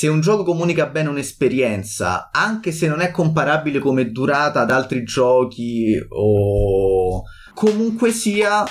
[0.00, 5.02] se un gioco comunica bene un'esperienza, anche se non è comparabile come durata ad altri
[5.02, 8.64] giochi o comunque sia,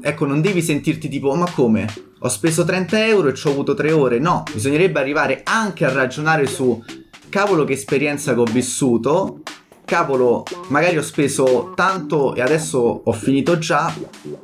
[0.00, 1.86] ecco, non devi sentirti tipo, ma come?
[2.20, 4.18] Ho speso 30 euro e ci ho avuto 3 ore.
[4.20, 6.82] No, bisognerebbe arrivare anche a ragionare su
[7.28, 9.42] cavolo che esperienza che ho vissuto
[9.90, 13.92] cavolo, magari ho speso tanto e adesso ho finito già,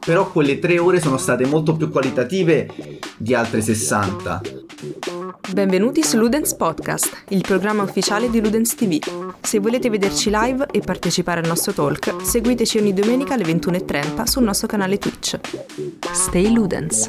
[0.04, 2.68] però quelle tre ore sono state molto più qualitative
[3.16, 4.40] di altre 60.
[5.52, 8.98] Benvenuti su Ludens Podcast, il programma ufficiale di Ludens TV.
[9.40, 14.42] Se volete vederci live e partecipare al nostro talk, seguiteci ogni domenica alle 21.30 sul
[14.42, 15.38] nostro canale Twitch.
[16.12, 17.08] Stay Ludens!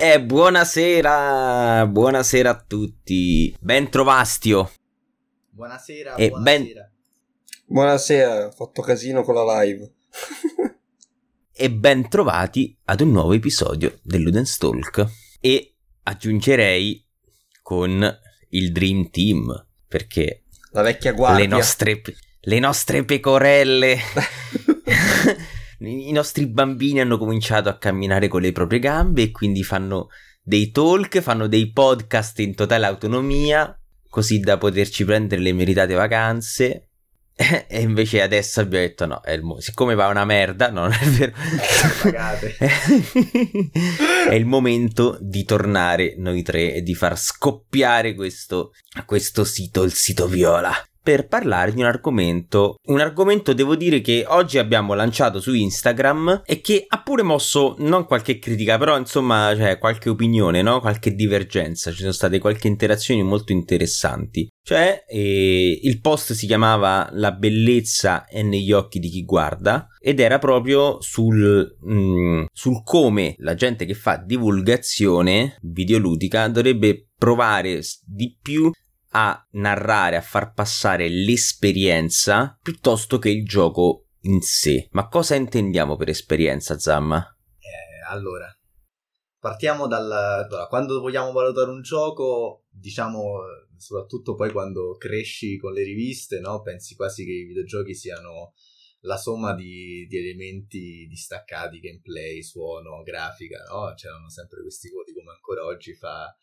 [0.00, 3.52] Eh, buonasera, buonasera a tutti.
[3.58, 4.70] Ben trovastio.
[5.50, 6.62] Buonasera, e buonasera.
[6.62, 6.92] Ben...
[7.66, 9.92] Buonasera, ho fatto casino con la live.
[11.52, 15.04] e ben trovati ad un nuovo episodio dell'Udens Talk.
[15.40, 17.04] E aggiungerei
[17.60, 18.18] con
[18.50, 21.44] il Dream Team, perché la vecchia guardia.
[21.44, 22.02] Le nostre,
[22.38, 23.98] le nostre pecorelle
[25.80, 30.08] i nostri bambini hanno cominciato a camminare con le proprie gambe e quindi fanno
[30.42, 36.84] dei talk, fanno dei podcast in totale autonomia, così da poterci prendere le meritate vacanze.
[37.68, 41.32] E invece adesso abbiamo detto no, mo- siccome va una merda, no, non è vero.
[44.28, 48.72] è il momento di tornare noi tre e di far scoppiare questo,
[49.06, 50.74] questo sito, il sito viola
[51.08, 56.42] per parlare di un argomento, un argomento devo dire che oggi abbiamo lanciato su Instagram
[56.44, 60.80] e che ha pure mosso non qualche critica, però insomma cioè, qualche opinione, no?
[60.80, 64.46] qualche divergenza, ci sono state qualche interazioni molto interessanti.
[64.62, 70.20] Cioè, eh, il post si chiamava La bellezza è negli occhi di chi guarda ed
[70.20, 78.36] era proprio sul, mm, sul come la gente che fa divulgazione videoludica dovrebbe provare di
[78.38, 78.70] più
[79.10, 84.88] a narrare, a far passare l'esperienza piuttosto che il gioco in sé.
[84.92, 87.18] Ma cosa intendiamo per esperienza, Zamma?
[87.58, 88.46] Eh, allora,
[89.38, 90.10] partiamo dal...
[90.10, 93.40] Allora, quando vogliamo valutare un gioco, diciamo,
[93.76, 96.60] soprattutto poi quando cresci con le riviste, no?
[96.62, 98.54] Pensi quasi che i videogiochi siano
[99.02, 103.94] la somma di, di, elementi distaccati, gameplay, suono, grafica, no?
[103.94, 106.34] C'erano sempre questi voti come ancora oggi fa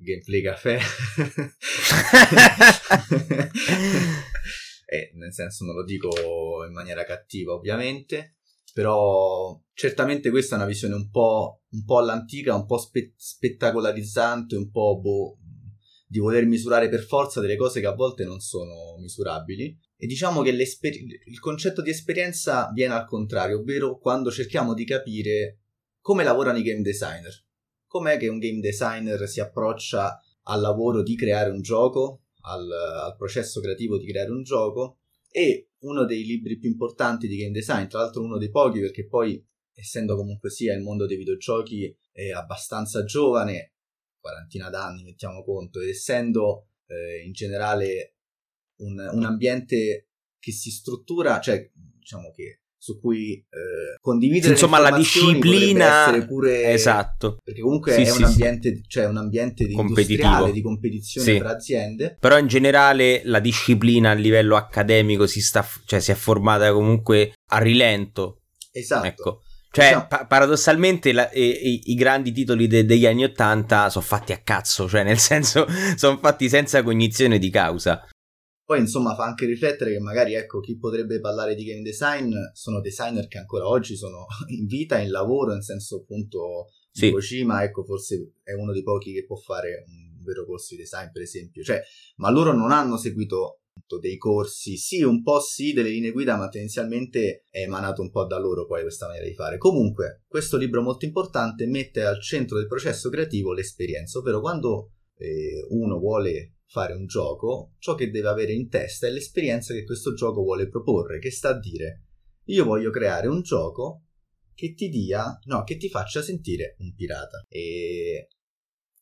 [0.00, 0.78] gameplay caffè.
[4.86, 6.10] eh, nel senso non lo dico
[6.66, 8.38] in maniera cattiva ovviamente,
[8.72, 14.56] però certamente questa è una visione un po', un po all'antica, un po' spe- spettacolarizzante,
[14.56, 15.38] un po' boh,
[16.06, 19.78] di voler misurare per forza delle cose che a volte non sono misurabili.
[19.96, 25.58] E diciamo che il concetto di esperienza viene al contrario, ovvero quando cerchiamo di capire
[26.00, 27.32] come lavorano i game designer
[27.90, 33.16] com'è che un game designer si approccia al lavoro di creare un gioco, al, al,
[33.16, 35.00] processo creativo di creare un gioco?
[35.28, 39.08] E uno dei libri più importanti di game design, tra l'altro uno dei pochi perché
[39.08, 43.74] poi essendo comunque sia il mondo dei videogiochi è abbastanza giovane,
[44.20, 48.18] quarantina d'anni mettiamo conto, ed essendo eh, in generale
[48.82, 54.90] un, un ambiente che si struttura, cioè diciamo che su cui eh, condividere insomma la
[54.90, 58.82] disciplina pure esatto perché comunque sì, è, sì, un ambiente, sì.
[58.86, 64.14] Cioè un ambiente di competitivo di competizione tra aziende però in generale la disciplina a
[64.14, 69.42] livello accademico si sta cioè si è formata comunque a rilento esatto ecco
[69.72, 70.06] cioè, diciamo.
[70.08, 74.38] pa- paradossalmente, la, e, e, i grandi titoli de- degli anni Ottanta sono fatti a
[74.38, 78.04] cazzo, cioè, nel senso, sono fatti senza cognizione di causa.
[78.70, 82.80] Poi insomma fa anche riflettere che magari ecco chi potrebbe parlare di game design sono
[82.80, 87.10] designer che ancora oggi sono in vita, in lavoro, in senso appunto sì.
[87.10, 91.10] Kojima, ecco forse è uno dei pochi che può fare un vero corso di design
[91.10, 91.82] per esempio, cioè,
[92.18, 93.62] ma loro non hanno seguito
[93.98, 98.24] dei corsi, sì un po' sì delle linee guida ma tendenzialmente è emanato un po'
[98.24, 99.58] da loro poi questa maniera di fare.
[99.58, 105.66] Comunque questo libro molto importante mette al centro del processo creativo l'esperienza, ovvero quando eh,
[105.70, 110.14] uno vuole fare un gioco, ciò che deve avere in testa è l'esperienza che questo
[110.14, 112.04] gioco vuole proporre, che sta a dire
[112.44, 114.04] io voglio creare un gioco
[114.54, 117.44] che ti dia, no, che ti faccia sentire un pirata.
[117.48, 118.28] E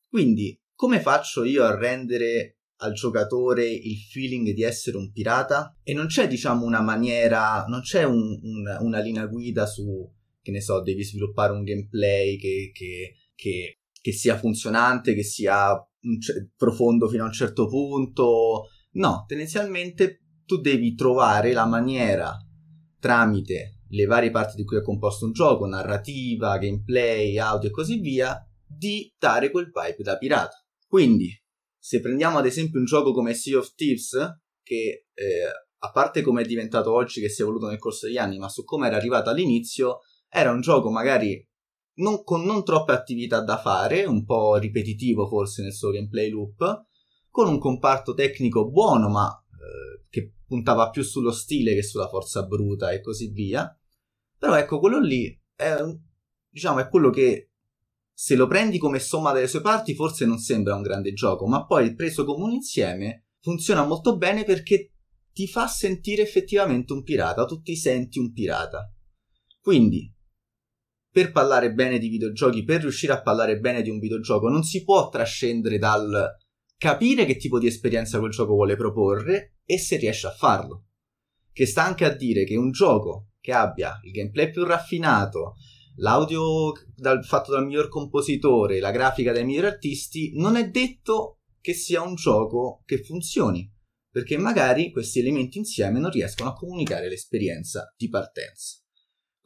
[0.08, 5.76] quindi come faccio io a rendere al giocatore il feeling di essere un pirata?
[5.82, 10.10] E non c'è, diciamo, una maniera, non c'è un, un, una linea guida su,
[10.40, 15.87] che ne so, devi sviluppare un gameplay che, che, che, che sia funzionante, che sia
[16.56, 18.68] profondo fino a un certo punto.
[18.92, 22.36] No, tendenzialmente tu devi trovare la maniera
[22.98, 27.98] tramite le varie parti di cui è composto un gioco, narrativa, gameplay, audio e così
[27.98, 30.62] via, di dare quel vibe da pirata.
[30.86, 31.30] Quindi,
[31.78, 34.16] se prendiamo ad esempio un gioco come Sea of Thieves,
[34.62, 35.44] che eh,
[35.78, 38.48] a parte come è diventato oggi, che si è evoluto nel corso degli anni, ma
[38.48, 41.47] su come era arrivato all'inizio, era un gioco magari
[41.98, 46.86] non, con non troppe attività da fare, un po' ripetitivo forse nel suo gameplay loop,
[47.30, 52.44] con un comparto tecnico buono, ma eh, che puntava più sullo stile che sulla forza
[52.44, 53.72] bruta e così via.
[54.38, 55.76] Però ecco, quello lì è,
[56.48, 57.50] diciamo, è quello che
[58.12, 61.66] se lo prendi come somma delle sue parti forse non sembra un grande gioco, ma
[61.66, 64.92] poi preso come un insieme funziona molto bene perché
[65.32, 68.92] ti fa sentire effettivamente un pirata, tu ti senti un pirata.
[69.60, 70.12] Quindi,
[71.10, 74.84] per parlare bene di videogiochi, per riuscire a parlare bene di un videogioco, non si
[74.84, 76.36] può trascendere dal
[76.76, 80.86] capire che tipo di esperienza quel gioco vuole proporre e se riesce a farlo.
[81.52, 85.54] Che sta anche a dire che un gioco che abbia il gameplay più raffinato,
[85.96, 91.72] l'audio dal, fatto dal miglior compositore, la grafica dai migliori artisti, non è detto che
[91.72, 93.68] sia un gioco che funzioni,
[94.10, 98.78] perché magari questi elementi insieme non riescono a comunicare l'esperienza di partenza.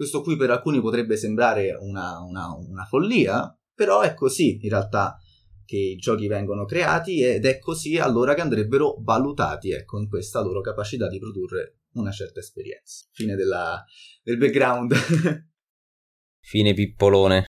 [0.02, 5.16] Questo qui per alcuni potrebbe sembrare una, una, una follia, però è così in realtà
[5.64, 10.40] che i giochi vengono creati ed è così allora che andrebbero valutati ecco, in questa
[10.40, 13.06] loro capacità di produrre una certa esperienza.
[13.12, 13.80] Fine della,
[14.24, 14.92] del background.
[16.42, 17.44] Fine pippolone.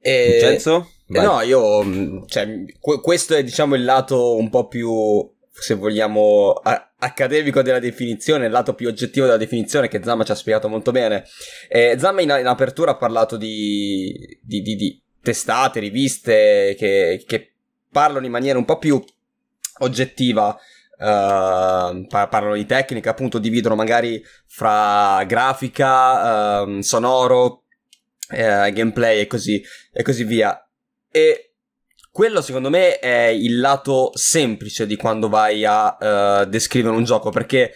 [0.00, 0.28] E...
[0.32, 0.88] Vincenzo?
[1.06, 1.84] Eh, no, io...
[1.84, 7.80] Mm, cioè, questo è diciamo il lato un po' più se vogliamo, a- accademico della
[7.80, 11.24] definizione, il lato più oggettivo della definizione che Zamma ci ha spiegato molto bene.
[11.68, 17.48] Eh, Zamma in, in, apertura ha parlato di, di, di, di testate, riviste che, che,
[17.90, 19.02] parlano in maniera un po' più
[19.78, 20.56] oggettiva.
[21.02, 27.64] Uh, parlano di tecnica, appunto dividono magari fra grafica, uh, sonoro,
[28.30, 29.60] uh, gameplay e così,
[29.92, 30.56] e così via.
[31.10, 31.51] E
[32.12, 37.30] quello secondo me è il lato semplice di quando vai a uh, descrivere un gioco,
[37.30, 37.72] perché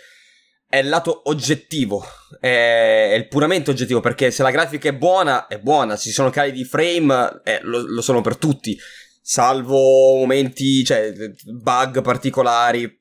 [0.68, 2.04] è il lato oggettivo,
[2.38, 6.28] è, il puramente oggettivo, perché se la grafica è buona, è buona, se ci sono
[6.28, 8.78] cali di frame, eh, lo, lo, sono per tutti,
[9.22, 12.98] salvo momenti, cioè bug particolari,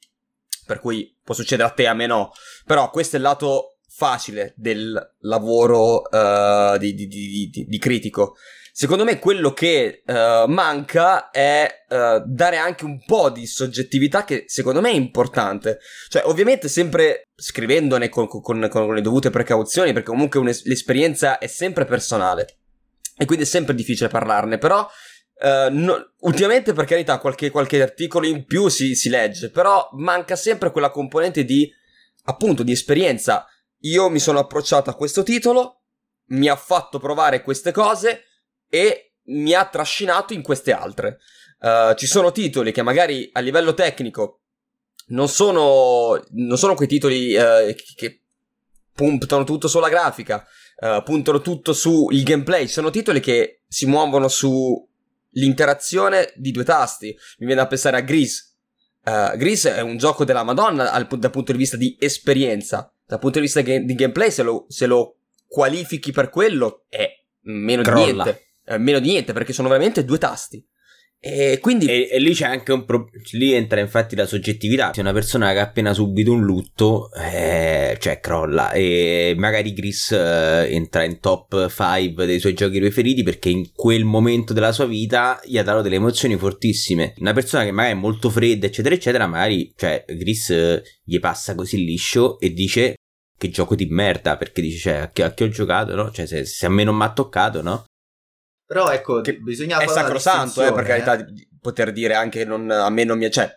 [0.65, 2.31] per cui può succedere a te, a me no,
[2.65, 8.35] però questo è il lato facile del lavoro uh, di, di, di, di critico.
[8.77, 14.43] Secondo me quello che uh, manca è uh, dare anche un po' di soggettività che
[14.47, 15.79] secondo me è importante.
[16.09, 21.85] Cioè, ovviamente sempre scrivendone con, con, con le dovute precauzioni, perché comunque l'esperienza è sempre
[21.85, 22.57] personale.
[23.17, 24.85] E quindi è sempre difficile parlarne, però
[25.37, 30.37] Uh, no, ultimamente, per carità, qualche, qualche articolo in più si, si, legge, però manca
[30.37, 31.69] sempre quella componente di,
[32.23, 33.45] appunto, di esperienza.
[33.79, 35.81] Io mi sono approcciato a questo titolo,
[36.27, 38.21] mi ha fatto provare queste cose,
[38.69, 41.19] e mi ha trascinato in queste altre.
[41.59, 44.41] Uh, ci sono titoli che magari a livello tecnico
[45.07, 48.21] non sono, non sono quei titoli uh, che
[48.93, 50.45] puntano tutto sulla grafica,
[50.79, 57.15] uh, puntano tutto sul gameplay, sono titoli che si muovono sull'interazione di due tasti.
[57.39, 58.53] Mi viene a pensare a Grease.
[59.03, 62.91] Uh, Grease è un gioco della Madonna al, dal punto di vista di esperienza.
[63.05, 65.17] Dal punto di vista di gameplay, se lo, se lo
[65.47, 67.07] qualifichi per quello, è
[67.41, 68.01] meno Crolla.
[68.01, 70.65] di niente eh, meno di niente perché sono veramente due tasti.
[71.25, 71.87] E quindi.
[71.87, 73.17] E, e lì c'è anche un problema.
[73.31, 74.91] Lì entra infatti la soggettività.
[74.93, 78.71] Se una persona che ha appena subito un lutto, eh, cioè crolla.
[78.71, 84.03] E magari Chris eh, entra in top 5 dei suoi giochi preferiti perché in quel
[84.03, 87.15] momento della sua vita gli ha dato delle emozioni fortissime.
[87.17, 91.55] Una persona che magari è molto fredda, eccetera, eccetera, magari, cioè, Chris eh, gli passa
[91.55, 92.95] così liscio e dice
[93.35, 96.11] che gioco di merda perché dice, cioè, a chi, a chi ho giocato, no?
[96.11, 97.85] Cioè, se, se a me non mi ha toccato, no?
[98.65, 102.89] Però ecco, che bisogna È sacrosanto, eh, per carità, di poter dire anche non, a
[102.89, 103.29] me non mi...
[103.29, 103.49] Cioè,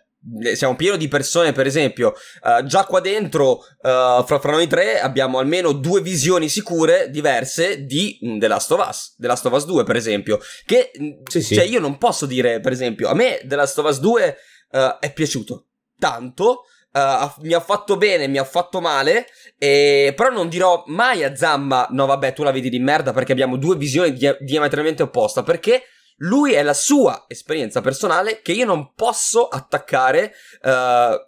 [0.54, 2.12] siamo pieni di persone, per esempio,
[2.42, 7.84] uh, già qua dentro, uh, fra, fra, noi tre, abbiamo almeno due visioni sicure, diverse,
[7.84, 9.14] di mm, The Last of Us.
[9.16, 10.38] The Last of Us 2, per esempio.
[10.66, 11.54] Che, mm, sì, sì.
[11.54, 14.36] cioè, io non posso dire, per esempio, a me The Last of Us 2
[14.72, 15.66] uh, è piaciuto
[15.98, 19.26] tanto, Uh, mi ha fatto bene, mi ha fatto male,
[19.58, 20.12] e...
[20.16, 23.56] però non dirò mai a Zamma, no vabbè tu la vedi di merda perché abbiamo
[23.56, 25.82] due visioni dia- diametralmente opposte, perché
[26.18, 31.26] lui è la sua esperienza personale che io non posso attaccare uh,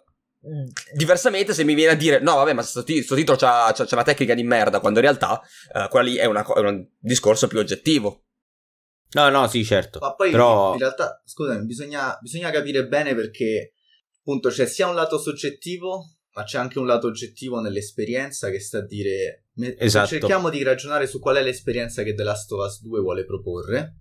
[0.93, 3.95] diversamente se mi viene a dire no vabbè ma questo t- titolo c'ha, c'ha, c'ha,
[3.95, 5.41] una tecnica di merda, quando in realtà
[5.73, 8.23] uh, quella lì è, una, è un discorso più oggettivo.
[9.13, 9.99] No, no, sì, certo.
[9.99, 10.71] Ma poi Però...
[10.71, 13.73] in realtà, scusami, bisogna, bisogna capire bene perché
[14.19, 18.79] appunto c'è sia un lato soggettivo ma c'è anche un lato oggettivo nell'esperienza che sta
[18.79, 19.47] a dire
[19.77, 20.07] esatto.
[20.07, 23.97] cerchiamo di ragionare su qual è l'esperienza che The Last of Us 2 vuole proporre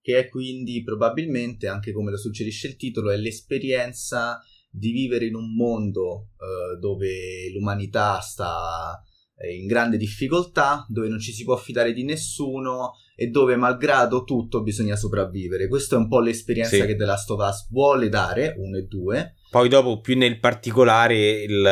[0.00, 5.34] che è quindi probabilmente anche come lo suggerisce il titolo è l'esperienza di vivere in
[5.34, 9.00] un mondo uh, dove l'umanità sta
[9.36, 14.24] eh, in grande difficoltà, dove non ci si può fidare di nessuno e dove malgrado
[14.24, 15.68] tutto bisogna sopravvivere.
[15.68, 16.86] Questa è un po' l'esperienza sì.
[16.86, 19.34] che The Last of Us vuole dare, 1 e 2.
[19.50, 21.66] Poi dopo più nel particolare il,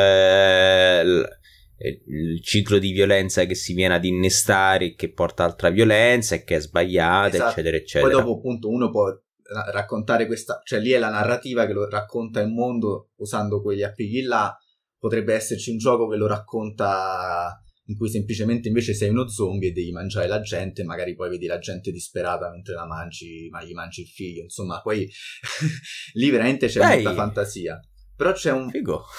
[1.05, 1.29] il,
[2.05, 6.57] il, ciclo di violenza che si viene ad innestare, che porta altra violenza e che
[6.57, 7.51] è sbagliata, esatto.
[7.51, 8.11] eccetera, eccetera.
[8.11, 9.05] Poi dopo appunto uno può
[9.71, 14.23] raccontare questa, cioè lì è la narrativa che lo racconta il mondo usando quegli appigli
[14.23, 14.55] là,
[14.97, 17.59] potrebbe esserci un gioco che lo racconta
[17.91, 21.45] in cui semplicemente invece sei uno zombie e devi mangiare la gente, magari poi vedi
[21.45, 25.07] la gente disperata mentre la mangi, ma gli mangi il figlio, insomma, poi
[26.13, 27.03] lì veramente c'è Dai.
[27.03, 27.79] molta fantasia.
[28.15, 28.69] Però c'è un,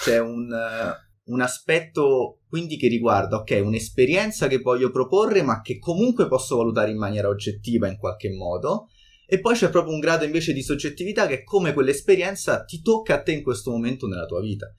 [0.03, 5.77] c'è un, uh, un aspetto quindi che riguarda, ok, un'esperienza che voglio proporre ma che
[5.77, 8.87] comunque posso valutare in maniera oggettiva in qualche modo,
[9.25, 13.21] e poi c'è proprio un grado invece di soggettività che come quell'esperienza ti tocca a
[13.21, 14.73] te in questo momento nella tua vita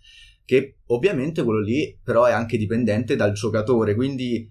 [0.45, 4.51] che ovviamente quello lì però è anche dipendente dal giocatore, quindi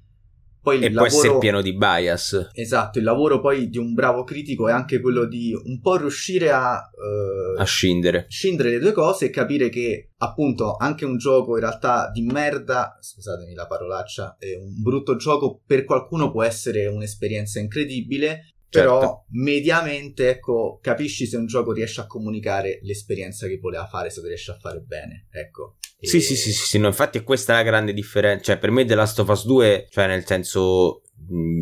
[0.64, 1.10] poi e lavoro...
[1.10, 2.52] può essere pieno di bias.
[2.54, 6.52] Esatto, il lavoro poi di un bravo critico è anche quello di un po' riuscire
[6.52, 6.76] a...
[6.76, 8.28] Uh, a scindere.
[8.30, 12.98] Scindere le due cose e capire che appunto anche un gioco in realtà di merda,
[12.98, 18.98] scusatemi la parolaccia, è un brutto gioco per qualcuno può essere un'esperienza incredibile, Certo.
[18.98, 24.20] Però mediamente, ecco, capisci se un gioco riesce a comunicare l'esperienza che voleva fare, se
[24.20, 25.76] lo riesce a fare bene, ecco.
[26.03, 26.07] E...
[26.07, 28.43] Sì, sì, sì, sì, sì no, infatti è questa la grande differenza.
[28.43, 31.01] Cioè, per me The Last of Us 2, cioè nel senso,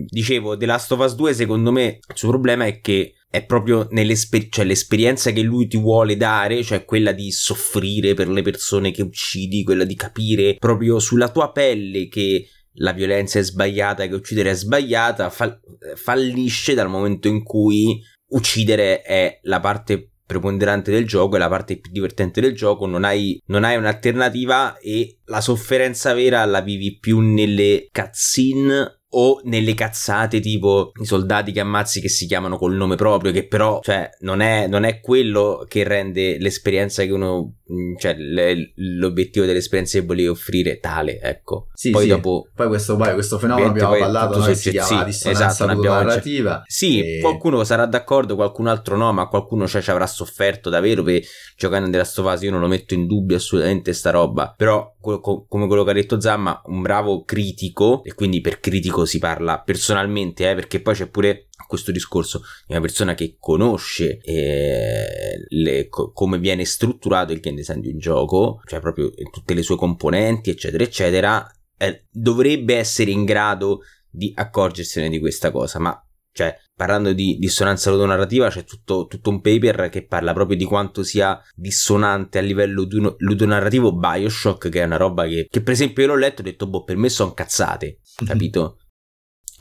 [0.08, 3.88] dicevo, The Last of Us 2 secondo me il suo problema è che è proprio
[3.88, 9.04] cioè l'esperienza che lui ti vuole dare, cioè quella di soffrire per le persone che
[9.04, 14.50] uccidi, quella di capire proprio sulla tua pelle che la violenza è sbagliata, che uccidere
[14.50, 15.60] è sbagliata, fall-
[15.96, 21.80] fallisce dal momento in cui uccidere è la parte preponderante del gioco, è la parte
[21.80, 26.98] più divertente del gioco, non hai, non hai un'alternativa e la sofferenza vera la vivi
[26.98, 32.76] più nelle cutscene o nelle cazzate tipo i soldati che ammazzi che si chiamano col
[32.76, 37.56] nome proprio, che però, cioè, non è, non è quello che rende l'esperienza che uno,
[37.98, 41.68] cioè, le, l'obiettivo dell'esperienza che volevi offrire tale, ecco.
[41.74, 42.10] Sì, poi sì.
[42.10, 42.48] dopo...
[42.54, 46.64] Poi questo, poi, questo fenomeno abbiamo parlato, noi si chiama sì, esatto, narrativa.
[46.66, 47.20] Sì, e...
[47.22, 51.22] qualcuno sarà d'accordo, qualcun altro no, ma qualcuno cioè, ci avrà sofferto davvero per
[51.58, 55.84] giocare nella Stovasi, io non lo metto in dubbio assolutamente sta roba, però come quello
[55.84, 60.56] che ha detto Zamma, un bravo critico, e quindi per critico si parla personalmente, eh,
[60.56, 66.38] perché poi c'è pure questo discorso di una persona che conosce eh, le, co- come
[66.40, 70.84] viene strutturato il game design di un gioco, cioè proprio tutte le sue componenti, eccetera,
[70.84, 77.38] eccetera, eh, dovrebbe essere in grado di accorgersene di questa cosa, ma cioè, parlando di
[77.38, 82.42] dissonanza ludonarrativa, c'è tutto, tutto, un paper che parla proprio di quanto sia dissonante a
[82.42, 82.88] livello
[83.18, 86.50] ludonarrativo Bioshock, che è una roba che, che per esempio io l'ho letto e ho
[86.50, 88.78] detto, boh, per me sono cazzate, capito?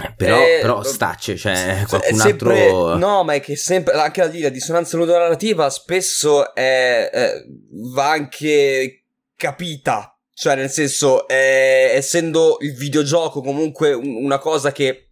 [0.02, 2.96] Eh, però, eh, però stacce, cioè qualcun sempre, altro...
[2.96, 7.44] No, ma è che sempre, anche lì la dissonanza ludonarrativa spesso è, è,
[7.92, 9.04] va anche
[9.36, 10.14] capita.
[10.32, 15.10] Cioè, nel senso, è, essendo il videogioco comunque una cosa che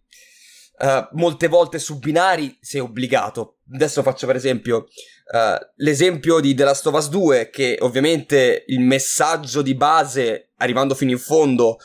[0.79, 3.57] uh, molte volte su binari sei obbligato.
[3.71, 4.87] Adesso faccio per esempio
[5.31, 10.95] uh, l'esempio di The Last of Us 2, che ovviamente il messaggio di base, arrivando
[10.95, 11.77] fino in fondo, uh,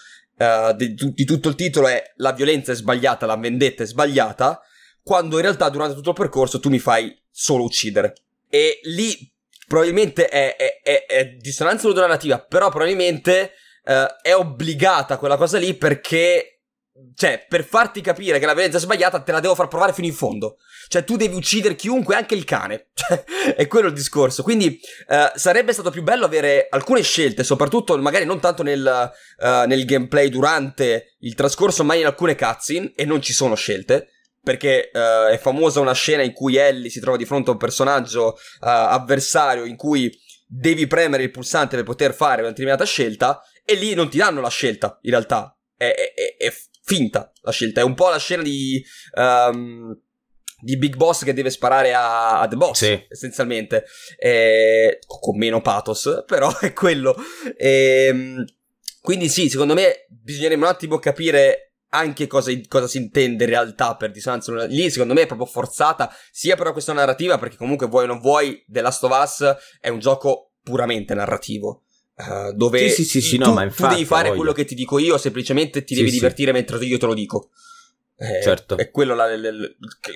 [0.76, 4.60] di, di tutto il titolo è la violenza è sbagliata, la vendetta è sbagliata,
[5.02, 8.14] quando in realtà durante tutto il percorso tu mi fai solo uccidere.
[8.48, 9.30] E lì
[9.66, 13.52] probabilmente è, è, è, è dissonanza narrativa, però probabilmente
[13.84, 16.53] uh, è obbligata quella cosa lì perché
[17.16, 20.06] cioè, per farti capire che la violenza è sbagliata, te la devo far provare fino
[20.06, 20.58] in fondo.
[20.86, 22.90] Cioè, tu devi uccidere chiunque, anche il cane.
[23.04, 23.24] Cioè,
[23.54, 24.42] è quello il discorso.
[24.44, 29.66] Quindi, uh, sarebbe stato più bello avere alcune scelte, soprattutto magari non tanto nel, uh,
[29.66, 34.10] nel gameplay durante il trascorso, ma in alcune cutscene, e non ci sono scelte.
[34.40, 37.58] Perché uh, è famosa una scena in cui Ellie si trova di fronte a un
[37.58, 40.12] personaggio avversario in cui
[40.46, 44.40] devi premere il pulsante per poter fare una determinata scelta, e lì non ti danno
[44.40, 45.58] la scelta, in realtà.
[45.76, 46.52] È, è, è,
[46.84, 47.80] finta la scelta.
[47.80, 48.84] È un po' la scena di.
[49.14, 49.98] Um,
[50.64, 53.06] di Big Boss che deve sparare a, a The Boss, sì.
[53.10, 53.84] essenzialmente,
[54.16, 57.14] e, con meno pathos, però è quello.
[57.54, 58.44] E, ehm,
[59.02, 63.94] quindi sì, secondo me bisognerebbe un attimo capire anche cosa, cosa, si intende in realtà
[63.96, 64.64] per dissonanza.
[64.64, 68.06] Lì secondo me è proprio forzata, sia per una questione narrativa, perché comunque vuoi o
[68.06, 71.84] non vuoi, The Last of Us è un gioco puramente narrativo.
[72.16, 74.36] Uh, dove sì, sì, sì, tu, no, ma infatti, tu devi fare voglio.
[74.36, 77.50] quello che ti dico io, semplicemente ti devi divertire mentre io te lo dico.
[78.16, 78.76] Eh, Certo.
[78.76, 79.68] È quello la, la- la-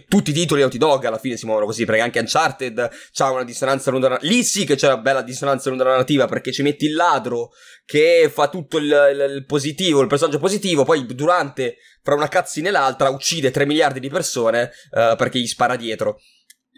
[0.06, 3.42] tutti i titoli Naughty Dog alla fine si muovono così, perché anche Uncharted c'ha una
[3.42, 6.94] dissonanza lunga Lì sì che c'è una bella dissonanza lunga narrativa, perché ci metti il
[6.94, 7.50] ladro
[7.84, 12.68] che fa tutto il, il- il positivo, il personaggio positivo, poi durante, fra una cazzina
[12.68, 16.20] e l'altra, uccide 3 miliardi di persone eh, perché gli spara dietro.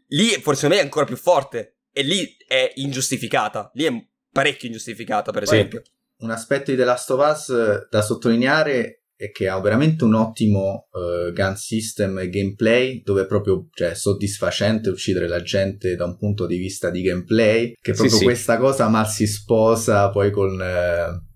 [0.09, 3.93] Lì forse me è ancora più forte, e lì è ingiustificata, lì è
[4.33, 5.55] parecchio ingiustificata per Sì.
[5.55, 5.83] esempio.
[6.19, 10.15] Un aspetto di The Last of Us eh, da sottolineare è che ha veramente un
[10.15, 16.05] ottimo eh, gun system e gameplay dove è proprio cioè, soddisfacente uccidere la gente da
[16.07, 18.25] un punto di vista di gameplay che Sì, proprio sì.
[18.25, 21.29] questa cosa mal si sposa poi con eh,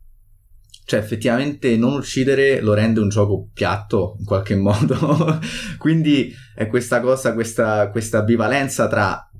[0.86, 5.38] cioè effettivamente non uccidere lo rende un gioco piatto in qualche modo
[5.78, 9.30] quindi è questa cosa questa, questa ambivalenza tra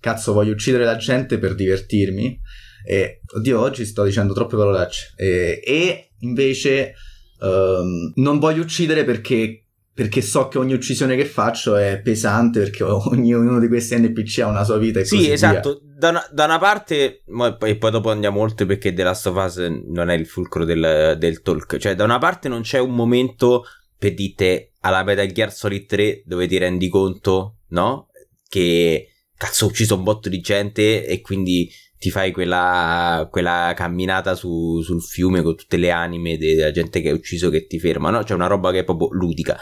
[0.00, 2.40] cazzo voglio uccidere la gente per divertirmi
[2.84, 5.12] e, oddio, oggi sto dicendo troppe parolacce.
[5.16, 6.94] E, e invece
[7.40, 12.82] ehm, non voglio uccidere perché, perché so che ogni uccisione che faccio è pesante, perché
[12.84, 15.34] ognuno di questi NPC ha una sua vita e così Sì, via.
[15.34, 15.80] esatto.
[15.84, 17.22] Da una, da una parte,
[17.60, 21.16] e poi dopo andiamo oltre perché The Last of Us non è il fulcro del,
[21.18, 21.76] del talk.
[21.76, 23.64] Cioè, da una parte non c'è un momento
[23.96, 28.08] per dite alla Metal Gear Solid 3 dove ti rendi conto, no?
[28.48, 31.70] Che cazzo ho ucciso un botto di gente e quindi
[32.02, 37.00] ti fai quella, quella camminata su- sul fiume con tutte le anime de- della gente
[37.00, 38.24] che hai ucciso che ti ferma, no?
[38.24, 39.56] C'è una roba che è proprio ludica.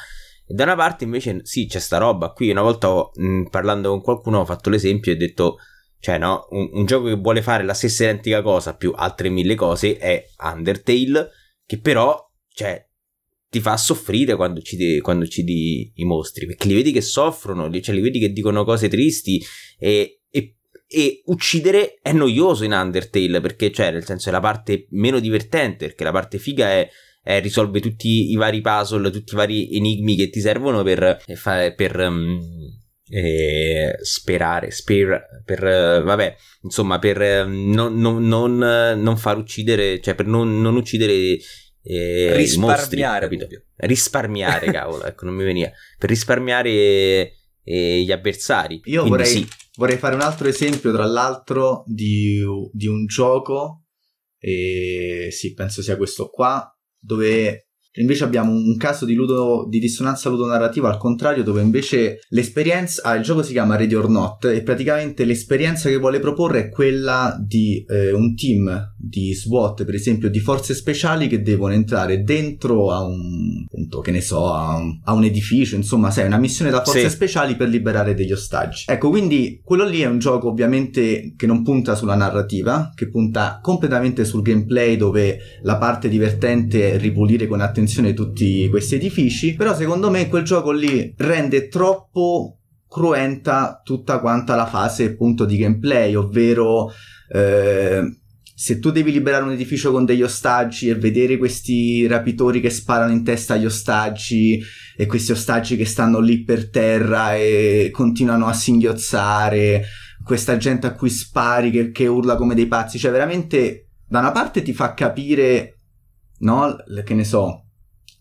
[0.47, 2.31] E da una parte invece sì, c'è sta roba.
[2.31, 5.57] Qui una volta mh, parlando con qualcuno ho fatto l'esempio e ho detto,
[5.99, 9.55] cioè no, un, un gioco che vuole fare la stessa identica cosa più altre mille
[9.55, 11.29] cose è Undertale,
[11.67, 12.83] che però, cioè,
[13.51, 17.95] ti fa soffrire quando uccidi, quando uccidi i mostri, perché li vedi che soffrono, cioè
[17.95, 19.45] li vedi che dicono cose tristi
[19.79, 20.20] e,
[20.93, 25.87] e, uccidere è noioso in Undertale, perché cioè nel senso è la parte meno divertente,
[25.87, 26.89] perché la parte figa è
[27.23, 31.75] eh, risolve tutti i vari puzzle, tutti i vari enigmi che ti servono per, eh,
[31.75, 32.41] per um,
[33.09, 40.01] eh, sperare, sper, per, eh, vabbè, insomma, per eh, non, non- non, non far uccidere,
[40.01, 41.39] cioè per non, non uccidere eh,
[41.83, 43.45] i mostri, Risparmiare, capito?
[43.45, 43.63] Dubbio.
[43.77, 45.71] Risparmiare, cavolo, ecco, non mi veniva.
[45.99, 46.71] Per risparmiare
[47.63, 48.81] eh, gli avversari.
[48.85, 49.49] Io Quindi vorrei, sì.
[49.81, 53.87] Vorrei fare un altro esempio, tra l'altro, di, di un gioco,
[54.39, 60.29] e sì, penso sia questo qua, dove invece abbiamo un caso di, ludo, di dissonanza
[60.29, 64.63] ludonarrativa al contrario, dove invece l'esperienza, ah, il gioco si chiama Ready or Not, e
[64.63, 70.29] praticamente l'esperienza che vuole proporre è quella di eh, un team di SWAT, per esempio,
[70.29, 75.01] di forze speciali che devono entrare dentro a un, appunto, che ne so, a un,
[75.05, 77.11] a un edificio, insomma, sai, una missione da forze Sì.
[77.11, 78.85] speciali per liberare degli ostaggi.
[78.89, 83.59] Ecco, quindi quello lì è un gioco ovviamente che non punta sulla narrativa, che punta
[83.63, 89.75] completamente sul gameplay dove la parte divertente è ripulire con attenzione tutti questi edifici, però
[89.75, 96.15] secondo me quel gioco lì rende troppo cruenta tutta quanta la fase appunto di gameplay,
[96.17, 96.91] ovvero
[97.33, 98.20] eh,
[98.61, 103.11] se tu devi liberare un edificio con degli ostaggi e vedere questi rapitori che sparano
[103.11, 104.63] in testa agli ostaggi
[104.99, 109.85] e questi ostaggi che stanno lì per terra e continuano a singhiozzare,
[110.23, 114.31] questa gente a cui spari che, che urla come dei pazzi, cioè veramente da una
[114.31, 115.79] parte ti fa capire,
[116.41, 117.65] no, che ne so,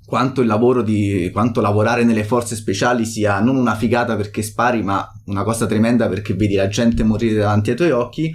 [0.06, 4.84] quanto il lavoro di quanto lavorare nelle forze speciali sia non una figata perché spari,
[4.84, 8.34] ma una cosa tremenda perché vedi la gente morire davanti ai tuoi occhi.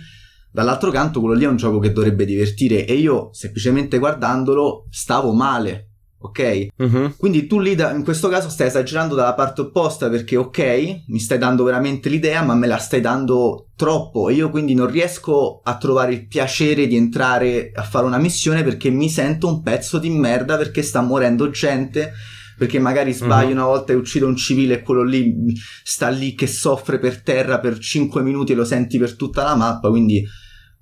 [0.55, 5.33] Dall'altro canto, quello lì è un gioco che dovrebbe divertire e io semplicemente guardandolo stavo
[5.33, 5.88] male,
[6.21, 6.67] ok?
[6.77, 7.14] Mhm.
[7.17, 11.19] Quindi tu lì da- in questo caso stai esagerando dalla parte opposta perché ok, mi
[11.19, 15.61] stai dando veramente l'idea, ma me la stai dando troppo e io quindi non riesco
[15.64, 19.99] a trovare il piacere di entrare a fare una missione perché mi sento un pezzo
[19.99, 22.12] di merda perché sta morendo gente.
[22.57, 23.53] Perché magari sbaglio Mhm.
[23.57, 25.35] una volta e uccido un civile e quello lì
[25.83, 29.57] sta lì che soffre per terra per 5 minuti e lo senti per tutta la
[29.57, 29.88] mappa.
[29.90, 30.25] Quindi,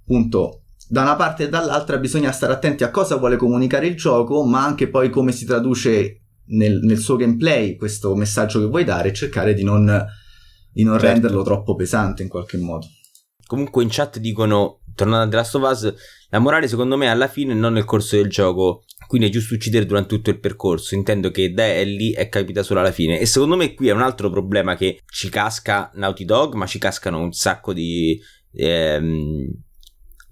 [0.02, 4.44] appunto, da una parte e dall'altra bisogna stare attenti a cosa vuole comunicare il gioco,
[4.44, 9.08] ma anche poi come si traduce nel, nel suo gameplay questo messaggio che vuoi dare
[9.08, 9.84] e cercare di non,
[10.72, 11.12] di non Certo.
[11.12, 12.86] renderlo troppo pesante in qualche modo.
[13.46, 15.94] Comunque in chat dicono, tornando a The Last of Us,
[16.30, 18.84] la morale secondo me è alla fine e non nel corso del gioco.
[19.06, 20.94] Quindi è giusto uccidere durante tutto il percorso.
[20.94, 23.18] Intendo che da Ellie è capita solo alla fine.
[23.18, 26.78] E secondo me qui è un altro problema che ci casca Naughty Dog, ma ci
[26.78, 28.18] cascano un sacco di.
[28.52, 29.46] ehm,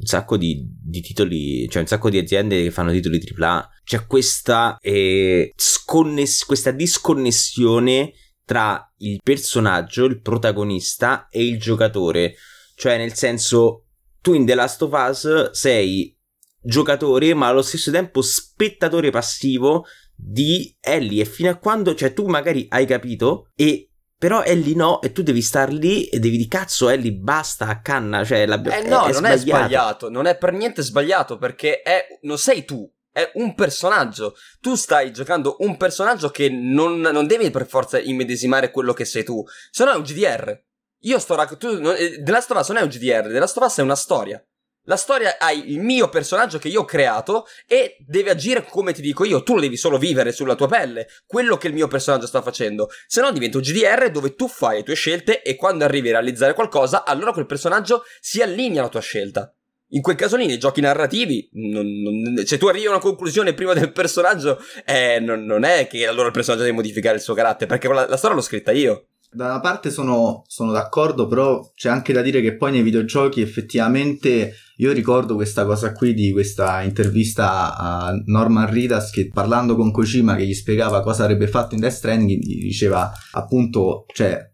[0.00, 3.68] un sacco di, di titoli, cioè un sacco di aziende che fanno titoli AAA.
[3.84, 8.14] C'è questa, eh, sconness- questa disconnessione
[8.46, 12.34] tra il personaggio, il protagonista e il giocatore.
[12.74, 13.88] Cioè, nel senso,
[14.22, 16.16] tu in The Last of Us sei
[16.62, 19.84] giocatore, ma allo stesso tempo spettatore passivo
[20.16, 21.22] di Ellie.
[21.22, 23.89] E fino a quando, cioè, tu magari hai capito e
[24.20, 27.80] però Ellie no, e tu devi star lì e devi di cazzo Ellie basta a
[27.80, 31.80] canna, cioè la Eh no, è, non è sbagliato, non è per niente sbagliato perché
[31.80, 34.36] è, non sei tu, è un personaggio.
[34.60, 39.24] Tu stai giocando un personaggio che non, non devi per forza immedesimare quello che sei
[39.24, 40.64] tu, se no è un GDR.
[41.04, 41.94] Io sto raccontando.
[41.94, 44.44] The Last of Us non è un GDR, The Last of Us è una storia.
[44.84, 49.02] La storia hai il mio personaggio che io ho creato e deve agire come ti
[49.02, 49.42] dico io.
[49.42, 52.88] Tu lo devi solo vivere sulla tua pelle, quello che il mio personaggio sta facendo.
[53.06, 56.12] Se no diventa un GDR dove tu fai le tue scelte e quando arrivi a
[56.12, 59.54] realizzare qualcosa, allora quel personaggio si allinea alla tua scelta.
[59.92, 63.54] In quel caso lì, nei giochi narrativi, non, non, se tu arrivi a una conclusione
[63.54, 67.34] prima del personaggio, eh, non, non, è che allora il personaggio deve modificare il suo
[67.34, 69.08] carattere, perché la, la storia l'ho scritta io.
[69.32, 73.40] Da una parte sono, sono, d'accordo, però c'è anche da dire che poi nei videogiochi
[73.40, 79.92] effettivamente io ricordo questa cosa qui di questa intervista a Norman Ridas che parlando con
[79.92, 84.50] Kojima che gli spiegava cosa avrebbe fatto in Death Stranding gli diceva appunto, cioè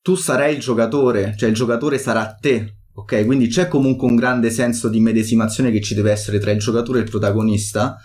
[0.00, 3.24] tu sarai il giocatore, cioè il giocatore sarà te, ok?
[3.24, 7.00] Quindi c'è comunque un grande senso di medesimazione che ci deve essere tra il giocatore
[7.00, 7.96] e il protagonista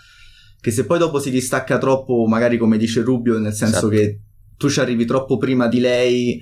[0.60, 3.88] che se poi dopo si distacca troppo, magari come dice Rubio, nel senso esatto.
[3.88, 4.20] che
[4.60, 6.38] tu ci arrivi troppo prima di lei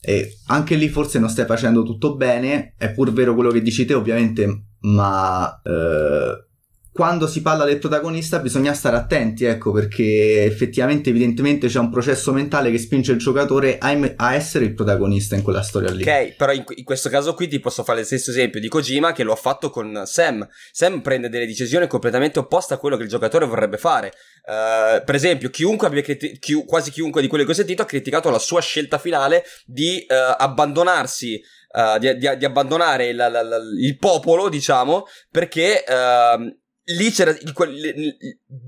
[0.00, 3.84] e anche lì forse non stai facendo tutto bene, è pur vero quello che dici
[3.84, 6.49] te ovviamente, ma eh,
[6.92, 12.32] quando si parla del protagonista bisogna stare attenti, ecco, perché effettivamente, evidentemente c'è un processo
[12.32, 16.02] mentale che spinge il giocatore a, a essere il protagonista in quella storia lì.
[16.02, 19.12] Ok, però in, in, questo caso qui ti posso fare lo stesso esempio di Kojima
[19.12, 20.46] che lo ha fatto con Sam.
[20.72, 24.12] Sam prende delle decisioni completamente opposte a quello che il giocatore vorrebbe fare.
[24.44, 27.86] Uh, per esempio, chiunque abbia criti- chi- quasi chiunque di quelli che ho sentito ha
[27.86, 31.40] criticato la sua scelta finale di uh, abbandonarsi.
[31.72, 36.59] Uh, di, di, di, abbandonare la, la, la, il popolo, diciamo, perché uh,
[36.96, 38.16] lì c'era que-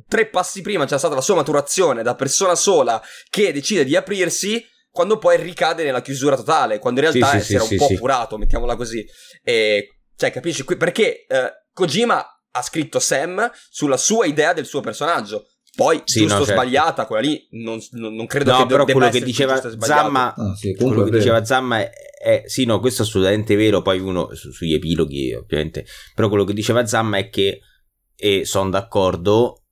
[0.09, 4.65] tre passi prima c'era stata la sua maturazione da persona sola che decide di aprirsi
[4.91, 7.79] quando poi ricade nella chiusura totale quando in realtà sì, sì, si era sì, un
[7.79, 9.05] po' curato mettiamola così.
[9.43, 10.65] E cioè capisci?
[10.65, 15.47] Perché eh, Kojima ha scritto Sam sulla sua idea del suo personaggio.
[15.75, 16.53] Poi sì, giusto o certo.
[16.53, 20.55] sbagliata quella lì non, non, non credo no, che però quello che diceva Zamma ah,
[20.55, 21.91] sì, quello che diceva Zamma è,
[22.23, 25.87] è, sì no questo è assolutamente vero poi uno su, sugli epiloghi ovviamente.
[26.15, 27.61] Però quello che diceva Zamma è che
[28.23, 29.65] e sono d'accordo,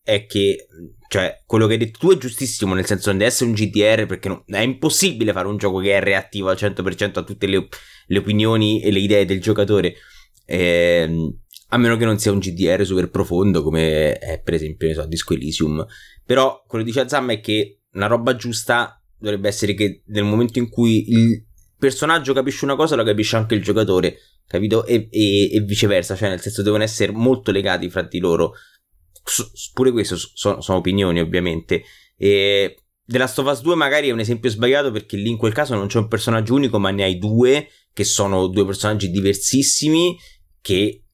[0.00, 0.68] è che
[1.08, 4.06] cioè, quello che hai detto tu è giustissimo, nel senso non deve essere un GDR
[4.06, 7.66] perché non, è impossibile fare un gioco che è reattivo al 100% a tutte le,
[8.06, 9.94] le opinioni e le idee del giocatore.
[10.44, 11.32] Eh,
[11.70, 15.34] a meno che non sia un GDR super profondo come è per esempio so, Disco
[15.34, 15.84] Elysium.
[16.24, 20.60] Però quello che dice Azam è che una roba giusta dovrebbe essere che nel momento
[20.60, 21.44] in cui il
[21.78, 24.86] personaggio capisce una cosa, la capisce anche il giocatore capito?
[24.86, 28.54] E, e, e, viceversa, cioè nel senso devono essere molto legati fra di loro.
[29.24, 31.82] S- pure questo sono, sono opinioni, ovviamente.
[32.16, 35.52] E The Last of Us 2 magari è un esempio sbagliato perché lì in quel
[35.52, 40.16] caso non c'è un personaggio unico, ma ne hai due che sono due personaggi diversissimi
[40.60, 41.05] che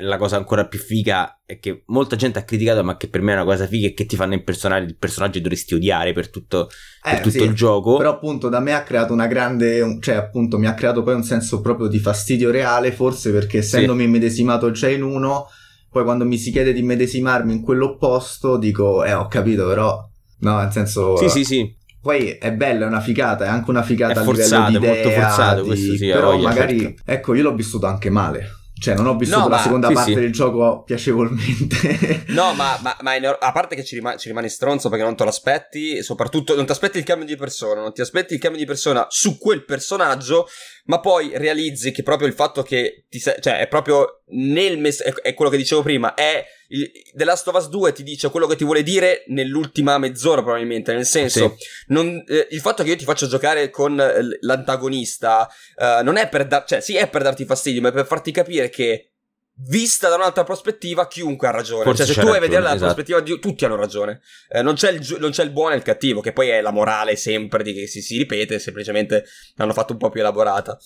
[0.00, 3.32] la cosa ancora più figa è che molta gente ha criticato, ma che per me
[3.32, 6.30] è una cosa figa, è che ti fanno impersonare il personaggio che dovresti odiare per
[6.30, 6.68] tutto,
[7.04, 7.98] eh, per tutto sì, il gioco.
[7.98, 11.22] Però appunto da me ha creato una grande, cioè appunto mi ha creato poi un
[11.22, 14.08] senso proprio di fastidio reale, forse perché essendomi sì.
[14.08, 15.46] medesimato già in uno,
[15.90, 20.02] poi quando mi si chiede di medesimarmi in quell'opposto, dico, eh ho capito però,
[20.38, 21.16] no, nel senso...
[21.18, 21.76] Sì, sì, sì.
[22.00, 25.00] Poi è bella, è una figata, è anche una figata è forzato, a livello di
[25.00, 25.66] idea, molto forzato, di...
[25.66, 27.02] questo sì, però magari, certo.
[27.04, 29.94] ecco, io l'ho vissuto anche male cioè, non ho vissuto no, la ma, seconda sì,
[29.94, 30.20] parte sì.
[30.20, 32.24] del gioco piacevolmente.
[32.28, 35.16] no, ma, ma, ma in, a parte che ci, rimane, ci rimani stronzo perché non
[35.16, 38.40] te lo aspetti, soprattutto non ti aspetti il cambio di persona, non ti aspetti il
[38.40, 40.48] cambio di persona su quel personaggio,
[40.84, 45.02] ma poi realizzi che proprio il fatto che ti sei, cioè, è proprio nel mes-
[45.02, 48.30] è, è quello che dicevo prima, è il, The Last of Us 2 ti dice
[48.30, 51.66] quello che ti vuole dire nell'ultima mezz'ora probabilmente, nel senso, sì.
[51.88, 56.28] non, eh, il fatto che io ti faccio giocare con eh, l'antagonista eh, non è
[56.28, 59.12] per dar, cioè sì è per darti fastidio, ma è per farti capire che
[59.60, 61.84] vista da un'altra prospettiva, chiunque ha ragione.
[61.84, 62.94] Forse cioè, se tu vuoi vedere dalla esatto.
[62.94, 64.20] prospettiva di tutti hanno ragione.
[64.48, 66.70] Eh, non, c'è il, non, c'è il, buono e il cattivo, che poi è la
[66.70, 69.24] morale sempre di che si, si ripete, semplicemente
[69.56, 70.78] l'hanno fatto un po' più elaborata.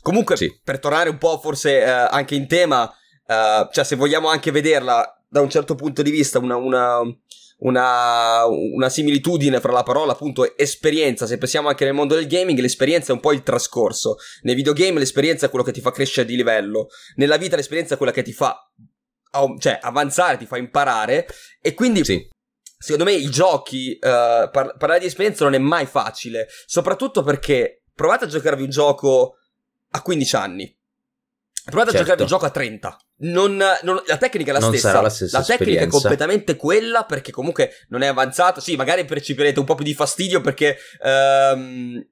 [0.00, 0.60] Comunque, sì.
[0.64, 2.92] per tornare un po' forse eh, anche in tema,
[3.32, 7.00] Uh, cioè, se vogliamo anche vederla da un certo punto di vista, una, una,
[7.60, 12.58] una, una, similitudine fra la parola appunto esperienza, se pensiamo anche nel mondo del gaming,
[12.58, 14.16] l'esperienza è un po' il trascorso.
[14.42, 17.96] Nei videogame l'esperienza è quello che ti fa crescere di livello, nella vita l'esperienza è
[17.96, 18.56] quella che ti fa
[19.58, 21.26] cioè, avanzare, ti fa imparare
[21.60, 22.04] e quindi...
[22.04, 22.28] Sì.
[22.82, 27.84] Secondo me i giochi, uh, par- parlare di esperienza non è mai facile, soprattutto perché
[27.94, 29.36] provate a giocarvi un gioco
[29.90, 30.76] a 15 anni,
[31.64, 31.96] Provate certo.
[31.96, 32.96] a giocare il gioco a 30.
[33.18, 35.00] Non, non, la tecnica è la non stessa.
[35.00, 38.60] La, stessa la tecnica è completamente quella perché comunque non è avanzata.
[38.60, 40.76] Sì, magari percepirete un po' più di fastidio perché.
[41.02, 42.04] Ehm,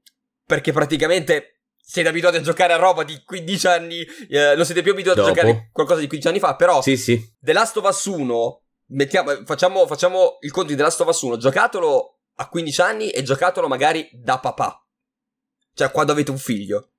[0.46, 4.06] perché praticamente siete abituati a giocare a roba di 15 anni.
[4.28, 5.30] Eh, non siete più abituati Dopo.
[5.30, 6.54] a giocare qualcosa di 15 anni fa.
[6.54, 7.20] Però, sì, sì.
[7.40, 8.62] The Last of Us 1.
[8.92, 11.36] Mettiamo, facciamo, facciamo il conto di The Last of Us 1.
[11.38, 14.84] Giocatelo a 15 anni e giocatelo magari da papà.
[15.74, 16.90] Cioè, quando avete un figlio.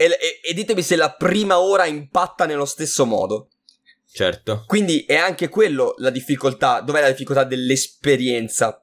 [0.00, 3.48] E, e, e ditemi se la prima ora impatta nello stesso modo.
[4.10, 4.62] Certo.
[4.66, 6.80] Quindi è anche quello la difficoltà.
[6.80, 8.80] Dov'è la difficoltà dell'esperienza?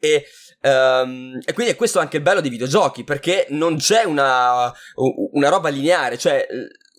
[0.00, 0.24] E,
[0.62, 5.48] um, e, quindi è questo anche il bello dei videogiochi, perché non c'è una, una
[5.48, 6.44] roba lineare, cioè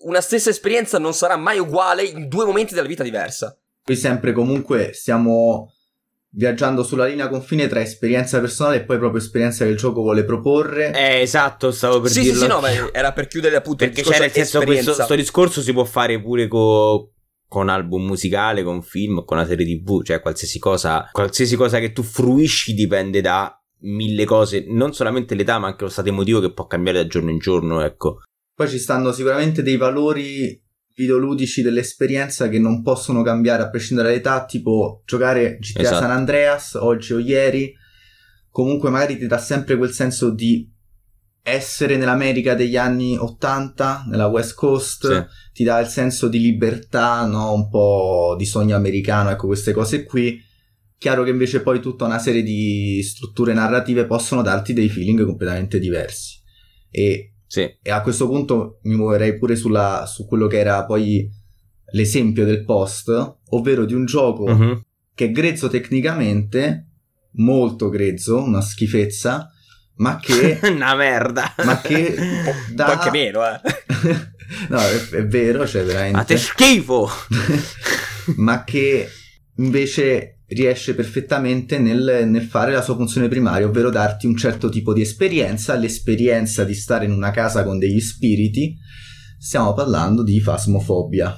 [0.04, 3.56] una stessa esperienza non sarà mai uguale in due momenti della vita diversa.
[3.82, 5.73] Qui sempre comunque stiamo
[6.36, 10.24] viaggiando sulla linea confine tra esperienza personale e poi proprio esperienza che il gioco vuole
[10.24, 10.92] proporre.
[10.92, 12.38] Eh, esatto, stavo per sì, dirlo.
[12.38, 15.62] Sì, sì, no, ma era per chiudere appunto Perché c'è nel senso questo, questo discorso
[15.62, 17.12] si può fare pure con
[17.46, 21.92] con album musicale, con film, con una serie tv, cioè qualsiasi cosa, qualsiasi cosa che
[21.92, 26.52] tu fruisci dipende da mille cose, non solamente l'età, ma anche lo stato emotivo che
[26.52, 28.22] può cambiare da giorno in giorno, ecco.
[28.52, 30.60] Poi ci stanno sicuramente dei valori
[30.94, 35.98] videoludici dell'esperienza che non possono cambiare a prescindere dall'età, tipo giocare GTA esatto.
[35.98, 37.72] San Andreas oggi o ieri,
[38.50, 40.70] comunque magari ti dà sempre quel senso di
[41.46, 45.24] essere nell'America degli anni 80, nella West Coast, sì.
[45.52, 47.52] ti dà il senso di libertà, no?
[47.52, 50.42] un po' di sogno americano, ecco queste cose qui.
[50.96, 55.78] Chiaro che invece poi tutta una serie di strutture narrative possono darti dei feeling completamente
[55.78, 56.38] diversi.
[56.88, 57.72] E sì.
[57.82, 61.30] E a questo punto mi muoverei pure sulla, su quello che era poi
[61.92, 63.10] l'esempio del post,
[63.50, 64.82] ovvero di un gioco uh-huh.
[65.14, 66.88] che è grezzo tecnicamente,
[67.34, 69.48] molto grezzo, una schifezza,
[69.98, 70.58] ma che...
[70.68, 71.54] una merda!
[71.64, 72.16] Ma che...
[72.74, 72.86] da...
[72.86, 73.60] anche meno, eh!
[74.68, 76.16] no, è, è, vero, cioè veramente...
[76.16, 77.08] Ma te schifo!
[78.34, 79.08] ma che
[79.58, 84.92] invece riesce perfettamente nel, nel, fare la sua funzione primaria, ovvero darti un certo tipo
[84.92, 88.76] di esperienza, l'esperienza di stare in una casa con degli spiriti.
[89.38, 91.36] Stiamo parlando di fasmofobia.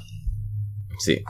[0.96, 1.20] Sì,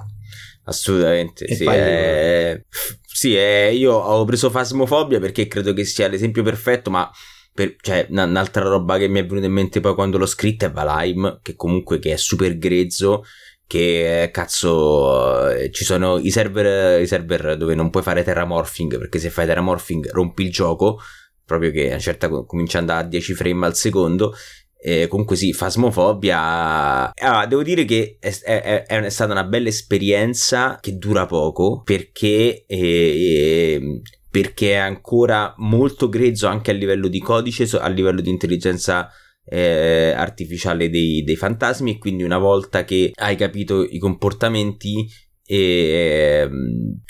[0.64, 1.52] assolutamente.
[1.54, 2.62] sì, è...
[3.02, 3.66] sì è...
[3.66, 7.10] io ho preso fasmofobia perché credo che sia l'esempio perfetto, ma
[7.52, 10.70] per, cioè, un'altra roba che mi è venuta in mente poi quando l'ho scritta è
[10.70, 13.24] Valheim, che comunque che è super grezzo
[13.66, 19.30] che cazzo ci sono i server, i server dove non puoi fare terramorphing perché se
[19.30, 21.00] fai terramorphing rompi il gioco
[21.44, 24.34] proprio che a certa comincia ad andare a 10 frame al secondo
[24.78, 27.12] eh, comunque sì, Fasmofobia.
[27.12, 32.64] Ah, devo dire che è, è, è, stata una bella esperienza che dura poco perché
[32.66, 34.00] eh,
[34.30, 39.10] perché è ancora molto grezzo anche a livello di codice a livello di intelligenza
[39.48, 45.08] eh, artificiale dei, dei, fantasmi e quindi una volta che hai capito i comportamenti
[45.48, 46.48] eh,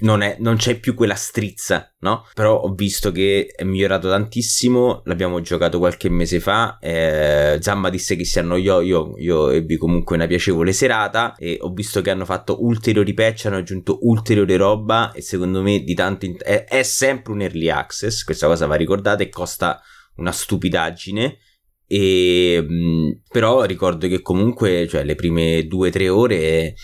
[0.02, 2.26] non, è, non, c'è più quella strizza, no?
[2.34, 8.14] Però ho visto che è migliorato tantissimo, l'abbiamo giocato qualche mese fa, eh, Zamma disse
[8.14, 12.26] che si annoiò, io, io ebbi comunque una piacevole serata e ho visto che hanno
[12.26, 16.82] fatto ulteriori patch, hanno aggiunto ulteriore roba e secondo me di tanto in- è, è
[16.82, 19.80] sempre un early access, questa cosa va ricordata e costa
[20.16, 21.38] una stupidaggine
[21.86, 26.74] e, mm, però ricordo che comunque, cioè, le prime due o tre ore,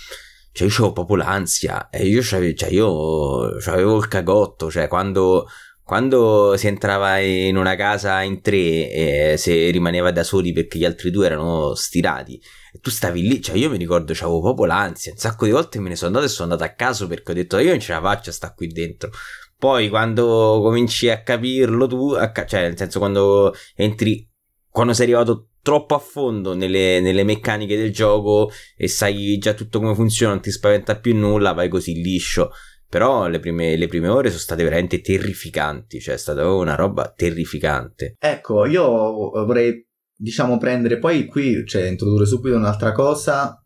[0.53, 1.89] cioè, io avevo proprio l'ansia.
[1.91, 5.47] E io, cioè, io avevo il cagotto, cioè, quando,
[5.83, 10.85] quando si entrava in una casa in tre e si rimaneva da soli perché gli
[10.85, 12.41] altri due erano stirati
[12.73, 15.79] e tu stavi lì, cioè io mi ricordo avevo proprio l'ansia, un sacco di volte
[15.81, 17.93] me ne sono andato e sono andato a caso perché ho detto io non ce
[17.93, 19.11] la faccio a stare qui dentro.
[19.59, 24.27] Poi quando cominci a capirlo tu, a ca- cioè nel senso quando entri
[24.73, 29.79] quando sei arrivato troppo a fondo nelle, nelle, meccaniche del gioco e sai già tutto
[29.79, 32.51] come funziona, non ti spaventa più nulla, vai così liscio.
[32.89, 37.13] Però le prime, le prime ore sono state veramente terrificanti, cioè è stata una roba
[37.15, 38.17] terrificante.
[38.19, 43.63] Ecco, io vorrei, diciamo, prendere poi qui, cioè introdurre subito un'altra cosa,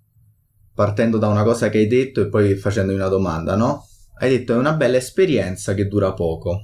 [0.74, 3.84] partendo da una cosa che hai detto e poi facendo una domanda, no?
[4.18, 6.60] Hai detto è una bella esperienza che dura poco.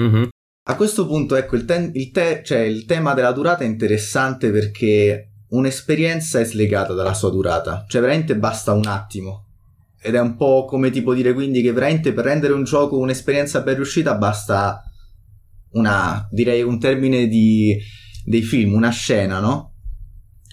[0.00, 0.28] Mm-hmm.
[0.68, 4.50] A questo punto, ecco, il, te- il, te- cioè, il tema della durata è interessante
[4.50, 9.46] perché un'esperienza è slegata dalla sua durata, cioè veramente basta un attimo.
[9.98, 13.62] Ed è un po' come tipo dire quindi che veramente per rendere un gioco un'esperienza
[13.62, 14.82] ben riuscita basta
[15.70, 17.74] una, direi un termine di,
[18.26, 19.72] dei film, una scena, no?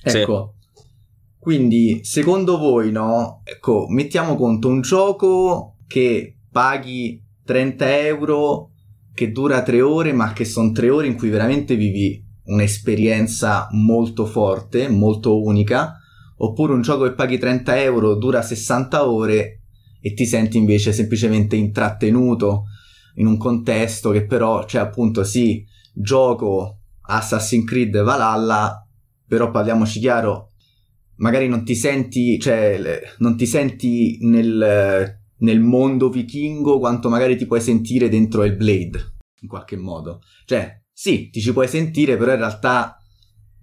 [0.02, 0.56] Ecco.
[0.64, 0.84] Sì.
[1.38, 3.42] Quindi, secondo voi, no?
[3.44, 8.70] Ecco, mettiamo conto un gioco che paghi 30 euro
[9.16, 14.26] che dura tre ore, ma che sono tre ore in cui veramente vivi un'esperienza molto
[14.26, 15.98] forte, molto unica,
[16.38, 19.62] oppure un gioco che paghi 30 euro dura 60 ore
[20.02, 22.66] e ti senti invece semplicemente intrattenuto
[23.16, 28.86] in un contesto che però, cioè appunto sì, gioco Assassin's Creed Valhalla,
[29.26, 30.52] però parliamoci chiaro,
[31.16, 37.46] magari non ti senti, cioè, non ti senti nel, nel mondo vichingo quanto magari ti
[37.46, 40.22] puoi sentire dentro il Blade, in qualche modo.
[40.46, 42.98] Cioè, sì, ti ci puoi sentire, però in realtà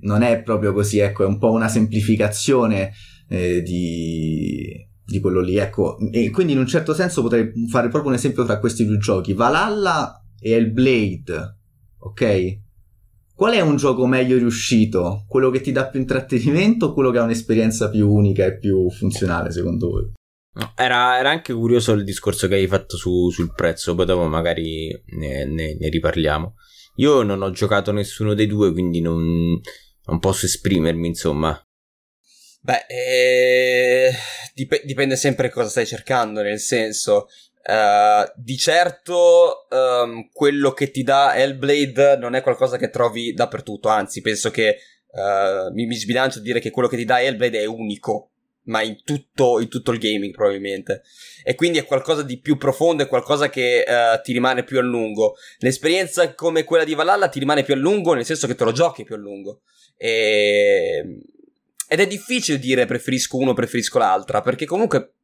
[0.00, 2.92] non è proprio così, ecco, è un po' una semplificazione
[3.28, 4.70] eh, di,
[5.04, 5.98] di quello lì, ecco.
[6.11, 9.32] E quindi in un certo senso potrei fare proprio un esempio tra questi due giochi,
[9.32, 11.58] Valhalla e Hellblade,
[11.98, 12.61] ok?
[13.35, 15.24] Qual è un gioco meglio riuscito?
[15.26, 18.90] Quello che ti dà più intrattenimento o quello che ha un'esperienza più unica e più
[18.90, 20.12] funzionale secondo voi?
[20.77, 24.88] Era, era anche curioso il discorso che hai fatto su, sul prezzo, poi dopo magari
[25.17, 26.55] ne, ne, ne, riparliamo.
[26.97, 29.59] Io non ho giocato nessuno dei due, quindi non,
[30.05, 31.59] non posso esprimermi, insomma.
[32.61, 34.12] Beh, eh,
[34.55, 37.29] dip- dipende sempre cosa stai cercando, nel senso,
[37.65, 43.87] Uh, di certo um, quello che ti dà Hellblade non è qualcosa che trovi dappertutto,
[43.87, 44.79] anzi penso che
[45.12, 48.32] uh, mi, mi sbilancio a dire che quello che ti dà Hellblade è unico,
[48.64, 51.03] ma in tutto, in tutto il gaming probabilmente.
[51.44, 54.83] E quindi è qualcosa di più profondo, è qualcosa che uh, ti rimane più a
[54.83, 55.35] lungo.
[55.59, 58.72] L'esperienza come quella di Valhalla ti rimane più a lungo, nel senso che te lo
[58.72, 59.62] giochi più a lungo.
[59.96, 61.20] E...
[61.88, 65.14] Ed è difficile dire preferisco uno o preferisco l'altra, perché comunque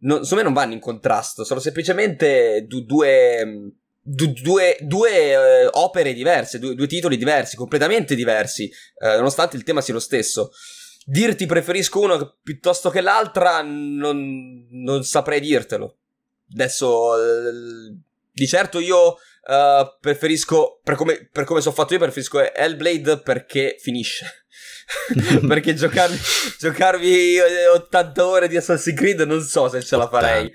[0.00, 6.12] non, me non vanno in contrasto, sono semplicemente du- due, du- due, due uh, opere
[6.12, 10.50] diverse, due, due, titoli diversi, completamente diversi, uh, nonostante il tema sia lo stesso.
[11.04, 15.96] Dirti preferisco uno piuttosto che l'altra, non, non saprei dirtelo.
[16.52, 19.16] Adesso, uh, di certo io
[20.00, 24.46] preferisco, per come, per come sono fatto io, preferisco Hellblade perché finisce.
[25.46, 26.18] perché giocarvi,
[26.58, 27.38] giocarvi
[27.74, 30.50] 80 ore di Assassin's Creed non so se ce la farei.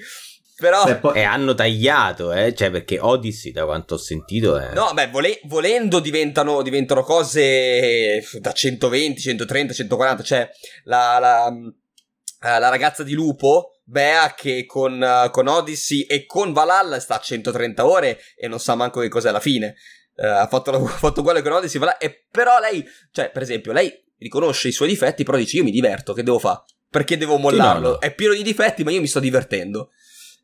[0.59, 0.83] Però...
[0.85, 1.17] Beh, poi...
[1.17, 2.53] E hanno tagliato, eh?
[2.55, 4.73] Cioè, perché Odyssey, da quanto ho sentito, è...
[4.73, 10.23] No, beh, vole- volendo diventano, diventano, cose da 120, 130, 140.
[10.23, 10.49] Cioè,
[10.85, 16.53] la, la, eh, la ragazza di Lupo, Bea, che con, uh, con, Odyssey e con
[16.53, 19.75] Valhalla sta a 130 ore e non sa manco che cos'è la fine.
[20.15, 23.73] Uh, ha fatto, ha fatto uguale con Odyssey, Valhalla, e però lei, cioè, per esempio,
[23.73, 26.63] lei riconosce i suoi difetti, però dice io mi diverto, che devo fare?
[26.89, 27.79] Perché devo mollarlo?
[27.79, 27.99] Sì, no, no.
[27.99, 29.91] È pieno di difetti, ma io mi sto divertendo.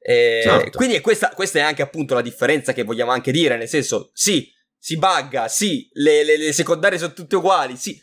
[0.05, 0.77] E certo.
[0.77, 4.51] Quindi questa, questa, è anche appunto la differenza che vogliamo anche dire, nel senso, sì,
[4.77, 7.97] si bugga, sì, le, le, le secondarie sono tutte uguali, sì,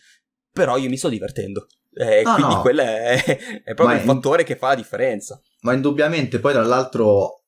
[0.50, 1.66] però io mi sto divertendo.
[1.92, 2.60] Eh, ah, quindi no.
[2.62, 3.22] quello è,
[3.64, 4.46] è proprio il fattore in...
[4.46, 5.38] che fa la differenza.
[5.60, 7.44] Ma indubbiamente, poi tra l'altro,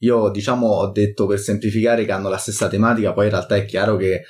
[0.00, 3.64] io diciamo ho detto per semplificare che hanno la stessa tematica, poi in realtà è
[3.64, 4.24] chiaro che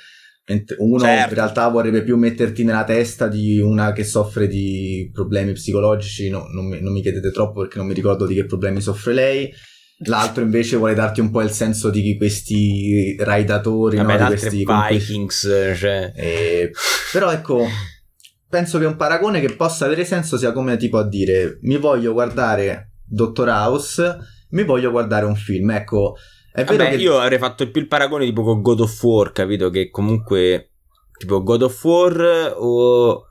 [0.77, 1.29] uno certo.
[1.29, 6.47] in realtà vorrebbe più metterti nella testa di una che soffre di problemi psicologici, no,
[6.53, 9.53] non, mi, non, mi, chiedete troppo perché non mi ricordo di che problemi soffre lei.
[10.05, 14.29] L'altro invece vuole darti un po' il senso di questi raidatori, Vabbè, no?
[14.29, 16.11] di questi Vikings, cioè...
[16.15, 16.71] eh,
[17.11, 17.65] però ecco,
[18.47, 22.13] penso che un paragone che possa avere senso sia come tipo a dire mi voglio
[22.13, 24.17] guardare Dottor House,
[24.51, 26.15] mi voglio guardare un film, ecco
[26.57, 27.01] è vero Vabbè, che...
[27.03, 29.69] io avrei fatto più il paragone tipo con God of War, capito?
[29.69, 30.71] Che comunque
[31.17, 33.23] tipo God of War o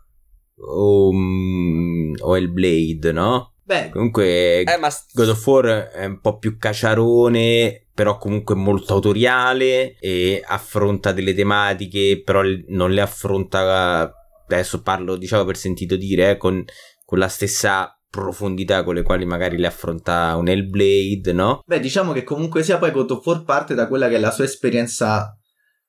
[0.59, 3.55] o, mm, o il Blade, no?
[3.65, 4.89] Beh, comunque eh, ma...
[5.13, 11.35] God of War è un po' più caciarone, però comunque molto autoriale e affronta delle
[11.35, 14.15] tematiche, però non le affronta
[14.49, 16.65] adesso parlo diciamo per sentito dire eh, con,
[17.05, 21.63] con la stessa profondità con le quali magari le affronta un Hellblade, no?
[21.67, 24.31] Beh, diciamo che comunque sia poi God of War parte da quella che è la
[24.31, 25.37] sua esperienza,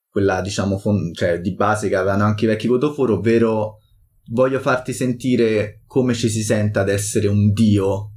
[0.10, 3.78] quella diciamo fon- cioè, di base che avevano anche i vecchi God of War, ovvero
[4.32, 8.12] voglio farti sentire come ci si sente ad essere un dio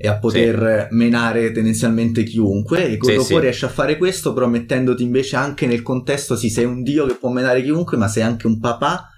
[0.00, 0.94] e a poter sì.
[0.94, 3.44] menare tendenzialmente chiunque e God sì, of War sì.
[3.46, 7.14] riesce a fare questo però mettendoti invece anche nel contesto sì sei un dio che
[7.14, 9.08] può menare chiunque ma sei anche un papà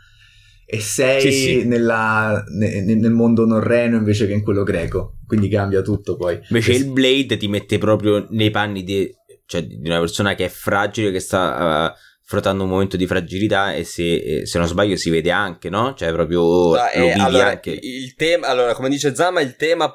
[0.72, 1.64] e sei sì, sì.
[1.64, 5.16] Nella, ne, nel mondo norreno invece che in quello greco.
[5.26, 6.38] Quindi cambia tutto poi.
[6.48, 9.12] Invece il Blade ti mette proprio nei panni di,
[9.46, 13.74] cioè, di una persona che è fragile, che sta uh, affrontando un momento di fragilità
[13.74, 15.92] e se, se, non sbaglio si vede anche, no?
[15.94, 17.76] Cioè proprio ah, lo eh, allora, anche.
[17.82, 19.92] Il tema, allora, come dice Zama, il tema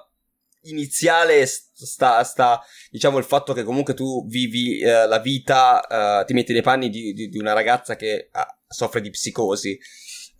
[0.64, 2.62] iniziale sta, sta,
[2.92, 6.90] diciamo, il fatto che comunque tu vivi uh, la vita, uh, ti metti nei panni
[6.90, 8.30] di, di, di una ragazza che
[8.68, 9.80] soffre di psicosi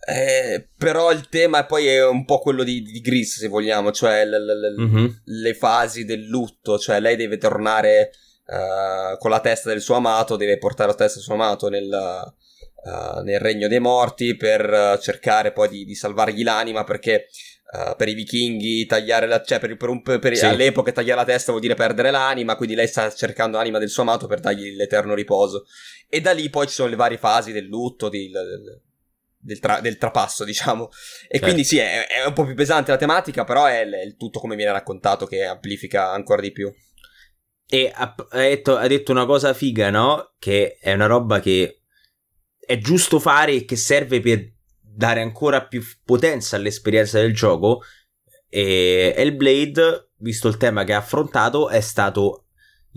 [0.08, 4.24] eh, però il tema poi è un po' quello di, di Gris, se vogliamo, cioè
[4.24, 5.06] l- l- mm-hmm.
[5.24, 8.12] le fasi del lutto, cioè lei deve tornare
[8.46, 11.90] uh, con la testa del suo amato, deve portare la testa del suo amato nel,
[11.90, 17.26] uh, nel regno dei morti per uh, cercare poi di, di, salvargli l'anima perché
[17.96, 20.46] per i vichinghi tagliare la cioè per, per, un, per sì.
[20.46, 24.02] all'epoca tagliare la testa vuol dire perdere l'anima quindi lei sta cercando l'anima del suo
[24.02, 25.66] amato per dargli l'eterno riposo
[26.08, 28.80] e da lì poi ci sono le varie fasi del lutto di, del,
[29.46, 31.44] del, tra, del, trapasso diciamo e certo.
[31.44, 34.40] quindi sì è, è, un po' più pesante la tematica però è, è il tutto
[34.40, 36.72] come viene raccontato che amplifica ancora di più
[37.68, 40.34] e ha, ha, detto, ha detto una cosa figa no?
[40.38, 41.82] che è una roba che
[42.58, 47.82] è giusto fare e che serve per dare ancora più potenza all'esperienza del gioco.
[48.48, 52.42] E Hellblade, visto il tema che ha affrontato, è stato.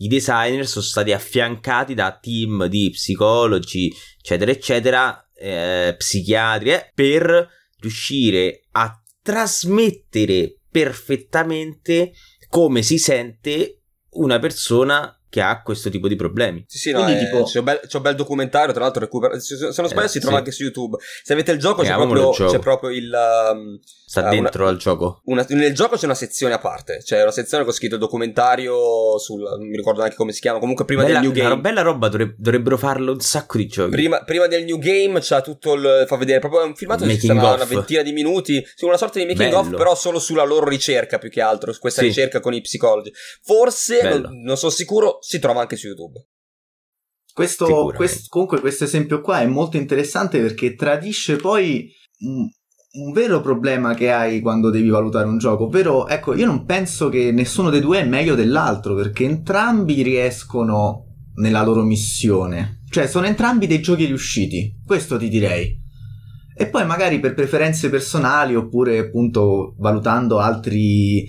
[0.02, 7.48] I designer sono stati affiancati da team di psicologi, eccetera, eccetera, eh, psichiatri, eh, per
[7.80, 12.12] riuscire a trasmettere perfettamente
[12.50, 13.82] come si sente
[14.12, 16.66] una persona che ha questo tipo di problemi.
[16.68, 17.44] Sì, sì, no, Quindi, è, tipo...
[17.44, 20.20] c'è, un bel, c'è, un bel, documentario, tra l'altro recupera, se, non sbaglio eh, si
[20.20, 20.98] trova anche su YouTube.
[21.24, 22.52] Se avete il gioco, c'è proprio, gioco.
[22.52, 23.12] c'è proprio, il...
[23.54, 25.22] Um, Sta uh, dentro una, al gioco.
[25.26, 29.42] Una, nel gioco c'è una sezione a parte, c'è una sezione con scritto documentario sul...
[29.42, 31.54] non mi ricordo neanche come si chiama, comunque prima bella, del New Game.
[31.54, 33.92] Una bella roba, dovre, dovrebbero farlo un sacco di giochi.
[33.92, 36.06] Prima, prima, del New Game c'ha tutto il...
[36.08, 39.26] fa vedere proprio un filmato che sta una ventina di minuti, sì, una sorta di
[39.26, 39.60] making bello.
[39.60, 42.08] of, però solo sulla loro ricerca più che altro, su questa sì.
[42.08, 43.14] ricerca con i psicologi.
[43.44, 46.28] Forse, non, non sono sicuro, si trova anche su YouTube.
[47.34, 51.90] Questo, questo, comunque questo esempio qua è molto interessante perché tradisce poi
[52.26, 52.50] un,
[53.04, 57.08] un, vero problema che hai quando devi valutare un gioco, ovvero ecco io non penso
[57.08, 61.06] che nessuno dei due è meglio dell'altro perché entrambi riescono
[61.36, 65.78] nella loro missione, cioè sono entrambi dei giochi riusciti, questo ti direi.
[66.54, 71.26] E poi magari per preferenze personali oppure appunto valutando altri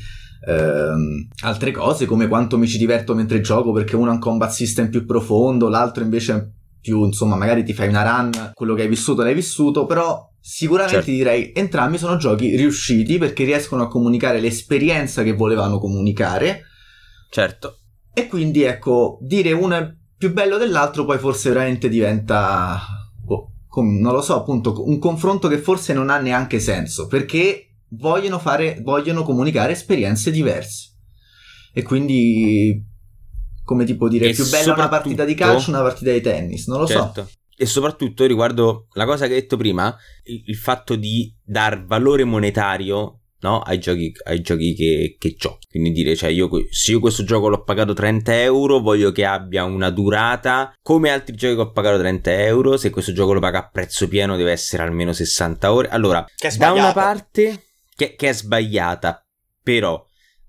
[0.46, 4.50] ehm, altre cose come quanto mi ci diverto mentre gioco perché uno ha un combat
[4.50, 8.88] system più profondo, l'altro invece più, insomma, magari ti fai una run, quello che hai
[8.88, 11.10] vissuto l'hai vissuto, però sicuramente certo.
[11.10, 16.62] direi entrambi sono giochi riusciti perché riescono a comunicare l'esperienza che volevano comunicare.
[17.28, 17.76] Certo.
[18.14, 22.80] E quindi ecco, dire uno è più bello dell'altro poi forse veramente diventa
[23.26, 28.38] oh, non lo so, appunto, un confronto che forse non ha neanche senso, perché vogliono,
[28.38, 30.88] fare, vogliono comunicare esperienze diverse.
[31.72, 32.84] E quindi,
[33.64, 36.66] come ti può dire, è più bella una partita di calcio una partita di tennis,
[36.66, 37.24] non lo certo.
[37.24, 37.30] so.
[37.56, 42.24] E soprattutto riguardo la cosa che hai detto prima, il, il fatto di dar valore
[42.24, 43.60] monetario no?
[43.60, 45.58] ai giochi, ai giochi che, che ho.
[45.68, 49.64] Quindi dire, cioè, io, se io questo gioco l'ho pagato 30 euro, voglio che abbia
[49.64, 52.76] una durata come altri giochi che ho pagato 30 euro.
[52.76, 55.88] Se questo gioco lo paga a prezzo pieno, deve essere almeno 60 ore.
[55.88, 56.24] Allora,
[56.58, 57.69] da una parte
[58.00, 59.22] che, che è sbagliata,
[59.62, 60.02] però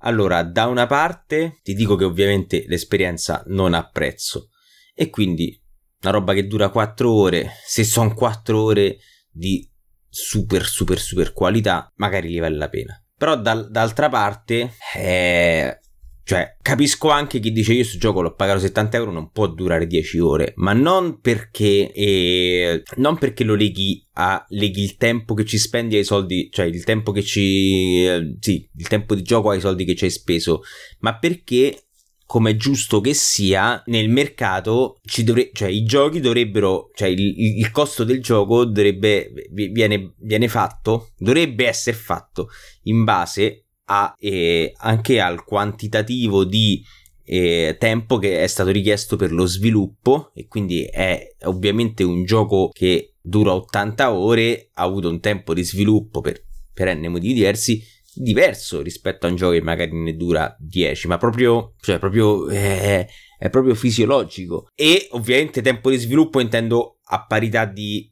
[0.04, 4.50] allora, da una parte ti dico che ovviamente l'esperienza non ha prezzo
[4.96, 5.62] e quindi
[6.02, 8.98] una roba che dura 4 ore, se sono 4 ore
[9.30, 9.70] di
[10.08, 13.04] super super super qualità, magari gli vale la pena.
[13.18, 15.80] Però dal, d'altra parte, eh,
[16.24, 19.88] cioè, capisco anche chi dice io questo gioco l'ho pagato 70 euro, non può durare
[19.88, 25.46] 10 ore, ma non perché, eh, non perché lo leghi a, leghi il tempo che
[25.46, 29.50] ci spendi ai soldi, cioè il tempo che ci, eh, sì, il tempo di gioco
[29.50, 30.62] ai soldi che ci hai speso,
[31.00, 31.86] ma perché
[32.32, 37.58] come è giusto che sia, nel mercato ci dovre- cioè i giochi dovrebbero, cioè il,
[37.58, 42.48] il costo del gioco dovrebbe, viene, viene fatto, dovrebbe essere fatto
[42.84, 46.82] in base a, eh, anche al quantitativo di
[47.26, 52.70] eh, tempo che è stato richiesto per lo sviluppo e quindi è ovviamente un gioco
[52.72, 56.42] che dura 80 ore, ha avuto un tempo di sviluppo per,
[56.74, 57.84] per n motivi diversi
[58.14, 63.08] diverso rispetto a un gioco che magari ne dura 10 ma proprio cioè proprio eh,
[63.38, 64.68] è proprio fisiologico.
[64.76, 68.10] E ovviamente tempo di sviluppo intendo a parità di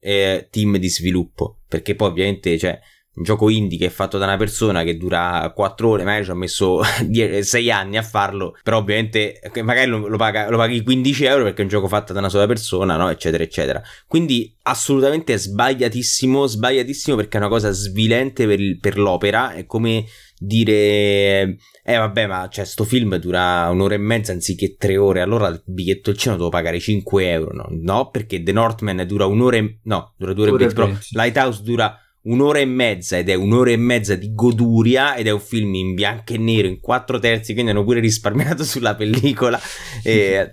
[0.00, 2.78] eh, team di sviluppo perché poi ovviamente cioè
[3.12, 6.30] un gioco indie che è fatto da una persona che dura 4 ore, magari ci
[6.30, 11.24] ha messo 6 anni a farlo, però ovviamente magari lo, lo, paga, lo, paghi 15
[11.24, 13.10] euro perché è un gioco fatto da una sola persona, no?
[13.10, 13.82] eccetera, eccetera.
[14.06, 20.06] Quindi assolutamente sbagliatissimo, sbagliatissimo perché è una cosa svilente per, il, per l'opera, è come
[20.42, 25.48] dire eh vabbè ma cioè sto film dura un'ora e mezza anziché tre ore allora
[25.48, 29.58] il biglietto del cinema devo pagare 5 euro no, no perché The Northman dura un'ora
[29.58, 33.34] e no dura due ore e 20 però Lighthouse dura un'ora e mezza ed è
[33.34, 37.18] un'ora e mezza di goduria ed è un film in bianco e nero in quattro
[37.18, 39.60] terzi quindi hanno pure risparmiato sulla pellicola.
[40.02, 40.50] E,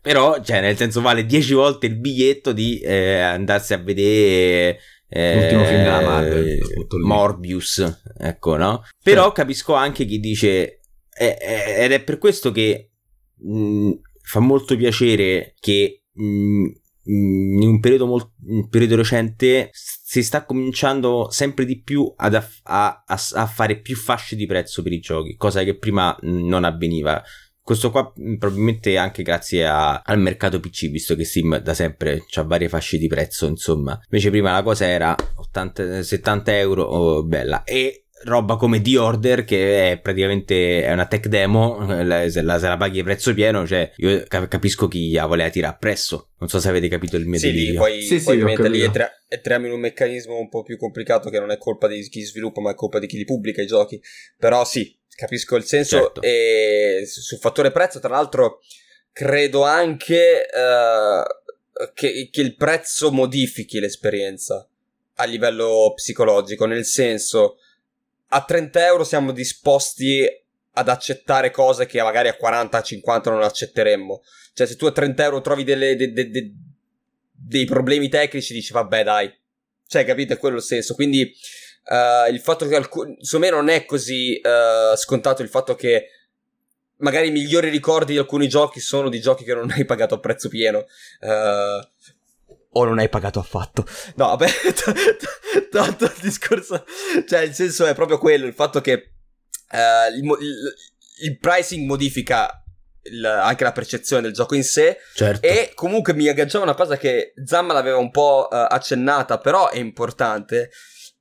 [0.00, 4.78] però cioè nel senso vale dieci volte il biglietto di eh, andarsi a vedere
[5.08, 6.58] eh, l'ultimo film della Marvel
[7.02, 8.84] Morbius ecco no?
[9.02, 9.34] Però sì.
[9.34, 10.80] capisco anche chi dice
[11.12, 12.92] eh, eh, ed è per questo che
[13.36, 13.90] mh,
[14.22, 16.66] fa molto piacere che mh,
[17.04, 19.70] in un periodo, molto, un periodo recente
[20.10, 24.44] si sta cominciando sempre di più ad aff- a, a, a, fare più fasce di
[24.44, 27.22] prezzo per i giochi, cosa che prima non avveniva.
[27.62, 32.42] Questo qua probabilmente anche grazie a, al mercato PC, visto che Steam da sempre ha
[32.42, 34.00] varie fasce di prezzo, insomma.
[34.06, 37.62] Invece prima la cosa era 80, 70 euro, oh, bella.
[37.62, 41.86] E roba come The Order che è praticamente è una tech demo
[42.28, 45.74] se la, se la paghi a prezzo pieno cioè io capisco chi la voleva tirare
[45.74, 46.30] appresso.
[46.38, 47.80] Non so se avete capito il mio sì, delirio.
[47.80, 48.90] poi, sì, poi sì, ovviamente lì
[49.28, 52.60] entriamo in un meccanismo un po' più complicato che non è colpa di chi sviluppa
[52.60, 54.00] ma è colpa di chi li pubblica i giochi.
[54.36, 56.22] Però sì capisco il senso certo.
[56.22, 58.60] e sul fattore prezzo tra l'altro
[59.12, 64.66] credo anche uh, che, che il prezzo modifichi l'esperienza
[65.16, 67.56] a livello psicologico nel senso
[68.32, 70.24] a 30 euro siamo disposti
[70.72, 74.22] ad accettare cose che magari a 40-50 non accetteremmo.
[74.54, 76.52] Cioè, se tu a 30 euro trovi delle, de, de, de,
[77.32, 79.32] dei problemi tecnici, dici vabbè, dai.
[79.86, 80.34] Cioè, capite?
[80.34, 80.94] È quello il senso.
[80.94, 81.34] Quindi,
[81.86, 83.16] uh, il fatto che alcuni.
[83.20, 86.06] Secondo me non è così uh, scontato il fatto che
[86.98, 90.20] magari i migliori ricordi di alcuni giochi sono di giochi che non hai pagato a
[90.20, 90.86] prezzo pieno.
[91.20, 91.84] Uh,
[92.72, 93.86] o non hai pagato affatto.
[94.16, 94.48] No, vabbè,
[95.70, 96.84] tanto il discorso,
[97.26, 99.12] cioè il senso è proprio quello, il fatto che
[99.72, 100.74] uh, il, il,
[101.22, 102.62] il, pricing modifica
[103.02, 105.46] il, anche la percezione del gioco in sé certo.
[105.46, 109.78] e comunque mi agganciava una cosa che Zamma l'aveva un po' uh, accennata, però è
[109.78, 110.70] importante.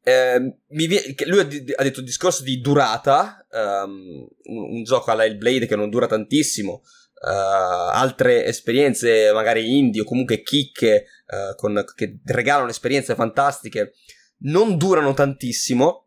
[0.02, 5.68] Eh, vie- lui ha, detto il discorso di durata, um, un, un, gioco alla Blade
[5.68, 6.82] che non dura tantissimo,
[7.22, 13.94] uh, altre esperienze magari indie o comunque chicche uh, con, che regalano esperienze fantastiche
[14.40, 16.06] non durano tantissimo.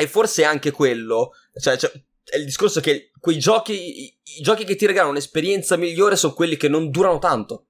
[0.00, 1.90] E forse anche quello cioè, cioè
[2.24, 6.34] è il discorso che quei giochi i, i, giochi che ti regalano un'esperienza migliore sono
[6.34, 7.64] quelli che non durano tanto.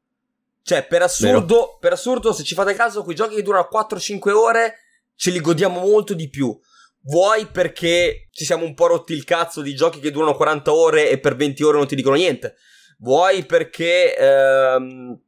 [0.63, 4.75] Cioè per assurdo per assurdo se ci fate caso quei giochi che durano 4-5 ore
[5.15, 6.59] ce li godiamo molto di più
[7.09, 11.11] Vuoi perché ci siamo un po' rotti il cazzo di giochi che durano 40 ore
[11.11, 12.57] e per 20 ore non ti dicono niente?
[12.99, 15.19] Vuoi perché ehm,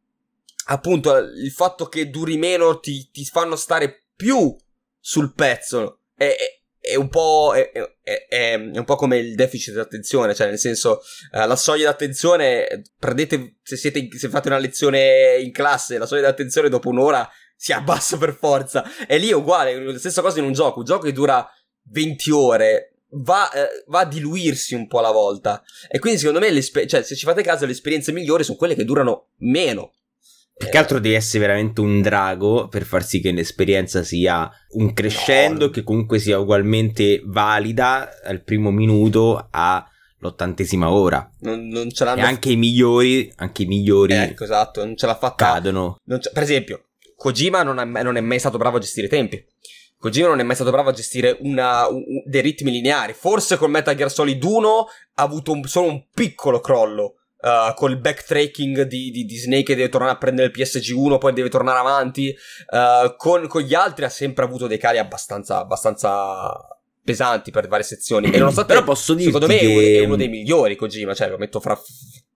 [0.66, 4.54] appunto il fatto che duri meno ti, ti fanno stare più
[4.98, 6.00] sul pezzo?
[6.14, 6.60] È, è,
[6.92, 7.54] è un po'.
[7.54, 7.70] È,
[8.02, 11.00] è, un po' come il deficit di attenzione, cioè nel senso,
[11.32, 16.22] eh, la soglia d'attenzione, prendete, se, siete, se fate una lezione in classe, la soglia
[16.22, 17.26] d'attenzione dopo un'ora
[17.56, 18.84] si abbassa per forza.
[19.06, 21.48] E lì è uguale, la stessa cosa in un gioco, un gioco che dura
[21.84, 25.62] 20 ore va, eh, va, a diluirsi un po' alla volta.
[25.88, 28.84] E quindi secondo me, cioè, se ci fate caso, le esperienze migliori sono quelle che
[28.84, 29.94] durano meno.
[30.60, 34.92] Più che altro devi essere veramente un drago per far sì che l'esperienza sia un
[34.92, 35.70] crescendo no.
[35.70, 41.30] che comunque sia ugualmente valida al primo minuto all'ottantesima ora.
[41.40, 42.20] Non, non ce l'hanno.
[42.20, 44.12] E anche i migliori, anche i migliori.
[44.12, 45.46] Ecco, esatto, non ce l'ha fatta.
[45.46, 45.96] Cadono.
[46.04, 49.42] per esempio, Kojima non, è, non è mai stato bravo a gestire i tempi.
[50.00, 53.12] Kojima non è mai stato bravo a gestire una, un, dei ritmi lineari.
[53.12, 57.16] Forse con Metal Gear Solid 1 ha avuto un, solo un piccolo crollo.
[57.40, 61.34] Uh, col backtracking di, di, di, Snake che deve tornare a prendere il PSG1, poi
[61.34, 62.34] deve tornare avanti.
[62.70, 66.50] Uh, con, con, gli altri ha sempre avuto dei cali abbastanza, abbastanza
[67.04, 68.30] pesanti per varie sezioni.
[68.30, 69.98] E nonostante, Però posso dirti secondo me che...
[70.00, 71.78] è uno dei migliori Kojima, cioè lo metto fra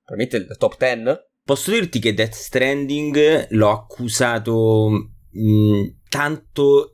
[0.05, 1.19] probabilmente il top 10.
[1.43, 4.91] Posso dirti che Death Stranding l'ho accusato
[5.31, 6.93] mh, tanto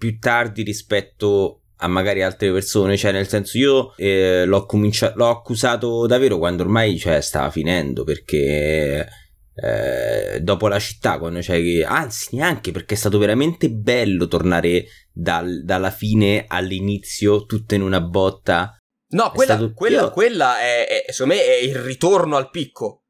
[0.00, 5.28] più tardi rispetto a magari altre persone, cioè nel senso io eh, l'ho, cominciato, l'ho
[5.28, 9.06] accusato davvero quando ormai cioè, stava finendo perché
[9.54, 14.86] eh, dopo la città, quando c'è che, anzi neanche perché è stato veramente bello tornare
[15.12, 18.74] dal, dalla fine all'inizio tutto in una botta.
[19.10, 19.74] No, quella, stato...
[19.74, 20.10] quella, io...
[20.12, 23.04] quella è, è, secondo me è il ritorno al picco.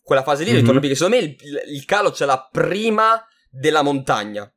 [0.00, 0.90] Quella fase lì è il ritorno mm-hmm.
[0.90, 1.10] al picco.
[1.10, 1.36] Secondo me
[1.68, 3.20] il, il calo ce l'ha prima
[3.50, 4.48] della montagna.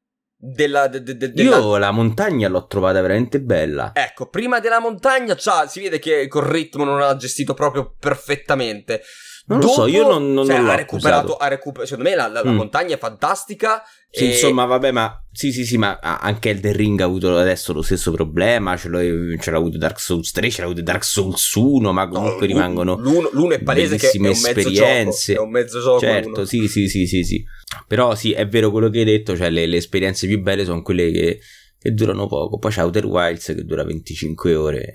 [0.41, 1.57] Della, de, de, de, della...
[1.57, 3.91] Io la montagna l'ho trovata veramente bella.
[3.93, 5.35] Ecco, prima della montagna
[5.67, 9.01] si vede che col ritmo non ha gestito proprio perfettamente.
[9.49, 11.87] Non Dopo, lo so, io non, non, cioè, non l'ho ha recuperato, ha recuperato.
[11.87, 12.45] Secondo me la, la, mm.
[12.45, 13.81] la montagna è fantastica.
[14.07, 14.27] Sì, e...
[14.27, 18.11] Insomma, vabbè, ma sì, sì, sì, ma anche Elden Ring ha avuto adesso lo stesso
[18.11, 18.77] problema.
[18.77, 22.53] Ce, l'ha avuto Dark Souls 3, ce l'ha avuto Dark Souls 1, ma comunque no,
[22.53, 22.95] rimangono.
[22.97, 25.33] L'uno, l'uno è palese che è un esperienze.
[25.33, 25.99] Gioco, è un mezzo gioco.
[25.99, 27.43] Certo, sì, sì, sì, sì, sì.
[27.87, 30.83] Però sì, è vero quello che hai detto, cioè le, le esperienze più belle sono
[30.83, 31.39] quelle che,
[31.79, 32.59] che durano poco.
[32.59, 34.93] Poi c'è Outer Wilds che dura 25 ore.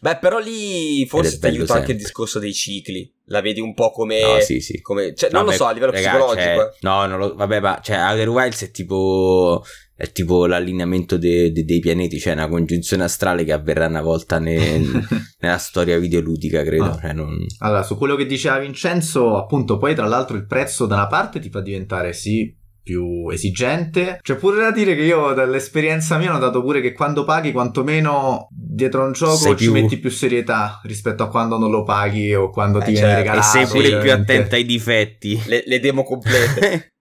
[0.00, 1.80] Beh, però lì forse ti aiuta sempre.
[1.80, 3.12] anche il discorso dei cicli.
[3.26, 4.20] La vedi un po' come.
[4.20, 4.80] No, sì, sì.
[4.80, 6.42] Come, cioè, no, non beh, lo so, a livello raga, psicologico.
[6.42, 6.76] Cioè, eh.
[6.80, 9.64] no, non lo, vabbè, ma cioè, Outer Wilds è tipo.
[9.96, 14.40] È tipo l'allineamento de, de, dei pianeti, cioè una congiunzione astrale che avverrà una volta
[14.40, 14.80] ne,
[15.38, 16.84] nella storia videoludica, credo.
[16.86, 16.98] Ah.
[17.00, 17.36] Cioè, non...
[17.58, 21.38] Allora, su quello che diceva Vincenzo, appunto, poi tra l'altro il prezzo da una parte
[21.38, 24.18] ti fa diventare sì più esigente.
[24.22, 28.46] C'è pure da dire che io dall'esperienza mia ho notato pure che quando paghi quantomeno
[28.50, 29.72] dietro a un gioco sei ci più...
[29.72, 33.22] metti più serietà rispetto a quando non lo paghi o quando eh, ti viene certo.
[33.22, 33.58] regalato.
[33.58, 35.42] E sei pure più attenta ai difetti.
[35.46, 36.88] Le, le demo complete.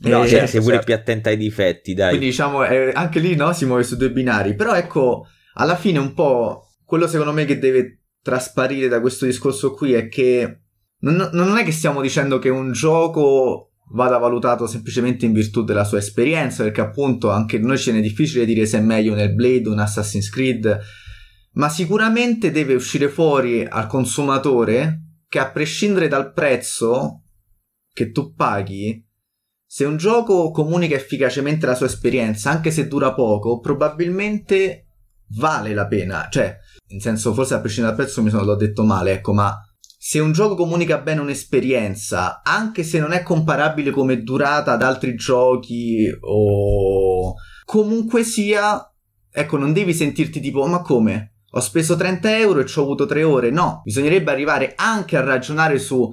[0.00, 0.86] No, eh, certo, sei pure certo.
[0.86, 2.10] più attenta ai difetti, dai.
[2.10, 4.54] Quindi diciamo, eh, anche lì no, si muove su due binari.
[4.54, 9.72] Però ecco, alla fine un po' quello secondo me che deve trasparire da questo discorso
[9.72, 10.60] qui è che
[11.00, 15.84] non, non è che stiamo dicendo che un gioco vada valutato semplicemente in virtù della
[15.84, 19.68] sua esperienza, perché appunto anche noi ce n'è difficile dire se è meglio nel Blade
[19.68, 20.78] o un Assassin's Creed,
[21.52, 27.24] ma sicuramente deve uscire fuori al consumatore che a prescindere dal prezzo
[27.92, 29.04] che tu paghi,
[29.66, 34.86] se un gioco comunica efficacemente la sua esperienza, anche se dura poco, probabilmente
[35.36, 36.28] vale la pena.
[36.30, 36.56] Cioè,
[36.88, 39.54] in senso, forse a prescindere dal prezzo mi sono l'ho detto male, ecco, ma
[40.00, 45.16] se un gioco comunica bene un'esperienza, anche se non è comparabile come durata ad altri
[45.16, 47.34] giochi o
[47.64, 48.80] comunque sia,
[49.28, 51.32] ecco, non devi sentirti tipo, ma come?
[51.50, 53.50] Ho speso 30 euro e ci ho avuto 3 ore.
[53.50, 56.08] No, bisognerebbe arrivare anche a ragionare su,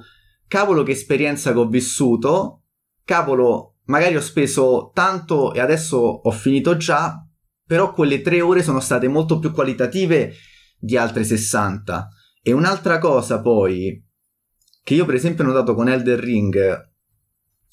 [0.48, 2.64] cavolo che esperienza che ho vissuto,
[3.04, 7.24] cavolo, magari ho speso tanto e adesso ho finito già,
[7.64, 10.34] però quelle 3 ore sono state molto più qualitative
[10.80, 12.10] di altre 60.
[12.48, 14.06] E un'altra cosa poi,
[14.84, 16.89] che io per esempio ho notato con Elden Ring,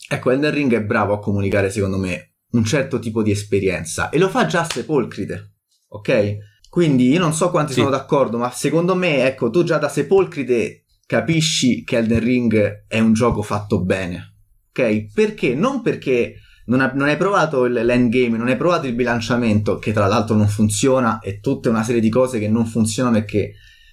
[0.09, 4.17] ecco, Elden Ring è bravo a comunicare secondo me un certo tipo di esperienza e
[4.17, 5.57] lo fa già Sepolcrite,
[5.89, 6.37] ok?
[6.71, 7.81] Quindi io non so quanti sì.
[7.81, 12.99] sono d'accordo, ma secondo me, ecco, tu già da Sepolcrite capisci che Elden Ring è
[12.99, 14.37] un gioco fatto bene,
[14.71, 15.13] ok?
[15.13, 15.55] Perché?
[15.55, 20.07] Non perché non, ha, non hai provato l'endgame, non hai provato il bilanciamento, che tra
[20.07, 23.53] l'altro non funziona, e tutta una serie di cose che non funzionano e che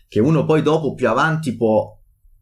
[0.09, 1.95] che uno poi dopo più avanti può,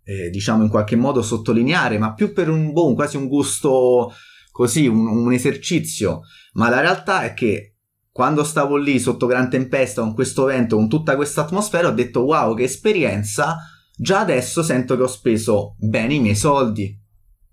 [0.04, 4.14] eh, diciamo in qualche modo sottolineare, ma più per un boh, quasi un gusto
[4.52, 6.22] così, un, un esercizio.
[6.54, 7.76] Ma la realtà è che
[8.10, 12.22] quando stavo lì sotto gran tempesta con questo vento, con tutta questa atmosfera, ho detto
[12.22, 13.58] wow, che esperienza!
[14.00, 16.96] Già adesso sento che ho speso bene i miei soldi.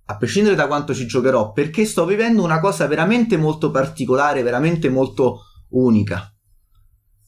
[0.07, 4.91] A prescindere da quanto ci giocherò, perché sto vivendo una cosa veramente molto particolare, veramente
[4.91, 5.41] molto
[5.71, 6.34] unica.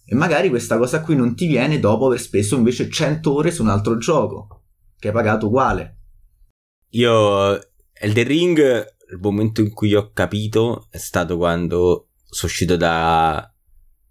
[0.09, 3.63] E magari questa cosa qui non ti viene dopo aver speso invece 100 ore su
[3.63, 4.63] un altro gioco,
[4.99, 5.99] che hai pagato uguale.
[6.91, 7.59] Io,
[7.93, 8.59] Elden Ring,
[9.11, 13.53] il momento in cui ho capito è stato quando sono uscito da,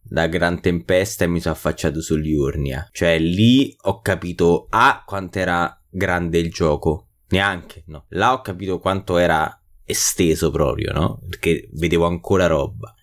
[0.02, 2.90] da Gran Tempesta e mi sono affacciato sull'Iurnia.
[2.92, 7.08] Cioè lì ho capito A quanto era grande il gioco.
[7.30, 8.06] Neanche, no.
[8.10, 11.22] Là ho capito quanto era esteso proprio, no?
[11.28, 12.94] Perché vedevo ancora roba.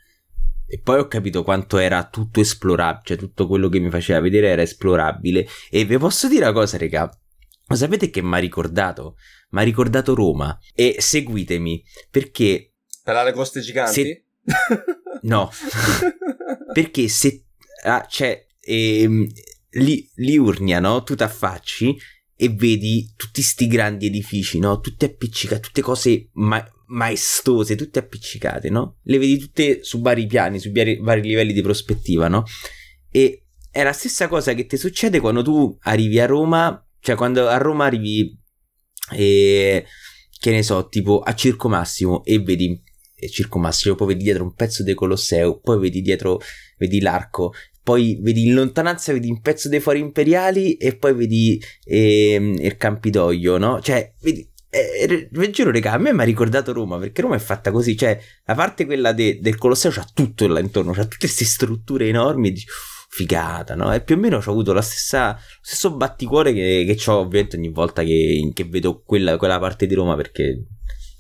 [0.73, 4.49] E poi ho capito quanto era tutto esplorabile, cioè tutto quello che mi faceva vedere
[4.49, 5.47] era esplorabile.
[5.71, 7.15] E vi posso dire una cosa, raga.
[7.67, 9.17] Lo sapete che mi ha ricordato?
[9.51, 10.59] Mi ha ricordato Roma.
[10.75, 12.73] E seguitemi, perché...
[13.05, 14.03] Per le coste giganti?
[14.03, 14.25] Se...
[15.25, 15.51] no.
[16.73, 17.45] perché se...
[17.85, 19.27] Ah, cioè, ehm,
[19.73, 21.03] li, Liurnia, no?
[21.03, 21.95] Tu ti affacci
[22.35, 24.81] e vedi tutti sti grandi edifici, no?
[24.81, 26.31] Tutte appiccicate, tutte cose...
[26.33, 28.99] Ma maestose, tutte appiccicate, no?
[29.03, 32.45] Le vedi tutte su vari piani, su vari, vari livelli di prospettiva, no?
[33.11, 37.49] E è la stessa cosa che ti succede quando tu arrivi a Roma, cioè quando
[37.49, 38.39] a Roma arrivi,
[39.11, 39.85] e,
[40.39, 42.81] che ne so, tipo a Circo Massimo e vedi
[43.31, 46.41] Circo Massimo, poi vedi dietro un pezzo del Colosseo, poi vedi dietro,
[46.77, 51.61] vedi l'arco, poi vedi in lontananza vedi un pezzo dei fori imperiali e poi vedi
[51.85, 53.81] eh, il Campidoglio, no?
[53.81, 57.39] Cioè, vedi eh, vi giuro, raga, a me mi ha ricordato Roma perché Roma è
[57.39, 57.95] fatta così.
[57.95, 62.09] Cioè, la parte quella de- del Colosseo c'ha tutto là intorno, c'ha tutte queste strutture
[62.09, 62.53] enormi.
[62.53, 62.67] Dici,
[63.11, 63.93] figata, no?
[63.93, 67.57] E più o meno ho avuto la stessa, lo stesso batticuore che, che ho ovviamente
[67.57, 70.65] ogni volta che, che vedo quella, quella, parte di Roma perché.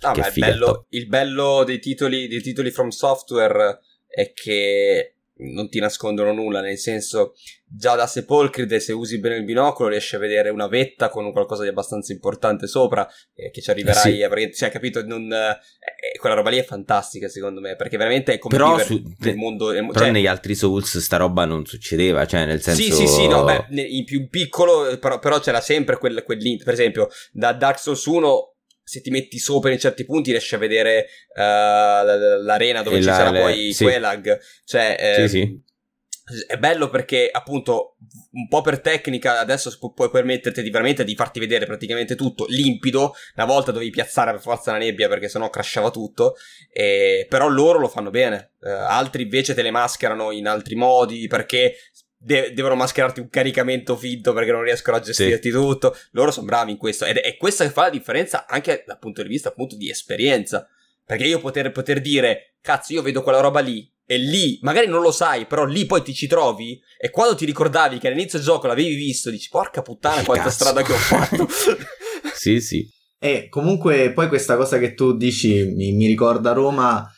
[0.00, 5.78] Ah, il bello, il bello dei titoli, dei titoli From Software è che non ti
[5.78, 7.34] nascondono nulla, nel senso
[7.74, 11.62] già da Sepolcride se usi bene il binocolo riesci a vedere una vetta con qualcosa
[11.62, 14.42] di abbastanza importante sopra eh, che ci arriverai eh sì.
[14.44, 18.34] a cioè capito non, eh, eh, quella roba lì è fantastica secondo me perché veramente
[18.34, 21.64] è come però su, nel mondo nel, però cioè, negli altri Souls sta roba non
[21.64, 25.60] succedeva cioè nel senso sì sì sì no beh in più piccolo però, però c'era
[25.60, 28.50] sempre quel, quel per esempio da Dark Souls 1
[28.84, 31.40] se ti metti sopra in certi punti riesci a vedere uh,
[32.42, 33.84] l'arena dove e ci la, sarà le, poi sì.
[33.84, 34.38] Quelag.
[34.64, 35.62] Cioè, eh, sì, sì.
[36.46, 37.96] È bello perché appunto
[38.32, 42.46] un po' per tecnica adesso pu- puoi permetterti di veramente di farti vedere praticamente tutto
[42.48, 46.36] limpido una volta dovevi piazzare per forza la nebbia perché sennò crashava tutto
[46.72, 47.26] e...
[47.28, 48.52] però loro lo fanno bene.
[48.62, 51.74] Eh, altri invece te le mascherano in altri modi perché
[52.16, 55.54] de- devono mascherarti un caricamento finto perché non riescono a gestirti sì.
[55.54, 55.96] tutto.
[56.12, 59.22] Loro sono bravi in questo ed è questa che fa la differenza anche dal punto
[59.22, 60.68] di vista appunto di esperienza.
[61.04, 65.00] Perché io poter, poter dire cazzo io vedo quella roba lì e lì, magari non
[65.00, 68.46] lo sai, però lì poi ti ci trovi e quando ti ricordavi che all'inizio del
[68.46, 70.64] gioco l'avevi visto, dici porca puttana quanta Cazzo.
[70.64, 71.48] strada che ho fatto.
[72.34, 72.86] sì, sì.
[73.18, 77.08] E comunque poi questa cosa che tu dici mi, mi ricorda Roma,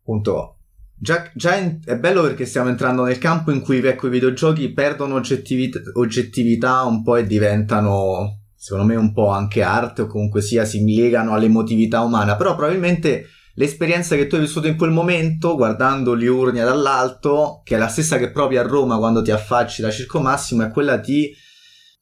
[0.00, 0.58] appunto,
[0.94, 4.72] già, già in, è bello perché stiamo entrando nel campo in cui ecco, i videogiochi
[4.72, 10.42] perdono oggettività, oggettività un po' e diventano, secondo me, un po' anche arte o comunque
[10.42, 15.56] sia si legano all'emotività umana, però probabilmente l'esperienza che tu hai vissuto in quel momento,
[15.56, 19.90] guardando Liurnia dall'alto, che è la stessa che provi a Roma quando ti affacci da
[19.90, 21.30] Circo Massimo, è quella di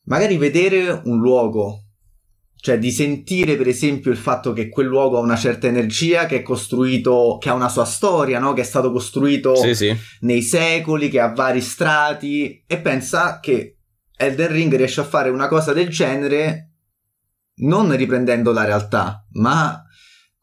[0.04, 1.84] magari vedere un luogo,
[2.56, 6.36] cioè di sentire per esempio il fatto che quel luogo ha una certa energia, che
[6.36, 8.52] è costruito, che ha una sua storia, no?
[8.52, 9.96] che è stato costruito sì, sì.
[10.20, 13.76] nei secoli, che ha vari strati, e pensa che
[14.16, 16.66] Elden Ring riesce a fare una cosa del genere
[17.62, 19.82] non riprendendo la realtà, ma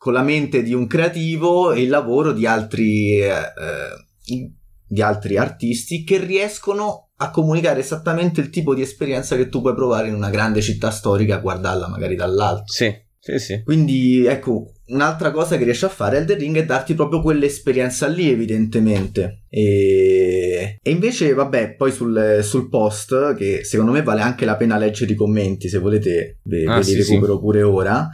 [0.08, 4.54] con la mente di un creativo e il lavoro di altri, eh, eh,
[4.88, 9.76] di altri artisti che riescono a comunicare esattamente il tipo di esperienza che tu puoi
[9.76, 12.72] provare in una grande città storica a guardarla magari dall'alto.
[12.72, 12.90] Sì,
[13.20, 13.64] sì, sì.
[13.64, 18.30] Quindi ecco, un'altra cosa che riesce a fare Elden Ring è darti proprio quell'esperienza lì,
[18.30, 19.44] evidentemente.
[19.50, 24.78] E, e invece, vabbè, poi sul, sul, post, che secondo me vale anche la pena
[24.78, 28.10] leggere i commenti, se volete ve, ah, ve li sì, recupero pure ora.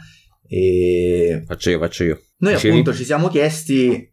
[0.46, 1.42] E...
[1.46, 2.20] Faccio io, faccio io.
[2.38, 2.78] Noi Dicevi?
[2.78, 4.12] appunto ci siamo chiesti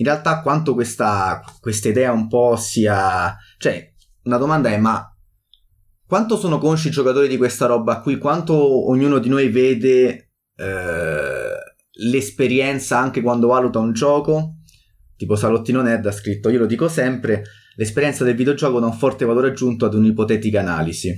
[0.00, 3.36] in realtà quanto questa, questa idea un po' sia...
[3.58, 3.92] Cioè,
[4.24, 5.12] una domanda è ma
[6.06, 8.16] quanto sono consci i giocatori di questa roba qui?
[8.16, 11.52] Quanto ognuno di noi vede eh,
[12.00, 14.54] l'esperienza anche quando valuta un gioco?
[15.16, 17.42] Tipo Salottino Nerd ha scritto, io lo dico sempre,
[17.76, 21.14] l'esperienza del videogioco dà un forte valore aggiunto ad un'ipotetica analisi.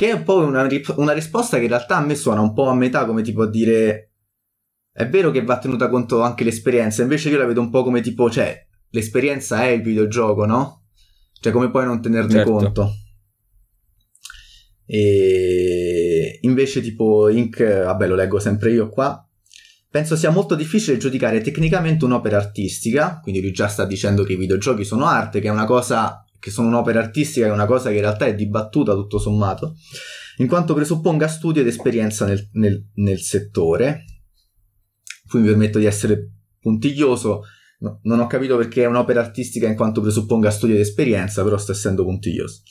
[0.00, 2.68] Che è un po' una, una risposta che in realtà a me suona un po'
[2.68, 4.12] a metà, come tipo a dire
[4.90, 8.00] è vero che va tenuta conto anche l'esperienza, invece io la vedo un po' come
[8.00, 10.86] tipo, cioè, l'esperienza è il videogioco, no?
[11.38, 12.50] Cioè, come puoi non tenerne certo.
[12.50, 12.92] conto?
[14.86, 19.22] E invece tipo Inc, vabbè lo leggo sempre io qua,
[19.90, 24.36] penso sia molto difficile giudicare tecnicamente un'opera artistica, quindi lui già sta dicendo che i
[24.36, 27.96] videogiochi sono arte, che è una cosa che sono un'opera artistica, è una cosa che
[27.96, 29.76] in realtà è dibattuta tutto sommato,
[30.38, 34.04] in quanto presupponga studio ed esperienza nel, nel, nel settore.
[35.28, 37.42] Qui mi permetto di essere puntiglioso,
[37.80, 41.56] no, non ho capito perché è un'opera artistica in quanto presupponga studio ed esperienza, però
[41.56, 42.62] sto essendo puntiglioso.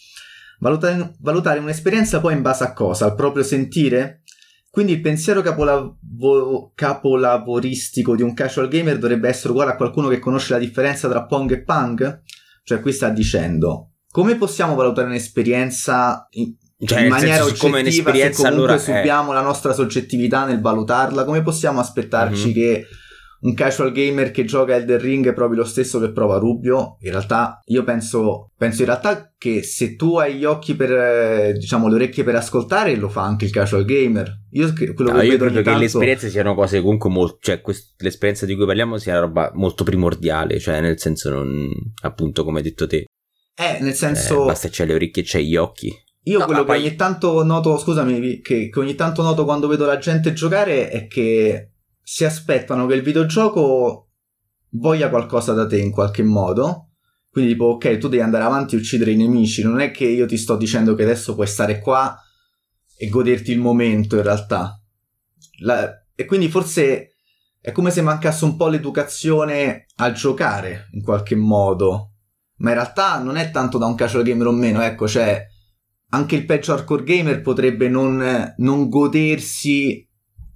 [0.59, 3.05] Valutare, valutare un'esperienza poi in base a cosa?
[3.05, 4.23] Al proprio sentire?
[4.69, 10.19] Quindi il pensiero capolavo- capolavoristico di un casual gamer dovrebbe essere uguale a qualcuno che
[10.19, 12.21] conosce la differenza tra Pong e Pang?
[12.63, 16.55] Cioè, qui sta dicendo come possiamo valutare un'esperienza in,
[16.85, 19.35] cioè, in maniera senso, oggettiva se comunque allora, subiamo eh.
[19.35, 21.25] la nostra soggettività nel valutarla?
[21.25, 22.53] Come possiamo aspettarci mm-hmm.
[22.53, 22.87] che
[23.41, 26.97] un casual gamer che gioca Elden Ring provi lo stesso che prova Rubio?
[27.01, 31.87] In realtà, io penso, penso in realtà che se tu hai gli occhi per, diciamo,
[31.87, 34.41] le orecchie per ascoltare, lo fa anche il casual gamer.
[34.51, 35.79] Io, quello no, che io credo che tanto...
[35.79, 39.51] le esperienze siano cose comunque molto, cioè quest- l'esperienza di cui parliamo sia una roba
[39.53, 41.69] molto primordiale, cioè nel senso non,
[42.01, 43.05] appunto come hai detto te.
[43.55, 44.43] Eh, nel senso...
[44.43, 45.93] Eh, basta c'è le orecchie e c'è gli occhi.
[46.23, 46.79] Io no, quello che poi...
[46.79, 51.07] ogni tanto noto, scusami, che, che ogni tanto noto quando vedo la gente giocare è
[51.07, 51.68] che
[52.11, 54.09] si aspettano che il videogioco
[54.69, 56.87] voglia qualcosa da te in qualche modo.
[57.29, 59.61] Quindi tipo, ok, tu devi andare avanti e uccidere i nemici.
[59.61, 62.19] Non è che io ti sto dicendo che adesso puoi stare qua
[62.97, 64.81] e goderti il momento, in realtà.
[65.59, 66.03] La...
[66.15, 67.11] E quindi forse
[67.61, 72.13] è come se mancasse un po' l'educazione a giocare, in qualche modo.
[72.55, 75.45] Ma in realtà non è tanto da un casual gamer o meno, ecco, cioè...
[76.11, 80.08] Anche il peggio hardcore gamer potrebbe non, non godersi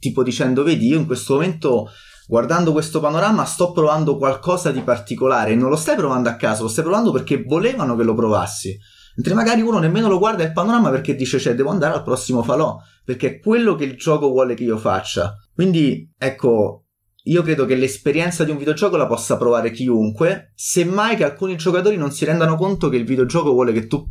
[0.03, 1.89] tipo dicendo vedi io in questo momento
[2.27, 6.63] guardando questo panorama sto provando qualcosa di particolare e non lo stai provando a caso,
[6.63, 8.77] lo stai provando perché volevano che lo provassi.
[9.15, 12.43] Mentre magari uno nemmeno lo guarda il panorama perché dice cioè devo andare al prossimo
[12.43, 15.35] falò, perché è quello che il gioco vuole che io faccia.
[15.53, 16.87] Quindi ecco,
[17.23, 21.95] io credo che l'esperienza di un videogioco la possa provare chiunque, semmai che alcuni giocatori
[21.95, 24.03] non si rendano conto che il videogioco vuole che tu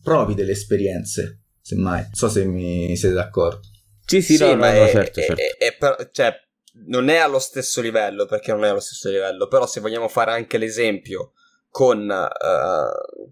[0.00, 2.02] provi delle esperienze, semmai.
[2.02, 3.71] Non so se mi siete d'accordo.
[4.20, 5.40] Sì, sì, sì no, no, è, certo, certo.
[5.40, 6.34] È, è, è, cioè,
[6.86, 10.32] non è allo stesso livello, perché non è allo stesso livello, però se vogliamo fare
[10.32, 11.32] anche l'esempio
[11.70, 13.30] con uh,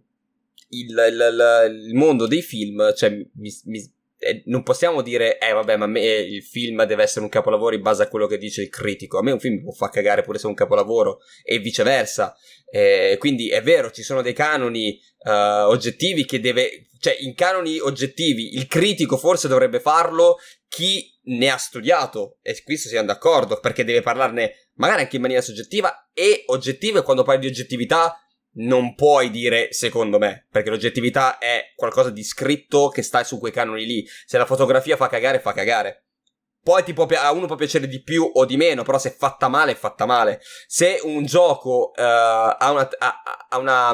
[0.68, 5.76] il, il, il, mondo dei film, cioè mi, mi, eh, non possiamo dire, eh vabbè,
[5.76, 8.62] ma a me il film deve essere un capolavoro in base a quello che dice
[8.62, 9.18] il critico.
[9.18, 12.34] A me un film può far cagare pure se è un capolavoro e viceversa.
[12.70, 17.78] Eh, quindi è vero, ci sono dei canoni uh, oggettivi che deve, cioè in canoni
[17.78, 20.36] oggettivi il critico forse dovrebbe farlo
[20.70, 25.42] chi ne ha studiato e qui siamo d'accordo perché deve parlarne magari anche in maniera
[25.42, 28.16] soggettiva e oggettiva e quando parli di oggettività
[28.52, 33.52] non puoi dire secondo me, perché l'oggettività è qualcosa di scritto che sta su quei
[33.52, 34.06] canoni lì.
[34.26, 36.06] Se la fotografia fa cagare, fa cagare.
[36.62, 39.48] Poi può, a uno può piacere di più o di meno, però se è fatta
[39.48, 40.40] male, è fatta male.
[40.66, 43.88] Se un gioco uh, ha, una, ha, ha, una,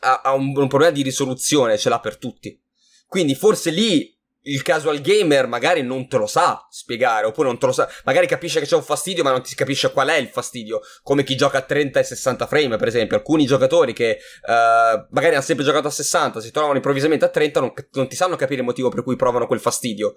[0.00, 2.60] ha un, un problema di risoluzione, ce l'ha per tutti.
[3.06, 4.17] Quindi forse lì
[4.48, 8.26] il casual gamer magari non te lo sa spiegare, oppure non te lo sa, magari
[8.26, 11.36] capisce che c'è un fastidio, ma non ti capisce qual è il fastidio, come chi
[11.36, 13.16] gioca a 30 e 60 frame, per esempio.
[13.16, 17.60] Alcuni giocatori che uh, magari hanno sempre giocato a 60, si trovano improvvisamente a 30,
[17.60, 20.14] non, non ti sanno capire il motivo per cui provano quel fastidio.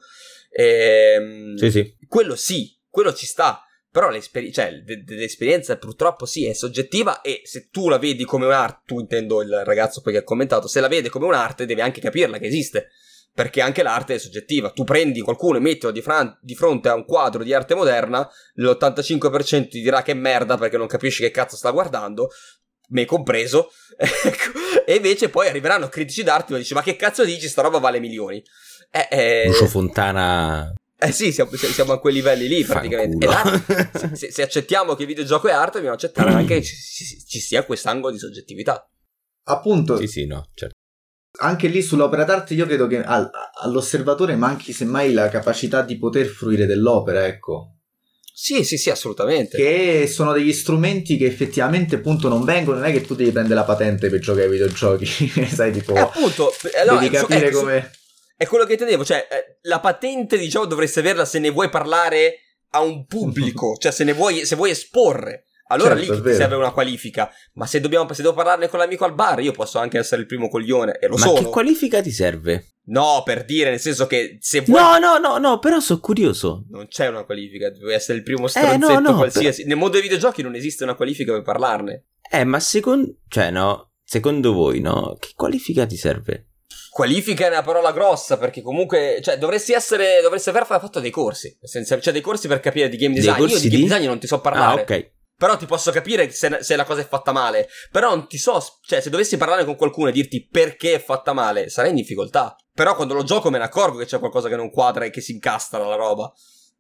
[0.49, 1.95] E, ehm, sì, sì.
[2.07, 3.65] Quello sì, quello ci sta.
[3.91, 8.23] Però l'esperi- cioè, de- de- l'esperienza purtroppo sì è soggettiva e se tu la vedi
[8.23, 11.65] come un'arte, tu intendo il ragazzo poi che ha commentato, se la vede come un'arte
[11.65, 12.87] deve anche capirla che esiste
[13.33, 14.71] perché anche l'arte è soggettiva.
[14.71, 18.29] Tu prendi qualcuno e mettilo di, fran- di, fronte a un quadro di arte moderna,
[18.55, 22.29] l'85% ti dirà che è merda perché non capisci che cazzo sta guardando,
[22.89, 24.59] me compreso, ecco.
[24.85, 27.99] e invece poi arriveranno critici d'arte e dici ma che cazzo dici, sta roba vale
[27.99, 28.43] milioni.
[28.89, 29.47] Eh, eh...
[29.47, 30.73] Lucio Fontana...
[31.03, 33.27] Eh sì, siamo, siamo, a quei livelli lì praticamente.
[34.13, 37.39] se, se, accettiamo che il videogioco è arte, dobbiamo accettare anche che ci, ci, ci
[37.39, 38.87] sia quest'angolo di soggettività.
[39.45, 39.97] Appunto.
[39.97, 40.75] Sì, sì, no, certo
[41.39, 46.65] anche lì sull'opera d'arte io credo che all'osservatore manchi semmai la capacità di poter fruire
[46.65, 47.77] dell'opera, ecco.
[48.33, 49.55] Sì, sì, sì, assolutamente.
[49.55, 53.55] Che sono degli strumenti che effettivamente appunto non vengono, non è che tu devi prendere
[53.55, 55.05] la patente per giocare ai videogiochi,
[55.47, 55.93] sai, tipo...
[55.93, 56.51] Eh, appunto,
[56.81, 57.91] allora, devi capire è, come...
[58.35, 62.37] È quello che intendevo, cioè eh, la patente diciamo dovresti averla se ne vuoi parlare
[62.71, 65.45] a un pubblico, cioè se ne vuoi, se vuoi esporre.
[65.71, 67.31] Allora certo, lì ti serve una qualifica.
[67.53, 70.27] Ma se, dobbiamo, se devo parlarne con l'amico al bar, io posso anche essere il
[70.27, 70.97] primo coglione.
[70.99, 71.39] E lo Ma sono.
[71.39, 72.73] che qualifica ti serve?
[72.85, 74.81] No, per dire, nel senso che se vuoi...
[74.81, 76.65] No, no, no, no, però sono curioso.
[76.69, 79.61] Non c'è una qualifica, devi essere il primo stronzetto eh, no, no, qualsiasi.
[79.61, 79.67] Per...
[79.67, 82.05] Nel mondo dei videogiochi non esiste una qualifica per parlarne.
[82.29, 83.17] Eh, ma secondo...
[83.27, 85.15] Cioè, no, secondo voi, no?
[85.19, 86.47] Che qualifica ti serve?
[86.89, 91.57] Qualifica è una parola grossa perché comunque, cioè, dovresti essere, dovresti aver fatto dei corsi.
[91.61, 93.39] Senso, cioè, dei corsi per capire di game design.
[93.39, 94.79] Io di, di game design non ti so parlare.
[94.79, 95.11] Ah, ok.
[95.41, 97.67] Però ti posso capire se, se, la cosa è fatta male.
[97.89, 98.63] Però non ti so.
[98.85, 102.55] Cioè, se dovessi parlare con qualcuno e dirti perché è fatta male, sarei in difficoltà.
[102.71, 105.19] Però quando lo gioco me ne accorgo che c'è qualcosa che non quadra e che
[105.19, 106.31] si incastra la roba.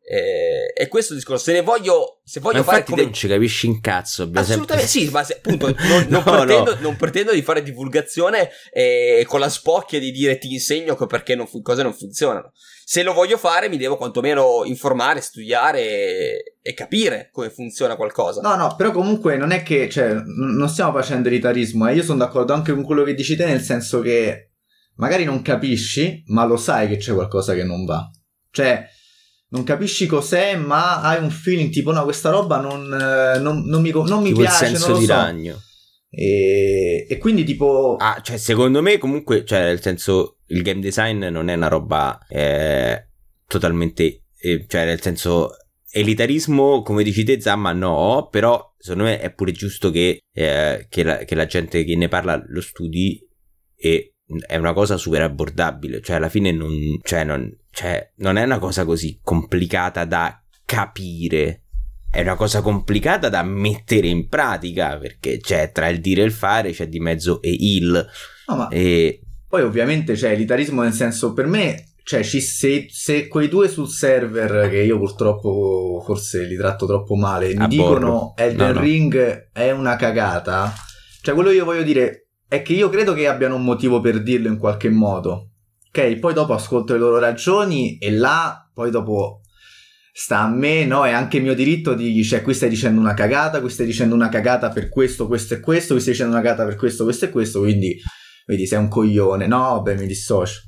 [0.03, 3.03] E, e questo discorso, se ne voglio, se voglio fare come...
[3.03, 4.29] non ci capisci in cazzo.
[4.33, 4.87] Assolutamente sempre...
[4.87, 6.81] sì, ma se, appunto non, non, no, pretendo, no.
[6.81, 11.47] non, pretendo, di fare divulgazione e, con la spocchia di dire ti insegno perché non,
[11.61, 12.51] cose non funzionano.
[12.83, 18.41] Se lo voglio fare mi devo quantomeno informare, studiare e, e capire come funziona qualcosa.
[18.41, 21.93] No, no, però comunque non è che, cioè, non stiamo facendo elitarismo, eh.
[21.93, 24.51] io sono d'accordo anche con quello che dici te, nel senso che
[24.95, 28.09] magari non capisci, ma lo sai che c'è qualcosa che non va.
[28.49, 28.85] Cioè
[29.51, 33.81] non capisci cos'è, ma hai un feeling tipo no, questa roba non, eh, non, non
[33.81, 34.65] mi, non mi tipo piace.
[34.65, 35.13] il senso di so.
[35.13, 35.61] ragno.
[36.09, 37.95] E, e, quindi tipo...
[37.97, 42.19] Ah, cioè secondo me comunque, cioè nel senso, il game design non è una roba
[42.27, 43.09] eh,
[43.47, 44.23] totalmente...
[44.37, 45.51] Eh, cioè nel senso,
[45.89, 51.03] elitarismo, come dici te Zamma, no, però secondo me è pure giusto che, eh, che,
[51.03, 53.25] la, che la gente che ne parla lo studi
[53.75, 54.13] e
[54.45, 58.59] è una cosa super abbordabile, cioè alla fine non, cioè non, cioè, non è una
[58.59, 61.61] cosa così complicata da capire.
[62.09, 66.31] È una cosa complicata da mettere in pratica perché c'è tra il dire e il
[66.33, 68.05] fare, c'è di mezzo e il.
[68.47, 69.21] No, e...
[69.47, 73.87] Poi ovviamente c'è l'itarismo nel senso per me cioè, ci, se, se, quei due sul
[73.87, 78.79] server, che io purtroppo forse li tratto troppo male, mi dicono Elden no, no.
[78.81, 80.73] Ring è una cagata,
[81.21, 82.20] cioè quello che io voglio dire
[82.51, 85.51] è che io credo che abbiano un motivo per dirlo in qualche modo.
[85.87, 89.39] Ok, poi dopo ascolto le loro ragioni e là, poi dopo
[90.11, 91.05] sta a me, no?
[91.05, 94.27] È anche mio diritto di, cioè, qui stai dicendo una cagata, qui stai dicendo una
[94.27, 97.29] cagata per questo, questo e questo, qui stai dicendo una cagata per questo, questo e
[97.29, 97.97] questo, quindi,
[98.45, 99.47] vedi, sei un coglione.
[99.47, 100.59] No, beh, mi dissocio.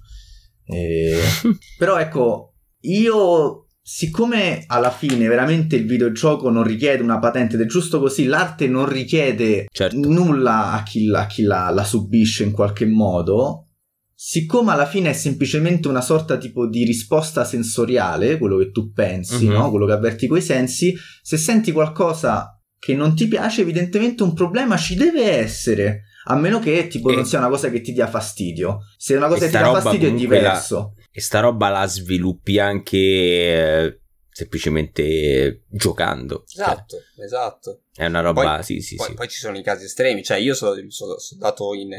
[0.65, 1.19] Eh,
[1.77, 2.53] però ecco,
[2.83, 8.25] io, siccome alla fine veramente il videogioco non richiede una patente ed è giusto così,
[8.25, 9.97] l'arte non richiede certo.
[10.09, 13.67] nulla a chi, a chi la, la subisce in qualche modo,
[14.15, 19.47] siccome alla fine è semplicemente una sorta tipo di risposta sensoriale, quello che tu pensi,
[19.47, 19.53] mm-hmm.
[19.53, 19.69] no?
[19.69, 24.77] quello che avverti coi sensi, se senti qualcosa che non ti piace, evidentemente un problema
[24.77, 26.03] ci deve essere.
[26.25, 27.15] A meno che tipo e...
[27.15, 28.79] non sia una cosa che ti dia fastidio.
[28.97, 30.93] Se una cosa che ti dà fastidio è diverso.
[30.95, 31.02] La...
[31.15, 33.99] E sta roba la sviluppi anche eh,
[34.29, 36.43] semplicemente giocando.
[36.47, 37.81] Cioè, esatto, cioè, esatto.
[37.93, 39.13] È una roba, poi, sì, sì, poi, sì.
[39.13, 41.91] Poi ci sono i casi estremi, cioè io sono, sono, sono dato in,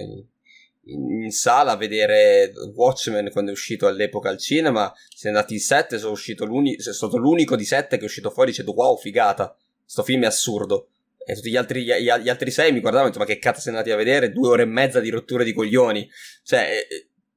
[0.86, 5.60] in, in, sala a vedere Watchmen quando è uscito all'epoca al cinema, siamo andati in
[5.60, 8.98] sette, sono uscito l'unico, sono stato l'unico di sette che è uscito fuori dicendo wow
[8.98, 10.88] figata, sto film è assurdo.
[11.24, 13.60] E tutti gli altri, gli, gli altri sei mi guardavano e mi ma che cazzo
[13.60, 14.32] siete andati a vedere?
[14.32, 16.06] Due ore e mezza di rottura di coglioni.
[16.42, 16.86] Cioè,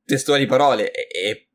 [0.03, 0.91] testuali parole.
[0.91, 1.46] E, e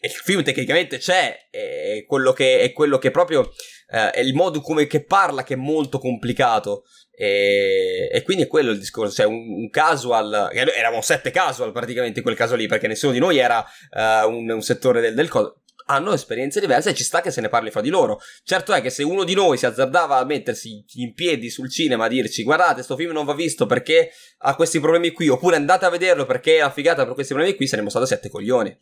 [0.00, 3.52] il film tecnicamente c'è, è quello che, è quello che proprio
[3.90, 6.84] eh, è il modo come che parla che è molto complicato.
[7.10, 9.14] E, e quindi è quello il discorso.
[9.14, 13.18] Cioè, un, un, casual, eravamo sette casual praticamente in quel caso lì, perché nessuno di
[13.18, 17.20] noi era uh, un, un, settore del, del coso hanno esperienze diverse e ci sta
[17.20, 18.20] che se ne parli fra di loro.
[18.44, 22.04] Certo è che se uno di noi si azzardava a mettersi in piedi sul cinema
[22.04, 25.86] a dirci guardate sto film non va visto perché ha questi problemi qui oppure andate
[25.86, 28.76] a vederlo perché è affigata per questi problemi qui saremmo stati sette coglioni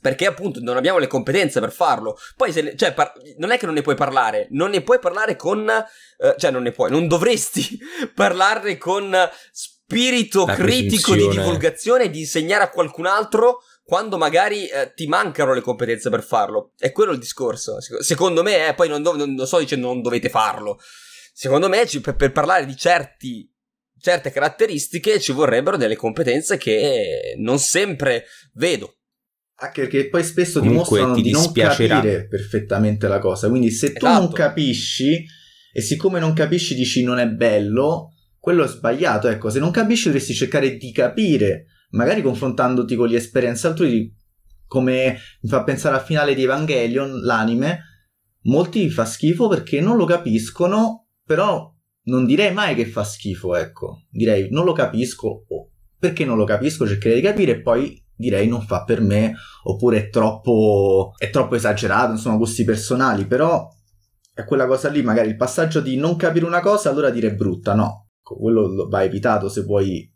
[0.00, 2.18] perché appunto non abbiamo le competenze per farlo.
[2.36, 5.36] Poi, se, cioè, par- non è che non ne puoi parlare, non ne puoi parlare
[5.36, 7.78] con, eh, cioè, non ne puoi, non dovresti
[8.14, 9.14] parlarne con
[9.52, 15.06] spirito La critico di divulgazione e di insegnare a qualcun altro quando magari eh, ti
[15.08, 16.72] mancano le competenze per farlo.
[16.78, 17.78] È quello il discorso.
[17.80, 20.78] Secondo me, eh, poi non, do- non, sto dicendo non dovete farlo.
[21.32, 23.50] Secondo me, per, per parlare di certi
[24.00, 28.99] certe caratteristiche ci vorrebbero delle competenze che non sempre vedo.
[29.62, 33.48] Anche perché poi spesso Comunque dimostrano di non capire perfettamente la cosa.
[33.50, 34.32] Quindi se tu non esatto.
[34.34, 35.24] capisci,
[35.72, 39.28] e siccome non capisci dici non è bello, quello è sbagliato.
[39.28, 44.14] Ecco, se non capisci dovresti cercare di capire, magari confrontandoti con le esperienze altrui,
[44.66, 47.80] come mi fa pensare al finale di Evangelion, l'anime,
[48.44, 51.70] molti fa schifo perché non lo capiscono, però
[52.04, 54.04] non direi mai che fa schifo, ecco.
[54.08, 58.46] Direi non lo capisco, o perché non lo capisco, cercherei di capire e poi direi
[58.46, 63.68] non fa per me, oppure è troppo, è troppo esagerato, insomma, gusti personali, però
[64.32, 67.74] è quella cosa lì, magari il passaggio di non capire una cosa, allora dire brutta,
[67.74, 70.09] no, quello va evitato se vuoi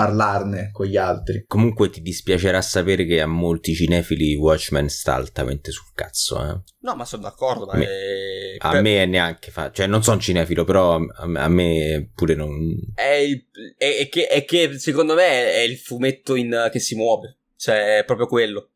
[0.00, 1.44] parlarne con gli altri.
[1.46, 6.60] Comunque ti dispiacerà sapere che a molti cinefili Watchmen sta altamente sul cazzo, eh?
[6.80, 7.66] No, ma sono d'accordo.
[7.66, 8.56] Ma a me, è...
[8.58, 8.80] a per...
[8.80, 12.76] me neanche fa, cioè non sono cinefilo, però a, a me pure non.
[12.94, 13.46] È, il,
[13.76, 17.98] è, è, che, è che secondo me è il fumetto in, che si muove, cioè
[17.98, 18.70] è proprio quello.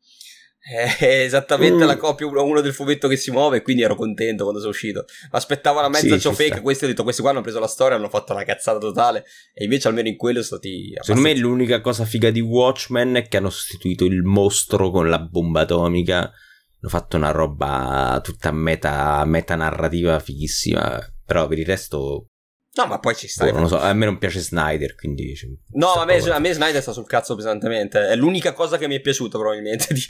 [0.67, 1.87] È esattamente mm.
[1.87, 4.71] la copia uno a uno del fumetto che si muove, quindi ero contento quando sono
[4.71, 5.05] uscito.
[5.29, 6.61] Aspettavo la mezza sì, fake.
[6.61, 9.25] Questi ho detto: questi qua hanno preso la storia, hanno fatto una cazzata totale.
[9.53, 10.91] E invece, almeno in quello, sono stati.
[11.01, 15.19] Secondo me, l'unica cosa figa di Watchmen è che hanno sostituito il mostro con la
[15.19, 16.17] bomba atomica.
[16.17, 20.99] Hanno fatto una roba tutta meta, meta narrativa fighissima.
[21.23, 22.29] Però per il resto
[22.75, 23.47] No, ma poi ci sta.
[23.47, 25.33] Oh, non lo so, a me non piace Snyder, quindi...
[25.73, 28.09] No, a me, a me, Snyder sta sul cazzo pesantemente.
[28.09, 29.93] È l'unica cosa che mi è piaciuta, probabilmente.
[29.93, 30.01] Di...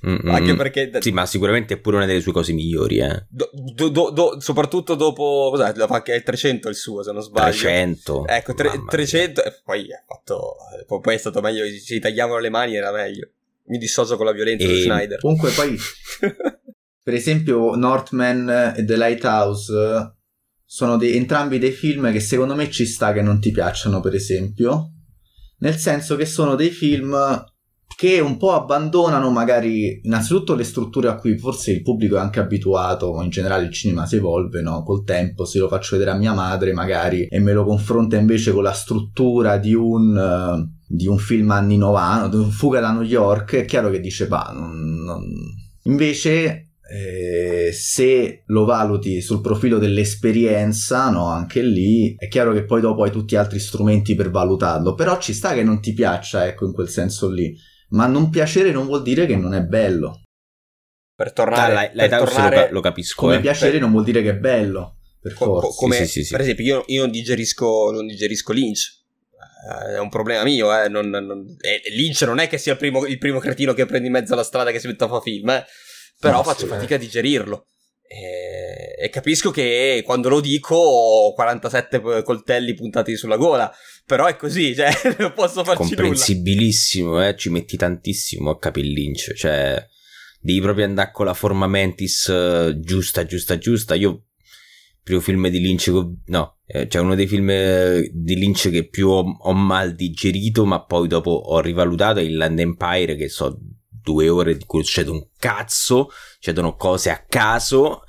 [0.30, 0.90] Anche perché...
[1.00, 3.26] Sì, ma sicuramente è pure una delle sue cose migliori, eh.
[3.28, 3.50] Do,
[3.90, 5.48] do, do, soprattutto dopo...
[5.50, 5.74] Cos'è?
[5.74, 7.50] La fa che è il 300 il suo, se non sbaglio.
[7.50, 8.26] 300.
[8.28, 9.44] Ecco, tre, 300...
[9.44, 10.56] E poi ha fatto...
[10.86, 13.28] Poi è stato meglio, ci tagliavano le mani, era meglio.
[13.64, 14.68] Mi dissocio con la violenza e...
[14.68, 15.20] di Snyder.
[15.20, 15.76] Comunque poi...
[17.04, 20.12] per esempio, Northman e The Lighthouse
[20.74, 24.12] sono dei, entrambi dei film che secondo me ci sta che non ti piacciono, per
[24.12, 24.90] esempio,
[25.58, 27.16] nel senso che sono dei film
[27.96, 32.40] che un po' abbandonano magari innanzitutto le strutture a cui forse il pubblico è anche
[32.40, 34.82] abituato, in generale il cinema si evolve, no?
[34.82, 38.50] Col tempo, se lo faccio vedere a mia madre magari e me lo confronta invece
[38.50, 43.02] con la struttura di un, di un film anni 90, di un Fuga da New
[43.02, 45.22] York, è chiaro che dice, bah, non, non...
[45.84, 52.80] invece eh, se lo valuti sul profilo dell'esperienza, no, anche lì è chiaro che poi
[52.80, 56.66] dopo hai tutti altri strumenti per valutarlo, però ci sta che non ti piaccia, ecco,
[56.66, 57.56] in quel senso lì,
[57.90, 60.20] ma non piacere non vuol dire che non è bello.
[61.16, 63.22] Per tornare, ah, per tornare lo, capisco.
[63.22, 63.40] Come eh.
[63.40, 63.80] piacere per...
[63.80, 65.68] non vuol dire che è bello, per forza.
[65.68, 69.04] Co- come, sì, sì, sì, per esempio, io, io non, digerisco, non digerisco Lynch,
[69.88, 70.88] eh, è un problema mio, eh.
[70.88, 74.08] Non, non, eh, Lynch non è che sia il primo, il primo, cretino che prendi
[74.08, 75.64] in mezzo alla strada che si mette a fare film, eh
[76.18, 77.68] però no, faccio fatica a digerirlo.
[78.06, 83.72] E, e, capisco che quando lo dico ho 47 coltelli puntati sulla gola,
[84.04, 85.96] però è così, cioè non posso farci nulla.
[85.96, 89.84] Comprensibilissimo, eh, ci metti tantissimo a capire Lynch, cioè
[90.40, 93.94] devi proprio andare con la forma mentis uh, giusta, giusta, giusta.
[93.94, 94.26] Io
[95.02, 95.90] primo film di Lynch,
[96.26, 100.64] no, eh, cioè uno dei film eh, di Lynch che più ho, ho mal digerito,
[100.64, 103.58] ma poi dopo ho rivalutato è il Land Empire, che so
[104.04, 108.02] due ore di cui succede un cazzo, succedono cose a caso,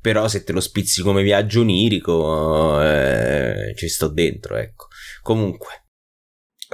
[0.00, 4.88] però se te lo spizzi come viaggio onirico eh, ci sto dentro, ecco.
[5.22, 5.84] Comunque.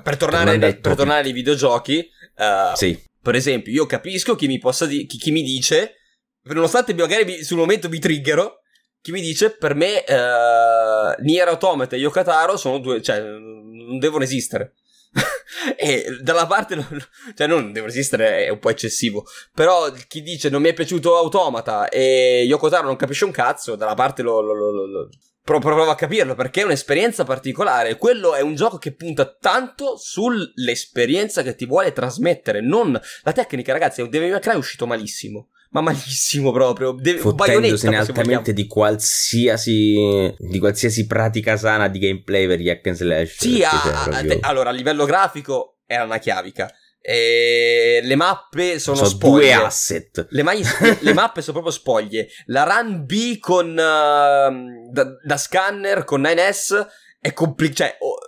[0.02, 2.98] Per tornare, per tornare ai videogiochi, uh, sì.
[3.20, 5.96] per esempio, io capisco chi mi, possa di- chi, chi mi dice,
[6.44, 8.60] nonostante magari sul momento mi triggero,
[9.02, 14.24] chi mi dice per me uh, Nier Automata e Yokataro sono due, cioè non devono
[14.24, 14.74] esistere.
[15.76, 16.86] e dalla parte,
[17.34, 19.26] cioè non devo resistere, è un po' eccessivo.
[19.54, 23.76] Però chi dice non mi è piaciuto Automata e Yoko Taro non capisce un cazzo,
[23.76, 25.08] dalla parte lo, lo, lo, lo
[25.42, 27.96] provo a capirlo perché è un'esperienza particolare.
[27.96, 33.72] Quello è un gioco che punta tanto sull'esperienza che ti vuole trasmettere, non la tecnica,
[33.72, 34.08] ragazzi.
[34.08, 36.92] Devil May Cry è uscito malissimo ma malissimo proprio.
[36.92, 42.96] Deve, Fottendosene altamente di qualsiasi, di qualsiasi pratica sana di gameplay per gli hack and
[42.96, 43.36] slash.
[43.38, 46.70] Sì, a, a, te, allora a livello grafico era una chiavica.
[47.04, 49.54] E le mappe sono, sono spoglie.
[49.54, 50.26] due asset.
[50.30, 50.52] Le, ma-
[51.00, 52.28] le, mappe sono proprio spoglie.
[52.46, 56.86] La run B con uh, da, da, scanner con 9S
[57.18, 57.74] è complicato.
[57.74, 58.18] Cioè, oh,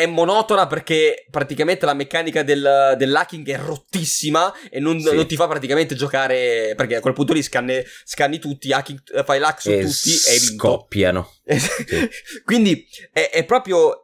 [0.00, 5.14] è monotona perché praticamente la meccanica del, dell'hacking è rottissima e non, sì.
[5.14, 9.38] non, ti fa praticamente giocare perché a quel punto lì scanni, scanni tutti, hacking, fai
[9.38, 11.34] l'hack su e tutti e scoppiano.
[12.44, 14.00] Quindi è, è proprio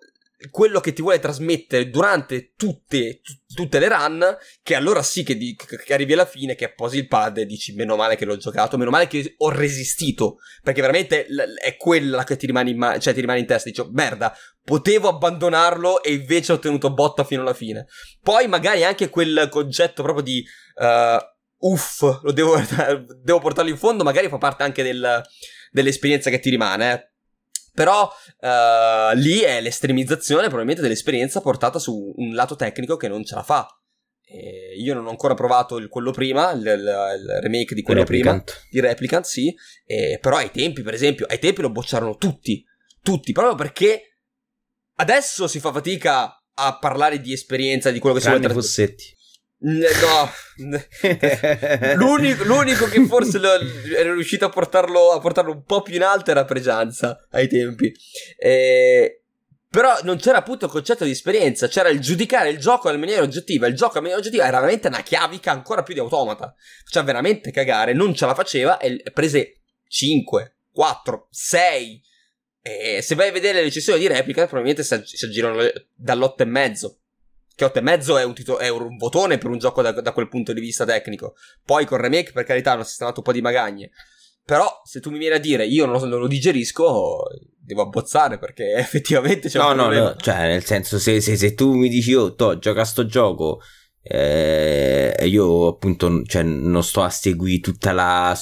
[0.51, 5.37] quello che ti vuole trasmettere durante tutte, t- tutte le run, che allora sì che,
[5.37, 8.37] di- che, arrivi alla fine, che posi il pad e dici meno male che l'ho
[8.37, 11.27] giocato, meno male che ho resistito, perché veramente
[11.63, 14.37] è quella che ti rimane in, ma- cioè, ti rimane in testa, dici merda,
[14.67, 17.87] potevo abbandonarlo e invece ho tenuto botta fino alla fine.
[18.21, 20.45] Poi magari anche quel concetto proprio di...
[20.75, 22.61] Uh, uff, lo devo,
[23.23, 25.23] devo portarlo in fondo, magari fa parte anche del,
[25.71, 27.11] dell'esperienza che ti rimane, eh
[27.77, 33.35] però uh, lì è l'estremizzazione probabilmente dell'esperienza portata su un lato tecnico che non ce
[33.35, 33.69] la fa.
[34.25, 38.45] E io non ho ancora provato il, quello prima, il, il, remake di quello Replicant.
[38.45, 39.55] prima, di Replicant, sì.
[39.85, 42.65] E, però ai tempi, per esempio, ai tempi lo bocciarono tutti.
[43.03, 44.16] Tutti, proprio perché
[44.97, 49.15] adesso si fa fatica a parlare di esperienza, di quello che Tranne si vuole trasmettere.
[49.59, 50.31] No,
[51.97, 53.41] l'unico, l'unico, che forse
[53.97, 57.93] era riuscito a portarlo, a portarlo, un po' più in alto era Pregianza ai tempi.
[58.37, 59.23] E...
[59.69, 63.23] Però non c'era appunto il concetto di esperienza, c'era il giudicare il gioco in maniera
[63.23, 63.67] oggettiva.
[63.67, 66.55] Il gioco in maniera oggettiva era veramente una chiavica ancora più di automata.
[66.89, 72.03] Cioè, veramente cagare, non ce la faceva e prese 5, 4, 6.
[72.67, 75.63] E se vai a vedere le recensioni di replica, probabilmente si aggirano
[75.95, 76.99] dall'8 e mezzo
[77.55, 80.53] che 8,5 è un, tito- è un votone per un gioco da, da, quel punto
[80.53, 81.37] di vista tecnico.
[81.65, 83.93] Poi con remake, per carità, hanno sistemato un po' di magagne.
[84.45, 87.23] Però, se tu mi vieni a dire io non lo, non lo digerisco,
[87.57, 90.09] devo abbozzare perché effettivamente c'è no, un no, problema.
[90.09, 93.61] No, cioè, nel senso, se, se, se tu mi dici, oh, to, gioca sto gioco,
[94.03, 98.37] eh, io appunto cioè, non sto a seguire tutta la,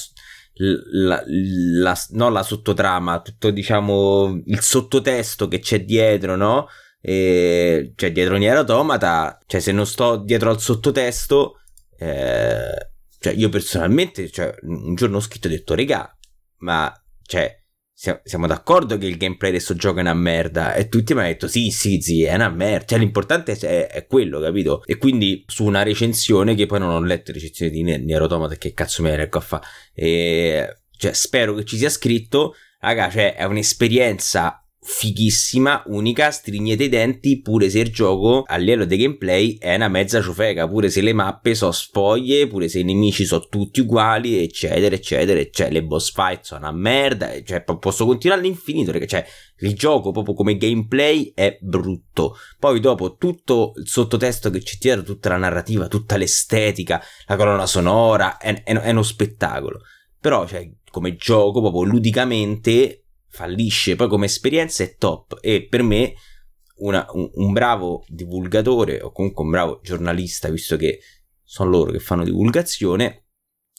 [0.57, 6.69] la, la, non la sottotrama, tutto diciamo il sottotesto che c'è dietro, no?
[7.01, 11.61] E, cioè, dietro Nier Automata, cioè, se non sto dietro al sottotesto,
[11.99, 16.17] eh, cioè, io personalmente, cioè, un giorno ho scritto e ho detto, regà,
[16.59, 16.93] ma,
[17.23, 17.63] cioè,
[18.25, 21.29] siamo d'accordo che il gameplay di questo gioco è una merda e tutti mi hanno
[21.29, 22.87] detto sì sì sì è una merda.
[22.87, 24.83] Cioè l'importante è, è, quello capito?
[24.85, 28.75] E quindi su una recensione che poi non ho letto recensione di Nier Automata che
[28.75, 33.45] cazzo me ne a fa e cioè spero che ci sia scritto raga cioè è
[33.45, 39.75] un'esperienza fighissima, unica, strignete i denti, pure se il gioco a livello di gameplay è
[39.75, 43.81] una mezza ciofeca, pure se le mappe sono spoglie, pure se i nemici sono tutti
[43.81, 49.07] uguali, eccetera, eccetera, cioè le boss fight sono una merda, cioè posso continuare all'infinito perché
[49.07, 49.27] cioè
[49.61, 52.37] il gioco proprio come gameplay è brutto.
[52.59, 57.67] Poi dopo tutto il sottotesto che c'è dietro, tutta la narrativa, tutta l'estetica, la colonna
[57.67, 59.81] sonora, è, è, è uno spettacolo.
[60.21, 63.04] Però, cioè, come gioco, proprio ludicamente,
[63.35, 65.39] fallisce, poi come esperienza è top.
[65.41, 66.15] E per me
[66.77, 71.01] una, un, un, bravo divulgatore o comunque un bravo giornalista, visto che
[71.43, 73.27] sono loro che fanno divulgazione,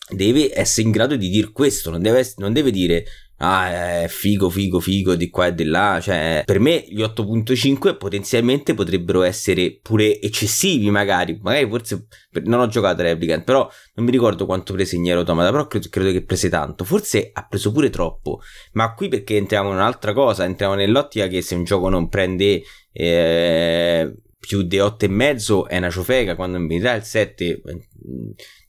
[0.10, 3.06] deve essere in grado di dire questo, non deve, non deve dire
[3.38, 5.99] ah, è figo, figo, figo di qua e di là.
[6.02, 11.38] Cioè, per me gli 8.5 potenzialmente potrebbero essere pure eccessivi, magari.
[11.41, 12.07] Magari forse
[12.44, 15.88] non ho giocato a Replicant, però non mi ricordo quanto prese Nier Automata, però credo,
[15.90, 16.84] credo, che prese tanto.
[16.84, 18.40] Forse ha preso pure troppo.
[18.74, 22.62] Ma qui perché entriamo in un'altra cosa, entriamo nell'ottica che se un gioco non prende
[22.91, 27.62] eh, più di 8,5 è una ciofeca, quando in verità il 7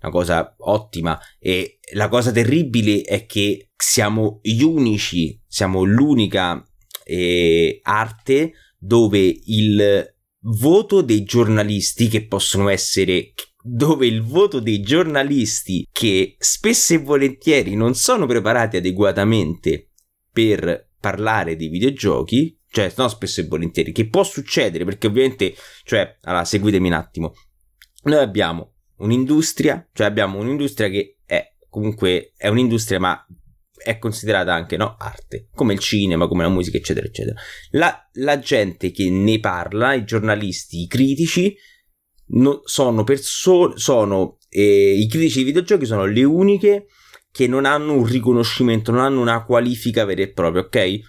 [0.07, 1.19] una cosa ottima.
[1.39, 6.65] E la cosa terribile è che siamo gli unici, siamo l'unica
[7.05, 13.33] eh, arte dove il voto dei giornalisti che possono essere
[13.69, 19.91] dove il voto dei giornalisti che spesso e volentieri non sono preparati adeguatamente
[20.31, 26.19] per parlare dei videogiochi, cioè no spesso e volentieri, che può succedere perché ovviamente, cioè,
[26.23, 27.33] allora seguitemi un attimo,
[28.05, 33.27] noi abbiamo un'industria, cioè abbiamo un'industria che è comunque è un'industria ma
[33.77, 37.39] è considerata anche no, arte, come il cinema, come la musica, eccetera, eccetera.
[37.70, 41.55] La, la gente che ne parla, i giornalisti, i critici,
[42.28, 46.86] no, sono persone, sono eh, i critici di videogiochi sono le uniche
[47.31, 51.01] che non hanno un riconoscimento, non hanno una qualifica vera e propria, ok?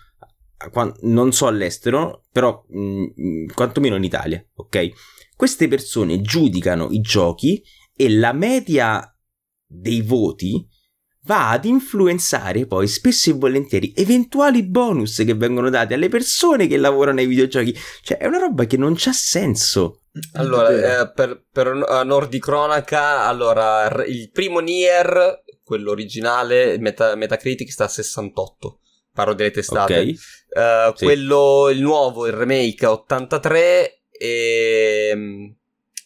[1.01, 4.89] non so all'estero, però mh, mm, quantomeno in Italia, ok?
[5.35, 7.64] Queste persone giudicano i giochi
[7.98, 9.11] e la media
[9.65, 10.65] dei voti
[11.24, 16.78] va ad influenzare poi spesso e volentieri eventuali bonus che vengono dati alle persone che
[16.78, 17.76] lavorano ai videogiochi.
[18.02, 20.03] Cioè, è una roba che non c'ha senso.
[20.34, 27.69] Allora, eh, per, per onor di cronaca, allora, il primo Nier, quello originale, Meta, Metacritic
[27.69, 28.80] sta a 68.
[29.14, 29.94] Parlo delle testate.
[29.94, 30.18] Okay.
[30.49, 31.03] Uh, sì.
[31.03, 35.56] Quello, il nuovo, il remake, a 83 e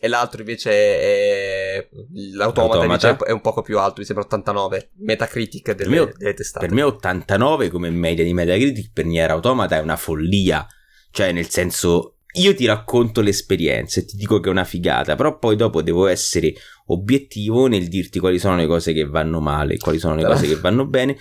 [0.04, 1.90] e l'altro invece è
[2.34, 6.34] l'automata Dice, è un poco più alto, mi sembra 89, Metacritic delle, per me, delle
[6.34, 6.66] testate.
[6.66, 10.66] Per me 89 come media di Metacritic per Nier Automata è una follia,
[11.12, 15.38] cioè nel senso io ti racconto l'esperienza e ti dico che è una figata, però
[15.38, 16.52] poi dopo devo essere
[16.88, 20.56] obiettivo nel dirti quali sono le cose che vanno male, quali sono le cose che
[20.56, 21.16] vanno bene.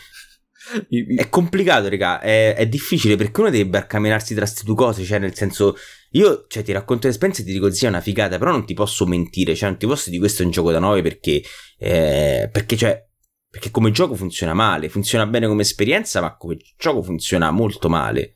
[1.17, 5.19] È complicato, raga, è, è difficile perché uno deve barcamenarsi tra queste due cose, cioè
[5.19, 5.77] nel senso
[6.13, 8.75] io, cioè, ti racconto l'esperienza e ti dico, sì, è una figata, però non ti
[8.75, 11.43] posso mentire, cioè, non ti posso dire questo è un gioco da 9 perché,
[11.79, 13.09] eh, perché, cioè,
[13.49, 18.35] perché come gioco funziona male, funziona bene come esperienza, ma come gioco funziona molto male.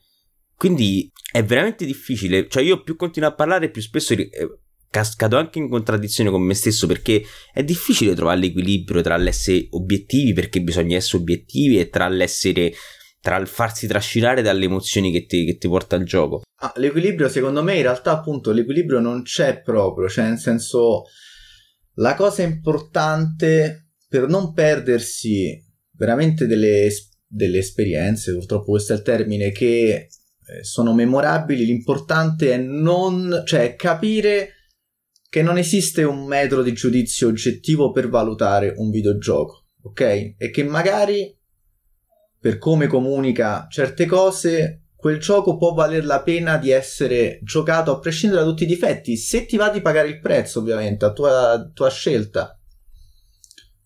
[0.55, 4.29] Quindi è veramente difficile, cioè, io più continuo a parlare, più spesso eh,
[4.89, 10.33] cascato anche in contraddizione con me stesso perché è difficile trovare l'equilibrio tra l'essere obiettivi
[10.33, 12.73] perché bisogna essere obiettivi e tra l'essere
[13.25, 16.43] tra il farsi trascinare dalle emozioni che ti, che ti porta il gioco.
[16.59, 21.05] Ah, l'equilibrio, secondo me, in realtà, appunto, l'equilibrio non c'è proprio, cioè, nel senso,
[21.95, 25.59] la cosa importante per non perdersi
[25.97, 26.87] veramente delle,
[27.25, 33.75] delle esperienze, purtroppo questo è il termine, che eh, sono memorabili, l'importante è non, cioè,
[33.75, 34.54] capire
[35.35, 40.35] che non esiste un metro di giudizio oggettivo per valutare un videogioco, ok?
[40.37, 41.37] E che magari
[42.39, 47.99] per come comunica certe cose, quel gioco può valer la pena di essere giocato a
[47.99, 51.69] prescindere da tutti i difetti, se ti va di pagare il prezzo, ovviamente, a tua,
[51.73, 52.57] tua scelta.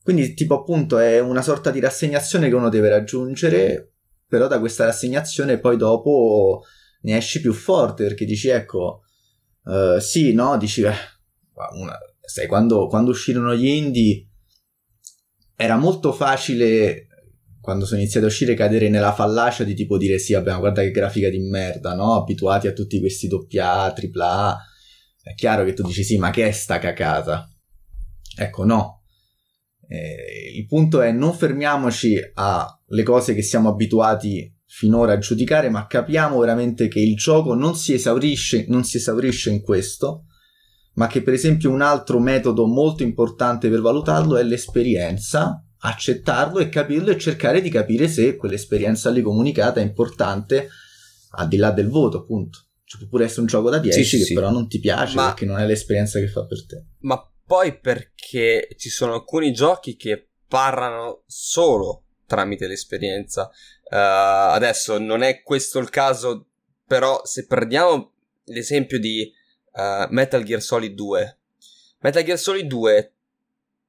[0.04, 3.94] Quindi, tipo, appunto, è una sorta di rassegnazione che uno deve raggiungere,
[4.28, 6.62] però da questa rassegnazione poi dopo
[7.02, 9.02] ne esci più forte, perché dici, ecco,
[9.64, 10.94] uh, sì, no, dici, eh,
[11.72, 14.28] una, sai, quando, quando uscirono gli indie
[15.56, 17.08] era molto facile
[17.62, 20.92] quando sono iniziati a uscire cadere nella fallacia di tipo dire sì, vabbè, guarda che
[20.92, 22.16] grafica di merda, no?
[22.16, 24.58] Abituati a tutti questi doppia A, tripla A.
[25.22, 27.48] È chiaro che tu dici sì, ma che è sta cacata?
[28.38, 29.04] Ecco, no.
[29.88, 35.86] Eh, il punto è non fermiamoci alle cose che siamo abituati finora a giudicare, ma
[35.86, 40.26] capiamo veramente che il gioco non si esaurisce, non si esaurisce in questo,
[41.00, 46.68] ma che per esempio un altro metodo molto importante per valutarlo è l'esperienza accettarlo e
[46.68, 50.68] capirlo e cercare di capire se quell'esperienza lì comunicata è importante
[51.32, 52.66] al di là del voto, appunto.
[52.84, 54.34] Cioè, può pure essere un gioco da 10 sì, che sì.
[54.34, 56.84] però non ti piace ma, perché non è l'esperienza che fa per te.
[57.00, 63.50] Ma poi perché ci sono alcuni giochi che parlano solo tramite l'esperienza.
[63.90, 66.48] Uh, adesso non è questo il caso,
[66.86, 68.16] però se prendiamo
[68.46, 69.32] l'esempio di
[69.74, 71.38] uh, Metal Gear Solid 2,
[72.00, 73.14] Metal Gear Solid 2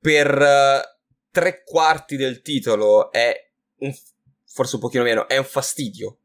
[0.01, 0.99] per uh,
[1.31, 3.95] tre quarti del titolo è un,
[4.47, 6.17] forse un pochino meno, è un fastidio.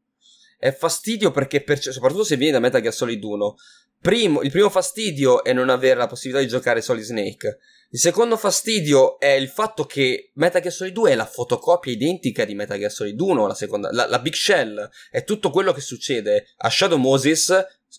[0.58, 3.56] È fastidio perché, per, soprattutto se vieni da Metal Gear Solid 1,
[4.00, 7.58] primo, il primo fastidio è non avere la possibilità di giocare Solid Snake.
[7.90, 12.44] Il secondo fastidio è il fatto che Metal Gear Solid 2 è la fotocopia identica
[12.44, 15.80] di Metal Gear Solid 1, la, seconda, la, la Big Shell, è tutto quello che
[15.80, 17.54] succede a Shadow Moses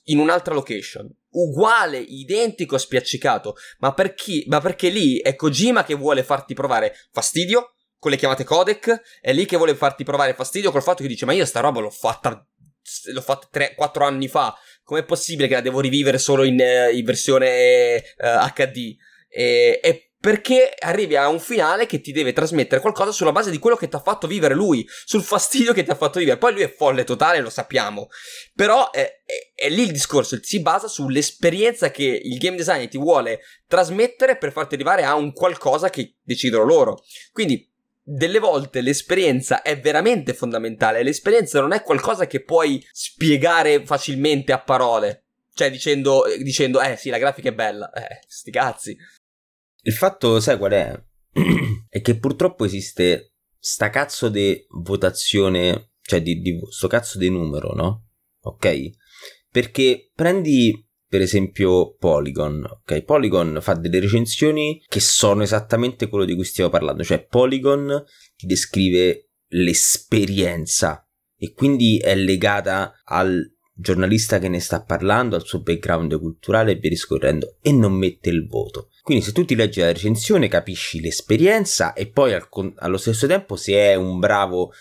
[0.05, 3.55] in un'altra location uguale, identico, spiaccicato.
[3.79, 8.17] Ma, per chi, ma perché lì è Kojima che vuole farti provare fastidio con le
[8.17, 11.45] chiamate codec, è lì che vuole farti provare fastidio col fatto che dice ma io
[11.45, 12.45] sta roba l'ho fatta,
[13.11, 17.03] l'ho fatta 3-4 anni fa, com'è possibile che la devo rivivere solo in, eh, in
[17.03, 18.95] versione uh, eh, HD?
[19.29, 23.59] E, e, perché arrivi a un finale che ti deve trasmettere qualcosa sulla base di
[23.59, 26.37] quello che ti ha fatto vivere lui, sul fastidio che ti ha fatto vivere.
[26.37, 28.07] Poi lui è folle totale, lo sappiamo,
[28.55, 29.21] però è,
[29.57, 34.51] è lì il discorso, si basa sull'esperienza che il game design ti vuole trasmettere per
[34.51, 37.03] farti arrivare a un qualcosa che decidono loro.
[37.31, 37.67] Quindi
[38.03, 41.01] delle volte l'esperienza è veramente fondamentale.
[41.01, 45.23] L'esperienza non è qualcosa che puoi spiegare facilmente a parole.
[45.55, 47.91] Cioè, dicendo, dicendo eh sì, la grafica è bella.
[47.91, 48.95] Eh, sti cazzi.
[49.81, 51.03] Il fatto, sai qual è?
[51.89, 57.73] è che purtroppo esiste sta cazzo di votazione, cioè di, di sto cazzo di numero,
[57.73, 58.05] no?
[58.41, 58.91] Ok?
[59.57, 63.01] Perché prendi per esempio Polygon, ok?
[63.01, 68.03] Polygon fa delle recensioni che sono esattamente quello di cui stiamo parlando, cioè Polygon
[68.35, 75.63] ti descrive l'esperienza e quindi è legata al giornalista che ne sta parlando, al suo
[75.63, 78.89] background culturale e via discorrendo e non mette il voto.
[79.01, 83.55] Quindi se tu ti leggi la recensione capisci l'esperienza e poi al, allo stesso tempo
[83.55, 84.71] se è un bravo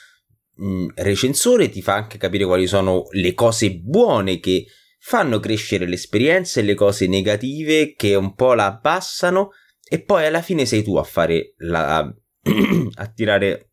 [0.56, 4.66] mh, recensore ti fa anche capire quali sono le cose buone che
[4.98, 9.50] fanno crescere l'esperienza e le cose negative che un po' la abbassano
[9.88, 11.98] e poi alla fine sei tu a fare la
[12.94, 13.70] a tirare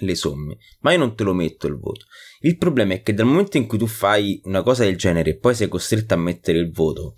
[0.00, 2.04] le somme, ma io non te lo metto il voto.
[2.40, 5.38] Il problema è che dal momento in cui tu fai una cosa del genere e
[5.38, 7.14] poi sei costretto a mettere il voto,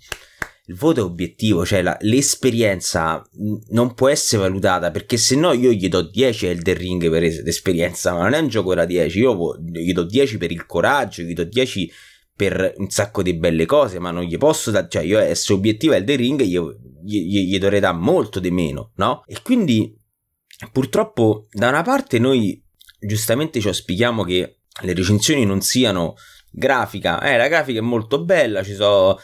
[0.69, 3.27] il voto è obiettivo, cioè la, l'esperienza
[3.69, 7.23] non può essere valutata perché se no io gli do 10 a Elden Ring per
[7.23, 11.23] l'esperienza, ma non è un gioco da 10, io gli do 10 per il coraggio,
[11.23, 11.91] gli do 10
[12.35, 15.93] per un sacco di belle cose, ma non gli posso dare, cioè io essere obiettivo
[15.93, 19.23] Elden Ring io, gli, gli, gli dovrei dare molto di meno, no?
[19.25, 19.97] E quindi
[20.71, 22.63] purtroppo da una parte noi
[22.99, 26.13] giustamente ci auspichiamo che le recensioni non siano
[26.51, 29.17] grafica, eh la grafica è molto bella, ci sono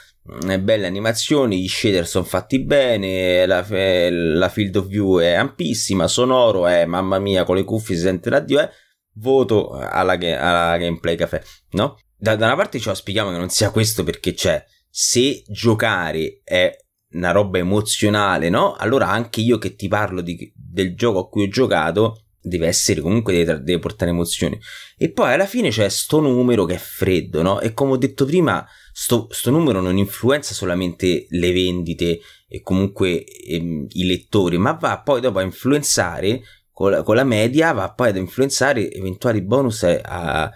[0.60, 3.65] belle animazioni, gli shader sono fatti bene, la,
[4.10, 8.31] la, field of view è ampissima, sonoro è mamma mia con le cuffie si sente
[8.31, 8.69] radio, eh,
[9.18, 11.41] voto alla, alla gameplay caffè,
[11.72, 11.97] no?
[12.18, 16.76] da, da una parte ci auspichiamo che non sia questo perché c'è, se giocare è
[17.11, 18.73] una roba emozionale, no?
[18.73, 23.02] Allora anche io che ti parlo di, del gioco a cui ho giocato deve essere
[23.02, 24.60] comunque deve, deve, portare emozioni.
[24.97, 27.60] E poi alla fine c'è sto numero che è freddo, no?
[27.60, 28.65] E come ho detto prima,
[28.97, 35.01] sto, sto numero non influenza solamente le vendite e comunque ehm, i lettori, ma va
[35.01, 36.41] poi dopo a influenzare
[36.72, 40.49] con la, con la, media, va poi ad influenzare eventuali bonus a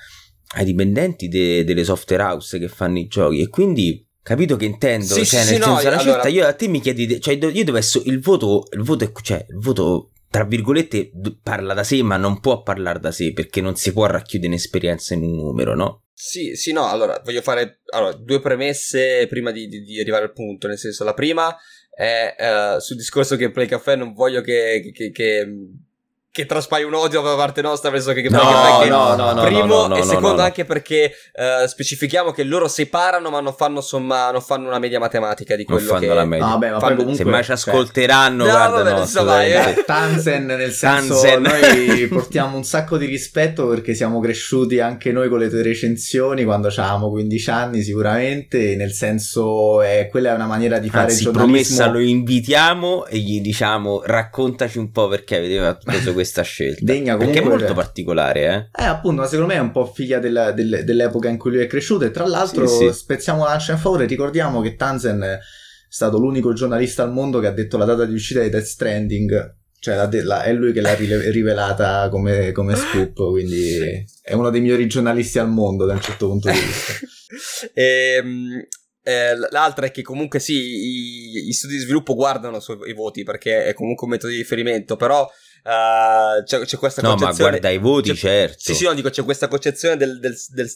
[0.52, 5.14] ai dipendenti de- delle software house che fanno i giochi e quindi capito che intendo
[5.14, 6.28] sì, cioè sì, nel senso no, allora...
[6.28, 9.46] io a te mi chiedi cioè io devo essere il voto il voto è cioè
[9.48, 11.12] il voto tra virgolette
[11.44, 15.14] parla da sé ma non può parlare da sé perché non si può racchiudere un'esperienza
[15.14, 16.06] in un numero no?
[16.22, 20.34] Sì, sì, no, allora voglio fare allora, due premesse prima di, di, di, arrivare al
[20.34, 21.56] punto, nel senso la prima
[21.90, 25.48] è uh, sul discorso che Play Café non voglio che, che, che
[26.32, 29.66] che traspaia un odio da parte nostra verso che, no, perché no, no, no, primo
[29.66, 34.30] no, no, e secondo anche perché uh, specifichiamo che loro separano ma non fanno insomma
[34.30, 36.46] non fanno una media matematica di quello non fanno che la media.
[36.46, 39.84] Vabbè, ma fanno, comunque, se mai ci cioè, ascolteranno cioè, guarda vabbè, no, insomma, eh.
[39.84, 41.42] Tanzen nel senso Tanzen.
[41.42, 46.44] noi portiamo un sacco di rispetto perché siamo cresciuti anche noi con le tue recensioni
[46.44, 51.24] quando avevamo 15 anni sicuramente nel senso eh, quella è una maniera di fare Anzi,
[51.24, 56.80] giornalismo promessa lo invitiamo e gli diciamo raccontaci un po' perché avete preso questa scelta.
[56.84, 57.42] Degna comunque.
[57.42, 58.84] Perché è molto particolare, eh?
[58.84, 61.62] Eh, appunto, ma secondo me è un po' figlia della, delle, dell'epoca in cui lui
[61.62, 62.06] è cresciuto.
[62.06, 62.94] E tra l'altro, sì, sì.
[62.94, 64.06] spezziamo lancia in favore.
[64.06, 65.40] Ricordiamo che Tanzen è
[65.90, 69.58] stato l'unico giornalista al mondo che ha detto la data di uscita di Death Stranding.
[69.80, 73.16] Cioè, la, la, è lui che l'ha rivelata come, come scoop.
[73.32, 76.94] Quindi è uno dei migliori giornalisti al mondo da un certo punto di vista.
[77.74, 78.68] ehm.
[79.02, 83.64] Eh, l'altra è che comunque sì, i, i, studi di sviluppo guardano i voti perché
[83.64, 85.28] è comunque un metodo di riferimento, però
[85.64, 87.32] Uh, c'è, c'è, questa no, concezione.
[87.32, 88.58] No, ma guarda i voti, certo.
[88.60, 90.70] Sì, sì, no, dico, c'è questa concezione del, del, del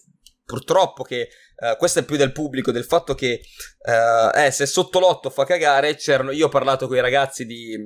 [0.45, 3.41] purtroppo che uh, questo è più del pubblico del fatto che
[3.85, 7.77] uh, eh, se sotto l'otto fa cagare c'erano io ho parlato con i ragazzi di,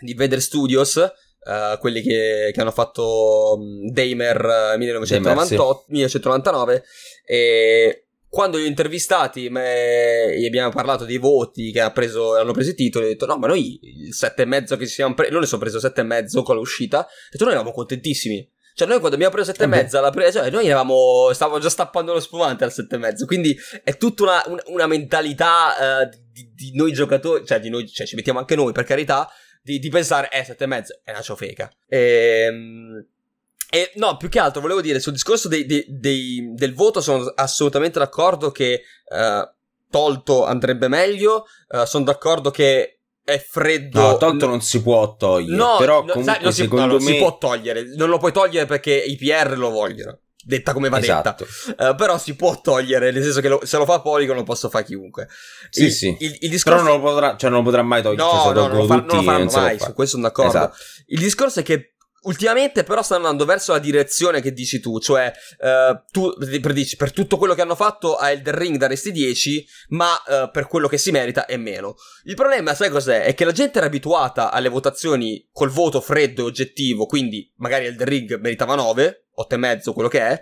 [0.00, 6.84] di Vader Studios uh, quelli che, che, hanno fatto um, Damer 1998, 1999
[7.24, 12.70] e quando li ho intervistati e abbiamo parlato dei voti che ha preso, hanno preso
[12.70, 15.48] i titoli, ho detto no, ma noi il 7,5 che ci siamo presi, loro ne
[15.48, 18.56] sono preso 7,5 con l'uscita, e detto noi eravamo contentissimi.
[18.74, 22.20] Cioè noi quando abbiamo preso 7,5 alla presa, cioè noi eravamo, stavamo già stappando lo
[22.20, 27.44] spumante al 7,5, quindi è tutta una, una, una mentalità uh, di, di, noi giocatori,
[27.44, 29.28] cioè di noi, cioè ci mettiamo anche noi per carità,
[29.62, 31.70] di, di pensare, eh 7,5 è una ciofeca.
[31.88, 33.06] Ehm...
[33.70, 37.30] E no, più che altro volevo dire sul discorso dei, dei, dei, del voto sono
[37.34, 39.46] assolutamente d'accordo che uh,
[39.90, 44.00] tolto andrebbe meglio, uh, sono d'accordo che è freddo.
[44.00, 45.54] No, tolto non si può togliere.
[45.54, 47.16] No, però no, comunque sai, secondo si, no, me...
[47.16, 47.94] si può togliere.
[47.94, 50.20] Non lo puoi togliere perché i PR lo vogliono.
[50.42, 51.44] Detta come va esatto.
[51.44, 51.90] detta.
[51.90, 54.70] Uh, però si può togliere, nel senso che lo, se lo fa Polygon lo posso
[54.70, 55.28] fare chiunque.
[55.68, 56.16] Sì, il, sì.
[56.20, 56.82] Il, il discorso...
[56.82, 58.22] Però non lo, potrà, cioè non lo potrà mai togliere.
[58.22, 60.50] No, cioè, no, non lo, fa, non lo faranno mai, su questo sono d'accordo.
[60.56, 60.76] Esatto.
[61.08, 65.32] Il discorso è che Ultimamente però stanno andando verso la direzione che dici tu, cioè
[65.60, 69.66] uh, tu per, dici, per, tutto quello che hanno fatto a Elder Ring daresti 10,
[69.90, 71.94] ma uh, per quello che si merita è meno.
[72.24, 73.22] Il problema, sai cos'è?
[73.22, 77.86] È che la gente era abituata alle votazioni col voto freddo e oggettivo, quindi magari
[77.86, 80.40] Elder Ring meritava 9, 8,5 quello che è,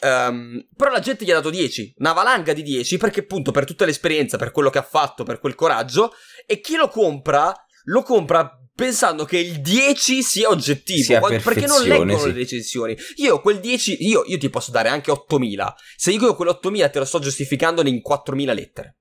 [0.00, 3.64] Um, però la gente gli ha dato 10, una valanga di 10 perché appunto per
[3.64, 6.12] tutta l'esperienza, per quello che ha fatto, per quel coraggio
[6.46, 7.52] e chi lo compra
[7.88, 12.26] lo compra pensando che il 10 sia oggettivo, sia perché non leggono sì.
[12.28, 12.96] le recensioni.
[13.16, 15.74] Io quel 10, io, io, ti posso dare anche 8000.
[15.96, 18.98] Se io quell'8000 te lo sto giustificando in 4000 lettere.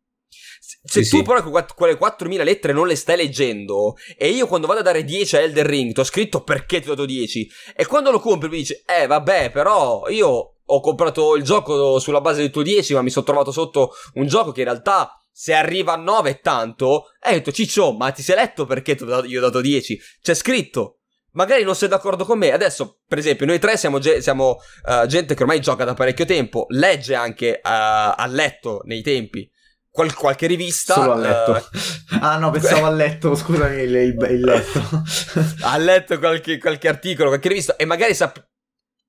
[0.60, 1.22] Se sì, tu sì.
[1.22, 1.44] però
[1.76, 5.40] quelle 4000 lettere non le stai leggendo e io quando vado a dare 10 a
[5.42, 8.58] Elder Ring ti ho scritto perché ti ho dato 10 e quando lo compri mi
[8.58, 13.02] dici eh vabbè però io ho comprato il gioco sulla base del tuo 10 ma
[13.02, 17.10] mi sono trovato sotto un gioco che in realtà se arriva a 9 è tanto,
[17.24, 18.98] e hai detto Ciccio, ma ti sei letto perché
[19.28, 20.02] io ho dato 10?
[20.20, 21.02] C'è scritto.
[21.34, 22.52] Magari non sei d'accordo con me.
[22.52, 26.26] Adesso, per esempio, noi tre siamo, ge- siamo uh, gente che ormai gioca da parecchio
[26.26, 29.48] tempo, legge anche uh, a letto nei tempi
[29.92, 30.96] qual- qualche rivista.
[30.96, 31.52] Solo a letto.
[31.52, 35.04] Uh, ah no, pensavo a letto, scusami, il, il, il letto.
[35.62, 38.44] a letto qualche, qualche, articolo, qualche rivista, e magari sap-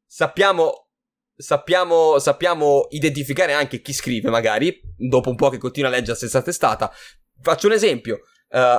[0.07, 0.88] sappiamo
[1.39, 6.17] sappiamo, sappiamo identificare anche chi scrive, magari, dopo un po' che continua a leggere a
[6.17, 6.93] stessa testata.
[7.41, 8.21] Faccio un esempio.
[8.51, 8.79] Uh,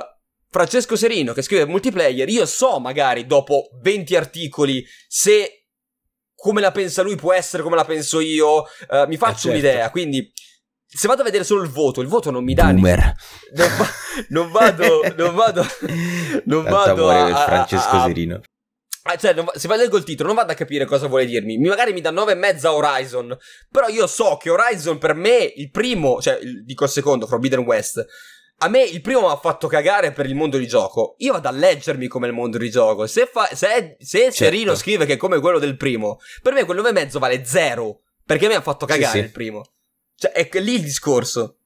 [0.50, 5.66] Francesco Serino che scrive multiplayer, io so magari dopo 20 articoli se
[6.34, 9.68] come la pensa lui può essere come la penso io, uh, mi faccio eh certo.
[9.68, 10.32] un'idea, quindi
[10.84, 13.14] se vado a vedere solo il voto, il voto non mi dà Boomer.
[13.54, 13.86] Non, va,
[14.28, 15.64] non vado non vado
[16.46, 18.02] non vado a, Francesco a,
[19.04, 21.56] Ah, cioè, se vai leggo il titolo, non vado a capire cosa vuole dirmi.
[21.58, 23.38] Magari mi dà 9,5 Horizon.
[23.70, 28.04] Però io so che Horizon per me, il primo, cioè, dico il secondo, Forbidden West.
[28.62, 31.14] A me il primo mi ha fatto cagare per il mondo di gioco.
[31.18, 33.06] Io vado a leggermi come il mondo di gioco.
[33.06, 34.32] Se, fa, se, se certo.
[34.32, 38.02] Serino scrive che è come quello del primo, per me quel 9,5 vale 0.
[38.26, 39.24] Perché mi ha fatto cagare sì, sì.
[39.24, 39.64] il primo.
[40.14, 41.56] Cioè, è lì il discorso.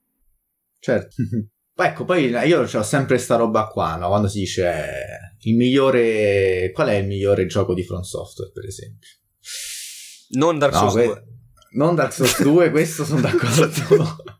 [0.78, 1.16] Certo.
[1.76, 4.08] Ecco, poi io ho sempre sta roba qua, no?
[4.08, 6.70] Quando si dice eh, il migliore...
[6.72, 9.08] Qual è il migliore gioco di From Software, per esempio?
[10.30, 11.12] Non Dark Souls no, 2.
[11.12, 11.24] Que...
[11.72, 13.70] Non Dark Souls 2, questo sono d'accordo.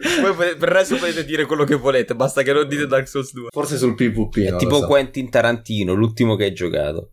[0.00, 3.32] Poi per il resto potete dire quello che volete, basta che non dite Dark Souls
[3.34, 3.48] 2.
[3.50, 4.38] Forse sul PvP.
[4.38, 4.86] È tipo so.
[4.86, 7.12] Quentin Tarantino, l'ultimo che hai giocato.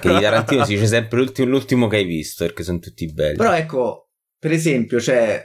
[0.00, 3.36] che di Tarantino si dice sempre l'ultimo, l'ultimo che hai visto, perché sono tutti belli.
[3.36, 5.44] Però ecco, per esempio, cioè,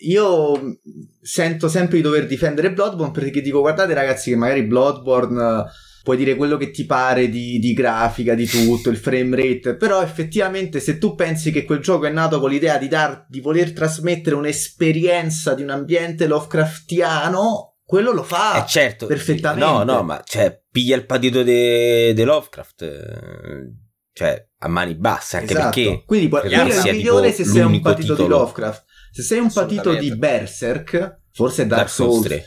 [0.00, 0.78] io
[1.20, 5.64] sento sempre di dover difendere Bloodborne perché dico guardate ragazzi che magari Bloodborne
[6.08, 10.00] puoi dire quello che ti pare di, di, grafica, di tutto, il frame rate, però
[10.00, 13.72] effettivamente se tu pensi che quel gioco è nato con l'idea di, dar, di voler
[13.72, 19.66] trasmettere un'esperienza di un ambiente Lovecraftiano, quello lo fa eh certo, perfettamente.
[19.66, 22.82] No, no, ma cioè, piglia il patito di Lovecraft.
[22.82, 25.80] Eh, cioè, a mani basse, anche esatto.
[25.80, 26.02] perché...
[26.04, 28.22] Quindi può, è migliore se sei un patito titolo.
[28.22, 28.84] di Lovecraft.
[29.18, 32.44] Se sei un patito di Berserk, forse Dark, Dark Souls, Souls 3.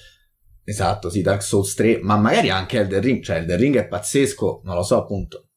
[0.64, 4.62] Esatto, sì, Dark Souls 3, ma magari anche Elden Ring, cioè Elden Ring è pazzesco,
[4.64, 5.50] non lo so appunto.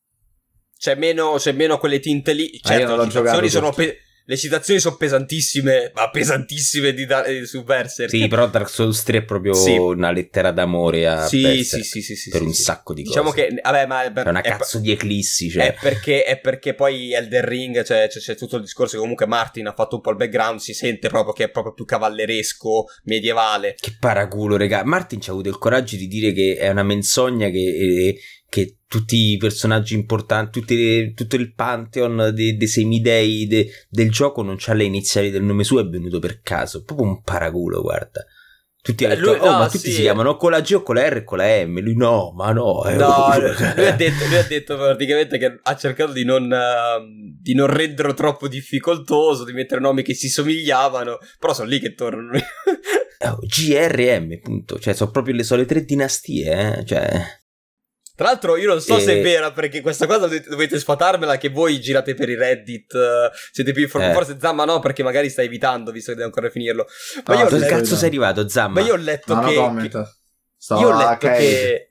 [0.76, 3.70] C'è meno, c'è meno quelle tinte lì, certo, le situazioni sono...
[3.70, 8.08] Pe- le citazioni sono pesantissime, ma pesantissime di da- su Berserk.
[8.08, 9.76] Sì, però Dark Souls 3 è proprio sì.
[9.76, 13.48] una lettera d'amore a sì, Berserk sì, sì, sì, per un sacco di diciamo cose.
[13.48, 15.74] Diciamo che, vabbè, ma è, una cazzo è, di eclissi, cioè.
[15.74, 19.26] È perché, è perché poi Elden Ring, cioè, c'è, c'è, tutto il discorso che comunque
[19.26, 22.86] Martin ha fatto un po' il background, si sente proprio che è proprio più cavalleresco,
[23.04, 23.74] medievale.
[23.78, 24.84] Che paraculo, regà.
[24.84, 27.58] Martin ci ha avuto il coraggio di dire che è una menzogna che...
[27.58, 28.18] Eh,
[28.54, 34.42] che tutti i personaggi importanti, tutti, tutto il pantheon dei, dei semidei de, del gioco
[34.42, 36.84] non c'ha le iniziali del nome suo, è venuto per caso.
[36.84, 38.24] Proprio un paraculo, guarda.
[38.80, 39.90] Tutti hanno eh, detto, oh, no, ma tutti sì.
[39.90, 41.80] si chiamano con la G o con la R o con la M.
[41.80, 42.84] Lui no, ma no.
[42.84, 47.02] Eh, no, lui, ha detto, lui, ha detto, praticamente che ha cercato di non, uh,
[47.40, 51.94] di non renderlo troppo difficoltoso, di mettere nomi che si somigliavano, però sono lì che
[51.94, 52.38] tornano.
[52.38, 54.78] oh, GRM, punto.
[54.78, 56.84] Cioè, sono proprio le solite tre dinastie, eh.
[56.84, 57.42] Cioè...
[58.16, 59.00] Tra l'altro io non so e...
[59.00, 62.92] se è vera perché questa cosa dovete, dovete sfatarmela che voi girate per i Reddit,
[62.92, 64.14] uh, siete più informati, eh.
[64.14, 66.86] forse Zamma no perché magari stai evitando visto che devi ancora finirlo.
[67.26, 68.80] Ma no, io dove cazzo sei arrivato Zamma?
[68.80, 69.54] Ma io ho letto no, che...
[69.56, 69.90] No, che...
[70.76, 71.88] Io ho letto che...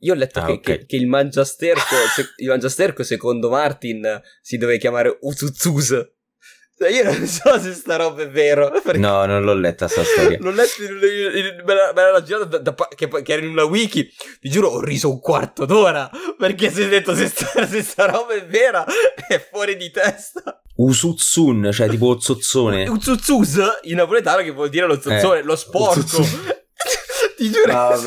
[0.00, 0.78] Io ho letto ah, che, okay.
[0.78, 6.15] che, che, il mangiasterco, se, il mangiasterco secondo Martin si deve chiamare Cioè,
[6.78, 8.70] io non so se sta roba è vero.
[8.94, 10.36] No, non l'ho letta sta storia.
[10.40, 13.64] l'ho letta in, in, in, me, l'ha girata da, da, che, che, era in una
[13.64, 14.06] wiki.
[14.40, 16.10] Ti giuro, ho riso un quarto d'ora.
[16.36, 18.84] Perché si è detto se sta, se sta roba è vera,
[19.26, 20.60] è fuori di testa.
[20.76, 22.86] Usuzun, cioè tipo zozzone.
[22.88, 26.64] Uzuzuz in napoletano che vuol dire lo zozzone, eh, lo sporco.
[27.36, 27.72] Ti giuro.
[27.72, 27.98] Ah.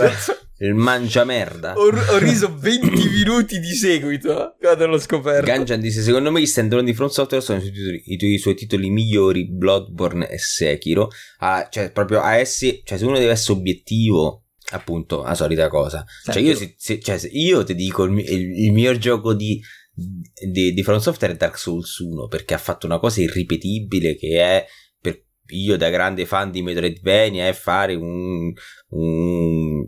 [0.62, 1.74] Il mangia merda.
[1.78, 5.46] Ho, ho, riso 20 minuti di seguito quando l'ho scoperto.
[5.46, 8.38] Ganjan dice: Secondo me gli standalone di Front Software sono i suoi, titoli, i, i
[8.38, 11.10] suoi titoli migliori, Bloodborne e Sekiro.
[11.38, 16.04] Ah, cioè, proprio a essi, cioè, se uno deve essere obiettivo, appunto, la solita cosa.
[16.26, 19.62] Cioè, io, se, se, cioè, io ti dico: il, il, il miglior gioco di,
[20.52, 24.40] di, di Front Software è Dark Souls 1 perché ha fatto una cosa irripetibile che
[24.40, 24.66] è
[25.00, 28.52] per io da grande fan di Metroidvania è fare un,
[28.90, 29.86] un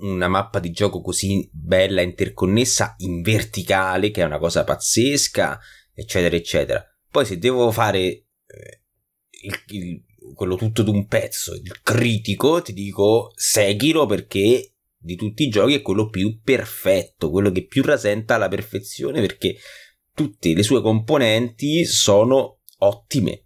[0.00, 5.58] una mappa di gioco così bella, interconnessa, in verticale, che è una cosa pazzesca,
[5.92, 6.84] eccetera, eccetera.
[7.10, 8.26] Poi se devo fare eh,
[9.42, 10.04] il, il,
[10.34, 15.82] quello tutto d'un pezzo, il critico, ti dico seguilo perché di tutti i giochi è
[15.82, 19.56] quello più perfetto, quello che più rasenta la perfezione perché
[20.12, 23.44] tutte le sue componenti sono ottime.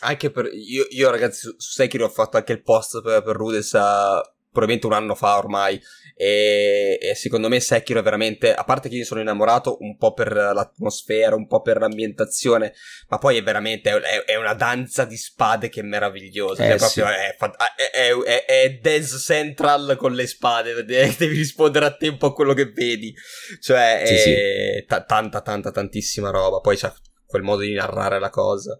[0.00, 3.74] Anche per io, io ragazzi su Sekiro ho fatto anche il post per, per Rudes
[3.74, 5.80] a probabilmente un anno fa ormai.
[6.16, 10.12] E, e, secondo me Sekiro è veramente, a parte che io sono innamorato un po'
[10.12, 12.74] per l'atmosfera, un po' per l'ambientazione,
[13.08, 16.66] ma poi è veramente, è, è una danza di spade che è meravigliosa.
[16.66, 17.00] Eh, cioè, sì.
[17.00, 22.66] è, è, è, Dance Central con le spade, devi rispondere a tempo a quello che
[22.66, 23.14] vedi.
[23.58, 24.84] Cioè, sì, è sì.
[24.86, 26.60] T- tanta, tanta, tantissima roba.
[26.60, 26.92] Poi c'è
[27.24, 28.78] quel modo di narrare la cosa.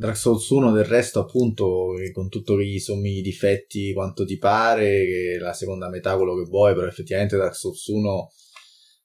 [0.00, 5.36] Dark Souls 1 del resto appunto con tutti i sommi difetti quanto ti pare, che
[5.38, 8.30] la seconda metà quello che vuoi, però effettivamente Dark Souls 1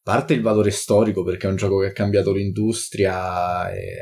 [0.01, 3.97] parte il valore storico perché è un gioco che ha cambiato l'industria e,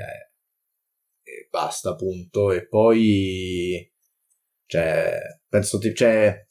[1.23, 3.91] e basta appunto e poi
[4.67, 5.17] cioè
[5.49, 6.47] penso ti, cioè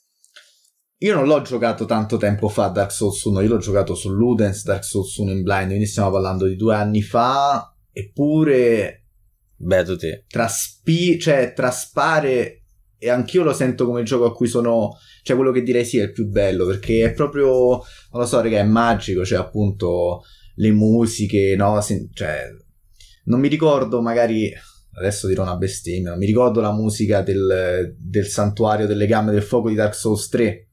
[0.98, 4.64] io non l'ho giocato tanto tempo fa Dark Souls 1, io l'ho giocato su Ludens
[4.64, 9.01] Dark Souls 1 in blind, quindi stiamo parlando di due anni fa, eppure
[9.62, 10.24] Beato te.
[10.28, 12.62] Traspi- cioè, traspare
[12.98, 15.98] e anch'io lo sento come il gioco a cui sono cioè quello che direi sì
[15.98, 20.22] è il più bello perché è proprio non lo so raga è magico cioè appunto
[20.54, 21.80] le musiche no
[22.12, 22.42] cioè
[23.24, 24.52] non mi ricordo magari
[24.98, 29.42] adesso dirò una bestemmia non mi ricordo la musica del, del santuario delle gambe del
[29.42, 30.66] fuoco di Dark Souls 3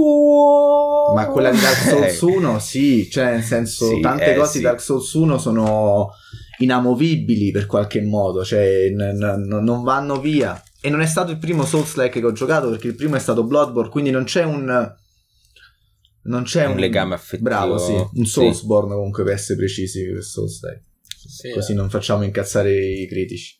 [0.00, 1.12] Oh.
[1.12, 4.58] Ma quella di Dark Souls 1 sì, cioè nel senso sì, tante eh, cose sì.
[4.58, 6.10] di Dark Souls 1 sono
[6.58, 10.62] inamovibili per qualche modo, cioè n- n- non vanno via.
[10.80, 13.44] E non è stato il primo Souls-like che ho giocato perché il primo è stato
[13.44, 14.94] Bloodborne, quindi non c'è un...
[16.20, 17.48] Non c'è un, un legame affettivo.
[17.48, 18.96] Bravo, sì, un Soulsborne sì.
[18.96, 20.84] comunque per essere precisi per Souls-like.
[21.26, 21.74] Sì, Così eh.
[21.74, 23.56] non facciamo incazzare i critici.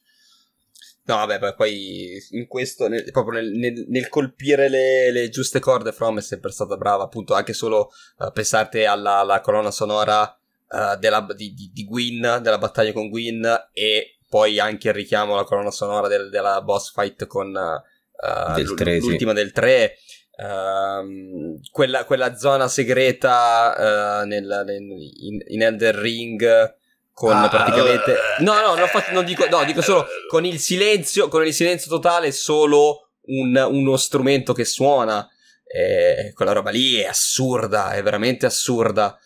[1.04, 5.92] No, vabbè, poi in questo, nel, proprio nel, nel, nel colpire le, le, giuste corde,
[5.92, 7.88] From è sempre stata brava, appunto, anche solo
[8.18, 10.37] uh, pensate alla, alla colonna sonora
[10.68, 15.34] uh, della, di, di, di, Gwyn, della battaglia con Gwyn, e poi anche il richiamo
[15.34, 19.36] alla colonna sonora del, della boss fight con uh, del 3, l'ultima sì.
[19.36, 19.94] del 3.
[20.38, 24.82] Uh, ehm, quella, quella, zona segreta nel, nel,
[25.16, 26.76] in, in Elder Ring
[27.18, 30.60] con ah, praticamente uh, no no non, fatto, non dico no dico solo con il
[30.60, 35.28] silenzio con il silenzio totale solo un, uno strumento che suona
[35.66, 39.18] e quella roba lì è assurda è veramente assurda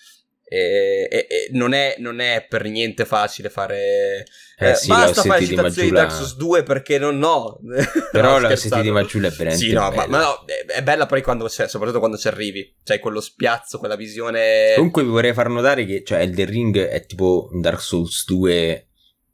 [0.53, 4.27] e, e, e non, è, non, è, per niente facile fare
[4.59, 7.59] eh, eh, sì, basta fare citazioni di Dark Souls 2 perché non no.
[8.13, 11.07] Però no, la City di Maggiula è veramente sì no ma, ma, no è bella
[11.07, 14.75] poi quando c'è soprattutto quando ci arrivi c'hai quello spiazzo quella visione.
[14.75, 18.89] Comunque vi vorrei far notare che cioè Elden Ring è tipo Dark Souls 2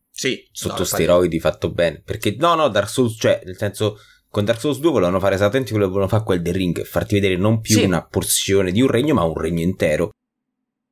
[0.09, 4.45] sì sotto no, steroidi fatto bene perché no no Dark Souls cioè nel senso con
[4.45, 7.37] Dark Souls 2 volevano fare esattamente quello che volevano fare con Elden Ring farti vedere
[7.37, 7.85] non più sì.
[7.85, 10.13] una porzione di un regno ma un regno intero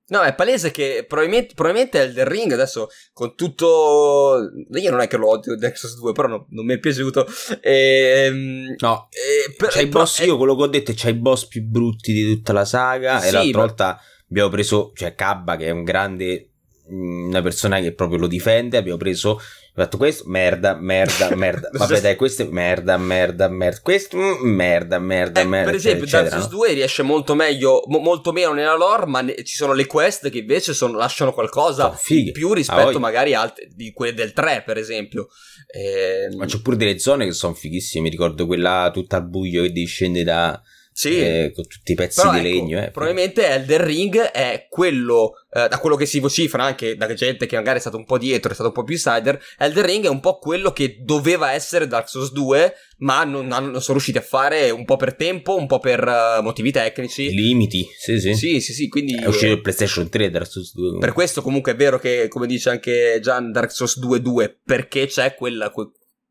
[0.08, 4.50] No, è palese che probabilmente, probabilmente Elden Ring adesso con tutto...
[4.74, 7.26] Io non è che lo odio Dexos 2, però no, non mi è piaciuto.
[7.60, 10.24] E, ehm, no, e, per, c'hai i boss, è...
[10.24, 13.18] io quello che ho detto è c'hai i boss più brutti di tutta la saga
[13.18, 13.66] sì, e l'altra ma...
[13.66, 16.50] volta abbiamo preso, cioè Cabba che è un grande,
[16.88, 19.40] una persona che proprio lo difende, abbiamo preso
[19.78, 21.68] ho fatto questo, merda, merda, merda.
[21.70, 23.80] Vabbè, dai, questo è merda, merda, merda.
[23.82, 25.66] Questo, mm, merda, merda, eh, merda.
[25.66, 26.58] Per esempio, eccetera, Dark Souls no?
[26.58, 30.30] 2 riesce molto meglio, mo- molto meno nella lore, ma ne- ci sono le quest
[30.30, 34.32] che invece sono, lasciano qualcosa in più rispetto ah, magari a alt- di quelle del
[34.32, 35.28] 3, per esempio.
[35.66, 36.28] E...
[36.30, 38.04] Ehm, ma c'è pure delle zone che sono fighissime.
[38.04, 40.58] Mi ricordo quella tutta al buio che discende da
[40.96, 41.20] sì.
[41.20, 42.82] eh, con tutti i pezzi Però di ecco, legno.
[42.82, 42.90] Eh.
[42.90, 47.56] Probabilmente Elden Ring è quello, eh, da quello che si vocifera anche da gente che
[47.56, 50.08] magari è stato un po' dietro, è stato un po' più insider, Elden Ring è
[50.08, 54.22] un po' quello che doveva essere Dark Souls 2, ma non, non sono riusciti a
[54.22, 57.28] fare un po' per tempo, un po' per uh, motivi tecnici.
[57.28, 58.34] Limiti, sì, sì.
[58.34, 59.16] Sì, sì, sì, quindi...
[59.16, 60.98] È uscito il PlayStation 3 Dark Souls 2.
[60.98, 65.06] Per questo comunque è vero che, come dice anche Gian, Dark Souls 2 2, perché
[65.06, 65.90] c'è quella, que,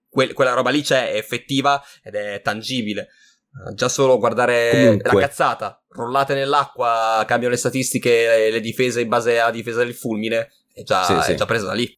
[0.10, 3.10] que, quella roba lì c'è, è effettiva ed è tangibile.
[3.56, 5.14] Eh, già solo guardare Comunque.
[5.14, 10.52] la cazzata, rollate nell'acqua, cambiano le statistiche, le difese in base alla difesa del fulmine,
[10.74, 11.32] è già, sì, sì.
[11.32, 11.98] è già presa da lì.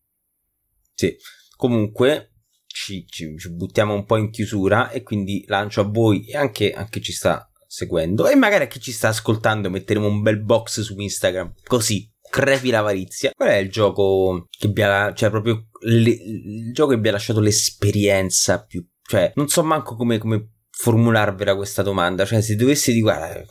[0.93, 1.15] Sì,
[1.55, 2.33] comunque
[2.67, 6.71] ci, ci, ci, buttiamo un po' in chiusura e quindi lancio a voi e anche
[6.71, 10.41] a chi ci sta seguendo e magari a chi ci sta ascoltando metteremo un bel
[10.41, 13.31] box su Instagram, così crepi l'avarizia.
[13.35, 17.13] Qual è il gioco che vi ha, cioè proprio le, il gioco che vi ha
[17.13, 22.91] lasciato l'esperienza più, cioè non so manco come, come formularvela questa domanda, cioè se dovessi
[22.91, 23.43] dire, guarda,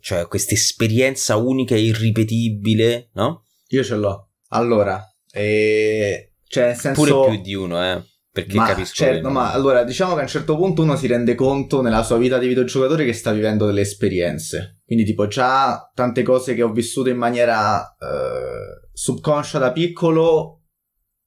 [0.00, 3.46] cioè questa esperienza unica e irripetibile, no?
[3.68, 4.28] Io ce l'ho.
[4.48, 7.02] Allora, eh, cioè nel senso...
[7.02, 8.02] Pure più di uno, eh.
[8.30, 8.94] Perché ma, capisco.
[8.94, 12.18] Certo, ma allora diciamo che a un certo punto uno si rende conto nella sua
[12.18, 14.82] vita di videogiocatore che sta vivendo delle esperienze.
[14.84, 20.64] Quindi, tipo, già tante cose che ho vissuto in maniera eh, subconscia da piccolo,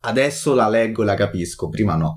[0.04, 2.14] adesso la leggo e la capisco, prima no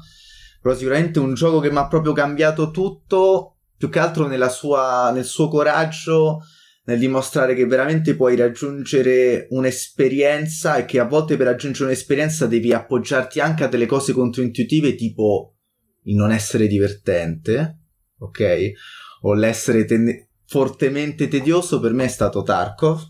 [0.65, 5.27] però sicuramente un gioco che mi ha proprio cambiato tutto, più che altro sua, nel
[5.27, 6.41] suo coraggio,
[6.85, 12.73] nel dimostrare che veramente puoi raggiungere un'esperienza e che a volte per raggiungere un'esperienza devi
[12.73, 15.57] appoggiarti anche a delle cose controintuitive tipo
[16.05, 17.81] il non essere divertente,
[18.21, 18.73] ok?
[19.21, 23.03] O l'essere ten- fortemente tedioso per me è stato Tarkov.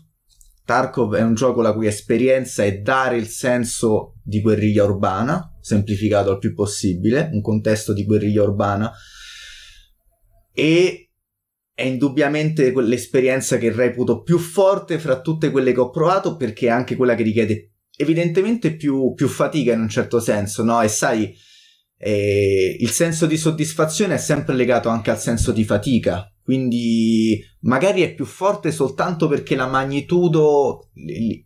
[0.65, 6.31] Tarkov è un gioco la cui esperienza è dare il senso di guerriglia urbana, semplificato
[6.31, 8.91] al più possibile, un contesto di guerriglia urbana
[10.51, 11.11] e
[11.73, 16.69] è indubbiamente l'esperienza che reputo più forte fra tutte quelle che ho provato perché è
[16.69, 20.81] anche quella che richiede evidentemente più, più fatica in un certo senso, no?
[20.81, 21.35] E sai,
[21.97, 28.03] eh, il senso di soddisfazione è sempre legato anche al senso di fatica, quindi magari
[28.03, 30.91] è più forte soltanto perché la magnitudo,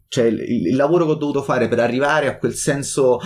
[0.10, 3.18] cioè il, lavoro che ho dovuto fare per arrivare a quel senso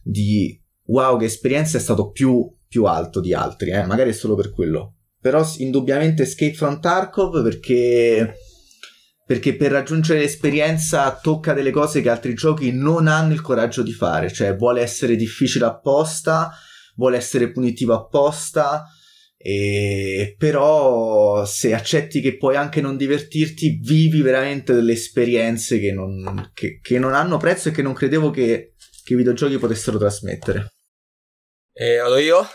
[0.00, 3.84] di wow che esperienza è stato più, più alto di altri, eh?
[3.84, 4.94] magari è solo per quello.
[5.20, 8.36] Però indubbiamente Escape from Tarkov perché,
[9.26, 13.92] perché per raggiungere l'esperienza tocca delle cose che altri giochi non hanno il coraggio di
[13.92, 16.52] fare, cioè vuole essere difficile apposta,
[16.94, 18.84] vuole essere punitivo apposta,
[19.40, 26.50] e però se accetti che puoi anche non divertirti, vivi veramente delle esperienze che non,
[26.52, 28.72] che, che non hanno prezzo e che non credevo che
[29.08, 30.74] che i videogiochi potessero trasmettere.
[31.72, 32.46] E vado io?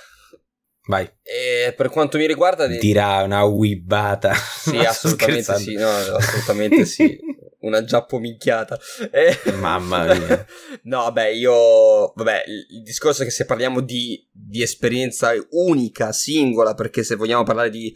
[0.86, 1.10] Vai.
[1.24, 2.68] E per quanto mi riguarda...
[2.68, 4.36] Dirà una wibbata.
[4.36, 7.18] Sì, assolutamente sì, no, assolutamente sì.
[7.64, 8.80] Una giappominchiata.
[9.11, 9.52] E...
[9.53, 10.45] Mamma mia.
[10.84, 12.14] no, vabbè, io...
[12.15, 17.44] Vabbè, il discorso è che se parliamo di, di esperienza unica, singola, perché se vogliamo
[17.44, 17.94] parlare di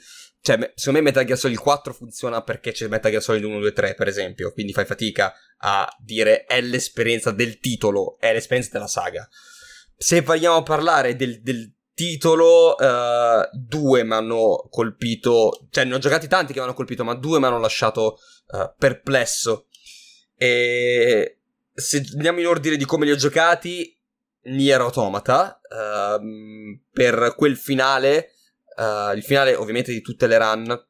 [0.47, 3.73] cioè, secondo me Metal Gear Solid 4 funziona perché c'è Metal Gear Solid 1, 2,
[3.73, 4.53] 3, per esempio.
[4.53, 9.27] Quindi fai fatica a dire è l'esperienza del titolo, è l'esperienza della saga.
[9.97, 15.67] Se vogliamo parlare del, del titolo, uh, due mi hanno colpito.
[15.69, 18.19] Cioè, ne ho giocati tanti che mi hanno colpito, ma due mi hanno lasciato
[18.49, 19.67] uh, perplesso.
[20.35, 21.39] E
[21.73, 23.95] se andiamo in ordine di come li ho giocati,
[24.43, 28.31] Nier Automata, uh, per quel finale
[28.77, 30.85] uh, il finale ovviamente di tutte le run,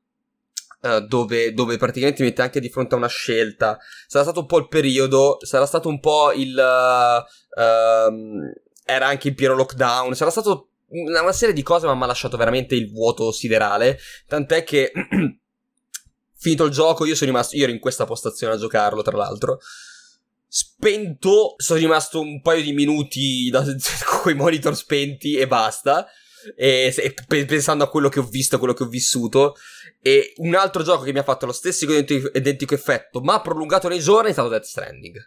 [0.82, 3.78] uh, dove, dove, praticamente mette anche di fronte a una scelta.
[4.08, 6.54] Sarà stato un po' il periodo, sarà stato un po' il...
[6.54, 7.26] Uh,
[8.90, 12.38] era anche in pieno lockdown, sarà stato una serie di cose ma mi ha lasciato
[12.38, 14.92] veramente il vuoto siderale, tant'è che...
[16.38, 17.56] finito il gioco, io sono rimasto.
[17.56, 19.60] Io ero in questa postazione a giocarlo, tra l'altro.
[20.48, 23.64] Spento, sono rimasto un paio di minuti da,
[24.22, 26.08] con i monitor spenti e basta
[26.56, 29.56] e, e, pensando a quello che ho visto, a quello che ho vissuto.
[30.02, 34.00] E un altro gioco che mi ha fatto lo stesso identico, effetto, ma prolungato nei
[34.00, 35.18] giorni, è stato Death Stranding.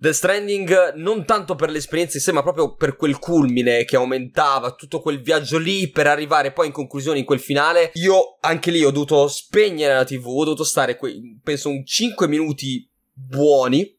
[0.00, 4.76] Death Stranding non tanto per l'esperienza in sé, ma proprio per quel culmine che aumentava,
[4.76, 7.90] tutto quel viaggio lì per arrivare poi in conclusione in quel finale.
[7.94, 12.28] Io anche lì ho dovuto spegnere la TV, ho dovuto stare, que- penso, un 5
[12.28, 13.98] minuti buoni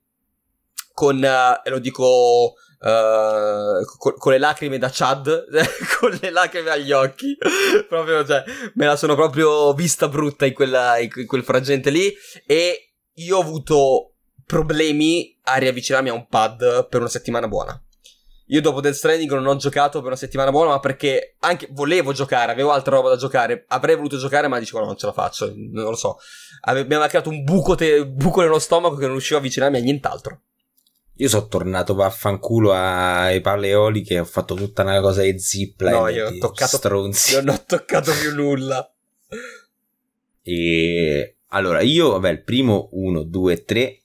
[0.93, 5.47] con, uh, e lo dico Uh, con, con, le lacrime da Chad,
[5.99, 7.35] con le lacrime agli occhi,
[7.89, 8.41] proprio, cioè,
[8.75, 12.09] me la sono proprio vista brutta in, quella, in quel frangente lì.
[12.45, 14.13] E io ho avuto
[14.49, 17.79] problemi a riavvicinarmi a un pad per una settimana buona.
[18.47, 22.13] io dopo Death Stranding non ho giocato per una settimana buona, ma perché anche volevo
[22.13, 25.13] giocare, avevo altra roba da giocare, avrei voluto giocare, ma dicevo no, non ce la
[25.13, 26.17] faccio, non lo so.
[26.65, 29.81] mi aveva creato un buco, te- buco nello stomaco che non riuscivo a avvicinarmi a
[29.81, 30.41] nient'altro.
[31.17, 35.91] Io sono tornato vaffanculo ai paleoli che ho fatto tutta una cosa di zipline.
[35.91, 37.35] No, io ho toccato stronzi.
[37.35, 38.91] Non ho toccato più nulla.
[40.41, 43.99] E allora, io, vabbè, il primo 1, 2, 3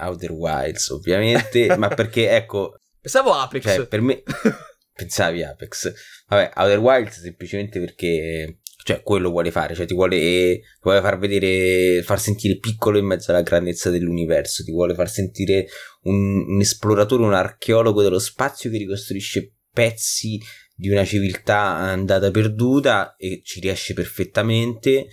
[0.00, 3.62] Outer Wilds, ovviamente, ma perché ecco, pensavo Apex.
[3.62, 4.22] Cioè, per me
[4.94, 5.92] pensavi Apex.
[6.28, 12.02] Vabbè, Outer Wilds semplicemente perché cioè quello vuole fare, cioè ti vuole, vuole, far vedere,
[12.02, 15.66] far sentire piccolo in mezzo alla grandezza dell'universo, ti vuole far sentire
[16.02, 20.40] un, un esploratore, un archeologo dello spazio che ricostruisce pezzi
[20.74, 25.08] di una civiltà andata perduta e ci riesce perfettamente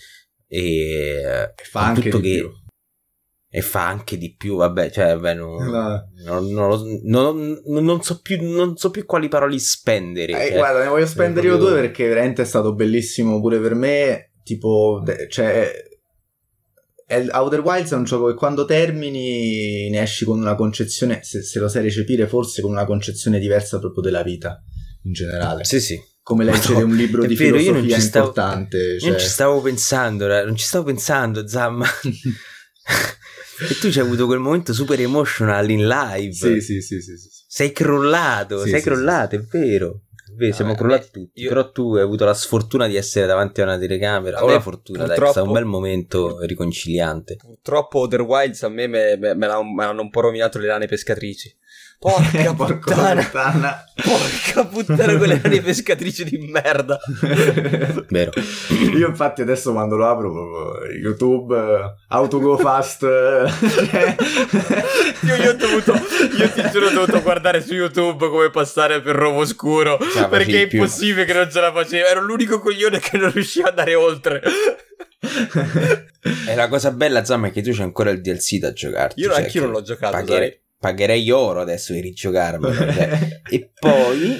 [0.47, 2.51] e, e fa anche tutto che più.
[3.49, 6.09] E fa anche di più vabbè cioè vabbè, non, no.
[6.25, 6.51] non,
[7.03, 10.89] non, non, non, so più, non so più quali parole spendere eh, cioè, guarda ne
[10.89, 15.71] voglio spendere io due perché veramente è stato bellissimo pure per me tipo cioè
[17.09, 21.57] Outer Wilds è un gioco che quando termini ne esci con una concezione, se, se,
[21.59, 24.61] lo sai recepire, forse con una concezione diversa proprio della vita
[25.03, 25.63] in generale.
[25.63, 25.97] Sì, sì.
[26.21, 28.99] Come leggere un libro di vero, filosofia stavo, importante.
[28.99, 29.09] Cioè...
[29.09, 31.85] Non ci stavo pensando, non ci stavo pensando, Zamma.
[33.69, 36.33] E tu ci hai avuto quel momento super emotional in live.
[36.33, 37.17] Sì, sì, sì, sì.
[37.17, 37.29] sì.
[37.47, 40.01] Sei crollato, sì, sei crollato, è vero.
[40.35, 41.41] Vedi, siamo Vabbè, crollati tutti.
[41.41, 41.49] Io...
[41.49, 44.39] Però tu hai avuto la sfortuna di essere davanti a una telecamera.
[44.39, 47.37] Vabbè, fortuna, dai, è stato un bel momento riconciliante.
[47.37, 51.55] Purtroppo Other Wilds a me me, me, me l'hanno un po' rovinato le lane pescatrici.
[51.99, 53.23] Porca puttana.
[53.23, 53.83] puttana.
[53.95, 56.99] Porca puttana quelle rane pescatrici di merda.
[58.09, 58.31] Vero.
[58.95, 61.55] Io infatti adesso quando lo apro YouTube
[62.09, 63.09] autogo fast io,
[65.35, 69.45] io, ho dovuto io ti giuro ho dovuto guardare su YouTube come passare per Rovo
[69.45, 69.97] Scuro
[70.29, 72.07] perché è impossibile che non ce la facevo.
[72.07, 74.41] Ero l'unico coglione che non riusciva ad andare oltre.
[76.47, 79.19] e la cosa bella, Zamma, è che tu c'hai ancora il DLC da giocarti.
[79.21, 82.73] Io cioè anch'io non l'ho giocato, pagherei, pagherei oro adesso di rigiocarmelo.
[82.73, 83.41] Cioè.
[83.49, 84.37] e poi,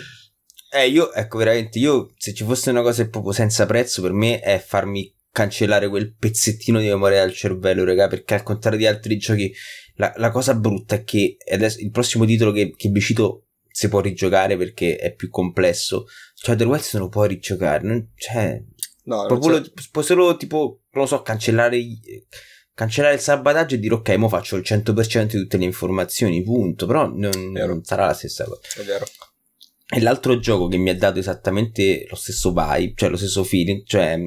[0.72, 4.40] eh, io, ecco, veramente, io, se ci fosse una cosa proprio senza prezzo, per me
[4.40, 9.18] è farmi cancellare quel pezzettino di memoria dal cervello, raga, perché al contrario di altri
[9.18, 9.54] giochi,
[9.96, 13.90] la, la cosa brutta è che adesso, il prossimo titolo che, che vi cito si
[13.90, 16.06] può rigiocare perché è più complesso.
[16.34, 18.60] Cioè, The Wilds non lo puoi rigiocare, non, cioè,
[19.04, 21.78] no, proprio lo, puoi solo, tipo, non lo so, cancellare
[22.78, 26.86] cancellare il salvataggio e dire ok, mo faccio il 100% di tutte le informazioni, punto,
[26.86, 28.62] però non, non sarà la stessa cosa.
[28.80, 29.04] È vero.
[29.90, 33.84] E l'altro gioco che mi ha dato esattamente lo stesso vibe, cioè lo stesso feeling,
[33.84, 34.20] cioè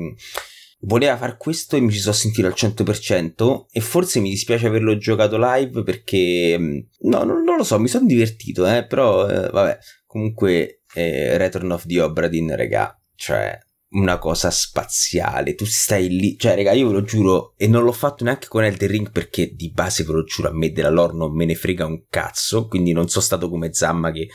[0.81, 4.97] voleva far questo e mi ci sono sentito al 100% e forse mi dispiace averlo
[4.97, 9.79] giocato live perché no, non, non lo so, mi sono divertito, eh, però eh, vabbè,
[10.07, 13.57] comunque eh, Return of the Obra Dinn, regà, cioè
[13.91, 15.55] una cosa spaziale.
[15.55, 18.65] Tu stai lì, cioè, raga, io ve lo giuro, e non l'ho fatto neanche con
[18.65, 21.55] Elden Ring perché di base ve lo giuro, a me della lore non me ne
[21.55, 22.67] frega un cazzo.
[22.67, 24.29] Quindi non sono stato come Zamma che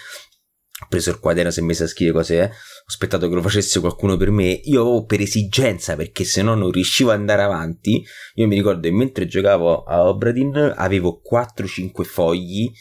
[0.78, 2.46] ha preso il quaderno, si è messo a scrivere cose, eh.
[2.48, 4.60] Ho aspettato che lo facesse qualcuno per me.
[4.66, 8.04] Io per esigenza, perché se no non riuscivo ad andare avanti.
[8.36, 12.72] Io mi ricordo che mentre giocavo a Obradin avevo 4-5 fogli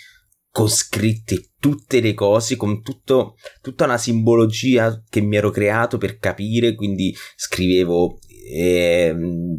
[0.55, 6.21] con scritte tutte le cose, con tutto, tutta una simbologia che mi ero creato per
[6.21, 8.21] capire, quindi scrivevo
[8.53, 9.13] eh,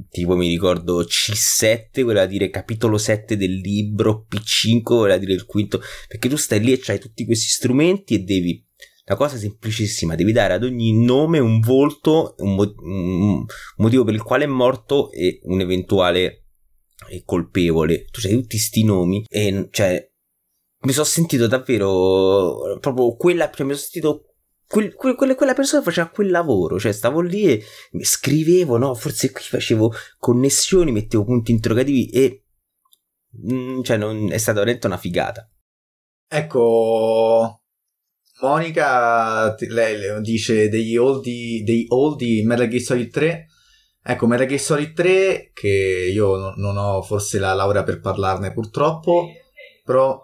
[0.09, 5.81] tipo mi ricordo C7 voleva dire capitolo 7 del libro, P5 voleva dire il quinto,
[6.07, 8.65] perché tu stai lì e c'hai tutti questi strumenti e devi
[9.03, 13.45] la cosa semplicissima, devi dare ad ogni nome un volto, un, mo- un
[13.79, 16.45] motivo per il quale è morto e un eventuale
[17.25, 18.05] colpevole.
[18.05, 20.09] Tu hai tutti sti nomi e cioè
[20.85, 24.35] mi sono sentito davvero proprio quella, cioè mi sono sentito
[24.67, 27.63] quel, quel, quella persona faceva quel lavoro, cioè stavo lì e
[27.99, 32.43] scrivevo, no, forse qui facevo connessioni, mettevo punti interrogativi e
[33.51, 35.49] mm, cioè non, è stata veramente una figata.
[36.27, 37.61] Ecco,
[38.41, 43.47] Monica lei, dice degli oldi, degli oldi Metal Gear Solid 3
[44.07, 48.53] Ecco, Metal Gear Solid 3, che io non, non ho forse la laurea per parlarne
[48.53, 49.29] purtroppo,
[49.83, 50.21] però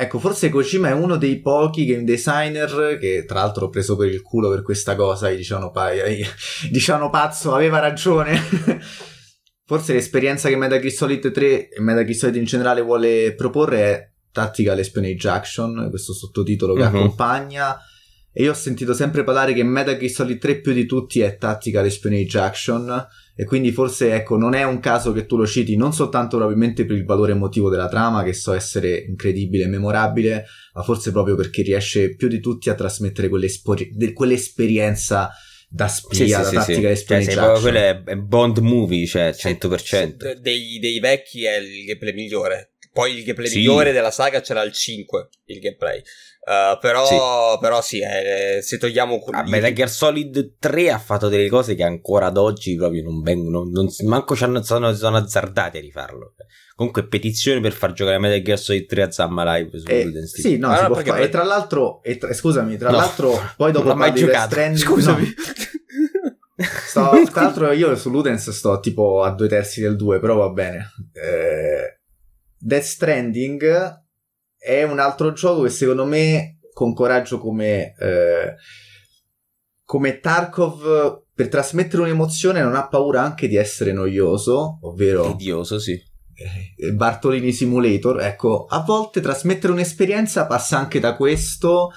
[0.00, 4.08] Ecco, forse Kojima è uno dei pochi game designer che tra l'altro ho preso per
[4.08, 5.70] il culo per questa cosa, e dicevano,
[6.70, 8.40] dicevano pazzo, aveva ragione.
[9.70, 13.78] forse l'esperienza che Metal Gear Solid 3 e Metal Gear Solid in generale vuole proporre
[13.82, 16.88] è Tactical Espionage Action, questo sottotitolo che uh-huh.
[16.88, 17.78] accompagna.
[18.32, 21.36] E io ho sentito sempre parlare che Metal Gear Solid 3 più di tutti è
[21.36, 25.76] Tactical Espionage Action e quindi forse ecco non è un caso che tu lo citi
[25.76, 30.44] non soltanto probabilmente per il valore emotivo della trama che so essere incredibile e memorabile
[30.74, 35.30] ma forse proprio perché riesce più di tutti a trasmettere quell'esperienza
[35.72, 37.06] da spia, sì, da sì, tattica sì.
[37.06, 40.32] Cioè, proprio, quello è, è Bond movie, cioè 100%.
[40.32, 42.72] Dei, dei vecchi è il gameplay migliore.
[42.92, 43.58] Poi il gameplay sì.
[43.58, 46.02] migliore della saga c'era il 5, il gameplay.
[46.42, 47.16] Uh, però, sì.
[47.60, 49.22] però sì, eh, se togliamo...
[49.30, 53.20] Ah, Metal Gear Solid 3 ha fatto delle cose che ancora ad oggi proprio non
[53.20, 56.34] vengono, non, manco ci hanno, sono, sono azzardati a rifarlo.
[56.74, 60.56] Comunque petizione per far giocare Metal Gear Solid 3 a Zamma Live su eh, Sì,
[60.56, 61.24] no, allora, si può fare.
[61.24, 64.50] E tra l'altro, e tra, scusami, tra no, l'altro, poi dopo mai giocato.
[64.50, 65.22] Stranding, scusami.
[65.22, 65.28] No.
[66.60, 70.50] Sto, tra l'altro io su Ludens sto tipo a due terzi del 2, però va
[70.50, 70.90] bene.
[71.12, 72.00] Eh,
[72.58, 74.08] Death Stranding
[74.60, 78.54] è un altro gioco che secondo me con coraggio come, eh,
[79.84, 85.22] come Tarkov per trasmettere un'emozione non ha paura anche di essere noioso, ovvero...
[85.22, 85.92] Tedioso, sì.
[85.92, 91.92] Eh, Bartolini Simulator, ecco, a volte trasmettere un'esperienza passa anche da questo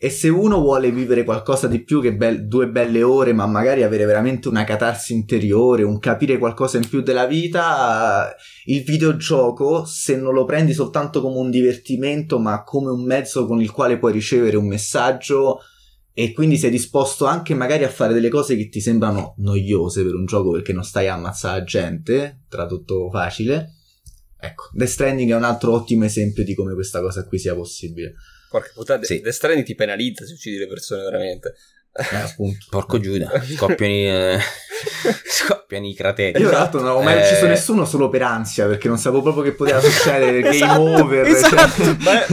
[0.00, 3.82] e se uno vuole vivere qualcosa di più che be- due belle ore, ma magari
[3.82, 8.32] avere veramente una catarsi interiore, un capire qualcosa in più della vita,
[8.66, 13.60] il videogioco, se non lo prendi soltanto come un divertimento, ma come un mezzo con
[13.60, 15.58] il quale puoi ricevere un messaggio,
[16.12, 20.14] e quindi sei disposto anche magari a fare delle cose che ti sembrano noiose per
[20.14, 23.74] un gioco perché non stai a ammazzare gente, tradotto facile.
[24.40, 28.14] Ecco, The Stranding è un altro ottimo esempio di come questa cosa qui sia possibile.
[28.48, 29.20] Porca puttana, sì.
[29.20, 31.54] The Stranding ti penalizza se uccidi le persone veramente.
[31.98, 32.66] Eh, appunto.
[32.70, 34.38] Porco Giuda, scoppiano i, eh,
[35.26, 36.40] scoppiano i crateri.
[36.40, 37.24] Io tra l'altro non ho mai eh...
[37.24, 41.26] ucciso nessuno solo per ansia, perché non sapevo proprio che poteva succedere, game esatto, over.
[41.26, 41.66] Esatto.
[41.88, 41.96] Cioè...
[41.98, 42.24] ma...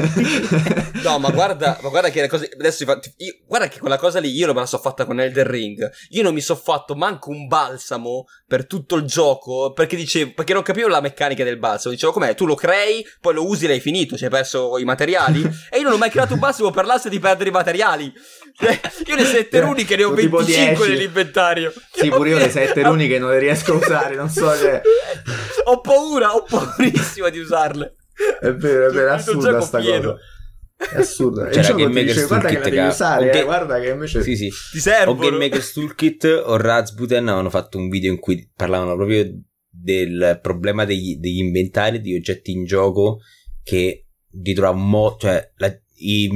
[1.04, 2.50] no, ma guarda, ma guarda che le cose...
[2.58, 2.84] Adesso
[3.18, 5.90] io, guarda che quella cosa lì io me la so fatta con Elder Ring.
[6.10, 10.54] Io non mi so fatto manco un balsamo per tutto il gioco, perché dicevo, perché
[10.54, 11.94] non capivo la meccanica del balsamo.
[11.94, 12.36] Dicevo, com'è?
[12.36, 15.42] Tu lo crei, poi lo usi, l'hai finito, ci hai perso i materiali.
[15.70, 18.14] e io non ho mai creato un balsamo per l'ansia di perdere i materiali.
[18.58, 21.74] Cioè, io ne sette runi che ne ho 25 nell'inventario.
[21.92, 24.82] Sì, pure io le sette runi che non le riesco a usare, non so che...
[25.66, 27.96] ho paura, ho paurissima di usarle.
[28.40, 30.12] È vero, è vero, è assurda sta pieno.
[30.14, 30.96] cosa.
[30.96, 31.48] È assurda.
[31.48, 33.42] C'era Game Maker guarda che la devi usare, okay.
[33.42, 34.52] eh, guarda che invece sì, sì.
[34.72, 35.12] ti serve.
[35.12, 39.26] O Game Maker Toolkit o Razbuten avevano fatto un video in cui parlavano proprio
[39.70, 43.20] del problema degli, degli inventari di oggetti in gioco
[43.64, 45.68] che di trovare un modo, cioè la,
[45.98, 46.30] i,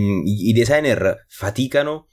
[0.47, 2.07] i, designer faticano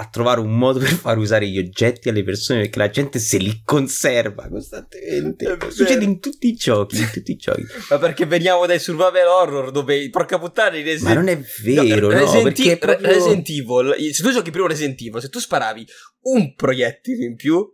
[0.00, 3.36] a trovare un modo per far usare gli oggetti alle persone perché la gente se
[3.36, 5.58] li conserva costantemente.
[5.70, 7.64] Succede in tutti i giochi, in tutti i giochi.
[7.90, 12.12] Ma perché veniamo dai survival horror dove porca puttana i Resident Ma non è vero,
[12.12, 13.08] no, Resident, no, perché proprio...
[13.08, 15.84] Resident Evil, se tu giochi prima Resident Evil, se tu sparavi
[16.22, 17.68] un proiettile in più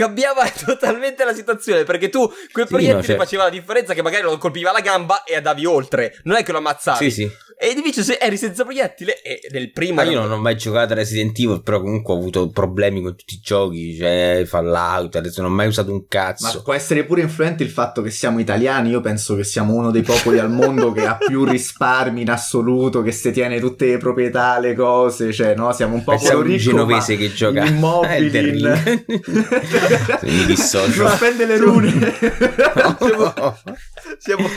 [0.00, 3.24] cambiava totalmente la situazione perché tu quel proiettile sì, no, cioè...
[3.24, 6.52] faceva la differenza che magari lo colpiva la gamba e andavi oltre non è che
[6.52, 7.30] lo ammazzavi sì sì
[7.62, 9.96] e invece se eri senza proiettile e nel primo...
[9.96, 13.14] Ma io non ho mai giocato a Resident Evil, però comunque ho avuto problemi con
[13.14, 16.56] tutti i giochi, cioè Fallout, adesso non ho mai usato un cazzo.
[16.56, 19.90] Ma può essere pure influente il fatto che siamo italiani, io penso che siamo uno
[19.90, 23.98] dei popoli al mondo che ha più risparmi in assoluto, che se tiene tutte le
[23.98, 28.62] proprietà, le cose, cioè no, siamo un popolo ricco, genovese che gioca immobili.
[30.22, 31.02] mi dissocio.
[31.02, 32.18] Non spende le rune.
[33.16, 33.58] no.
[34.18, 34.48] siamo,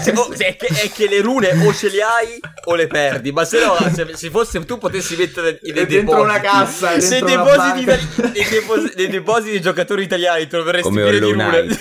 [0.00, 3.32] siamo, è, che, è che le rune o ce le hai o le perdi.
[3.32, 7.20] Ma se no, se, se fosse tu potessi mettere nei dentro depositi, una cassa, se
[7.20, 11.80] depositi nei, depositi, nei depositi di giocatori italiani troveresti come piene di rune.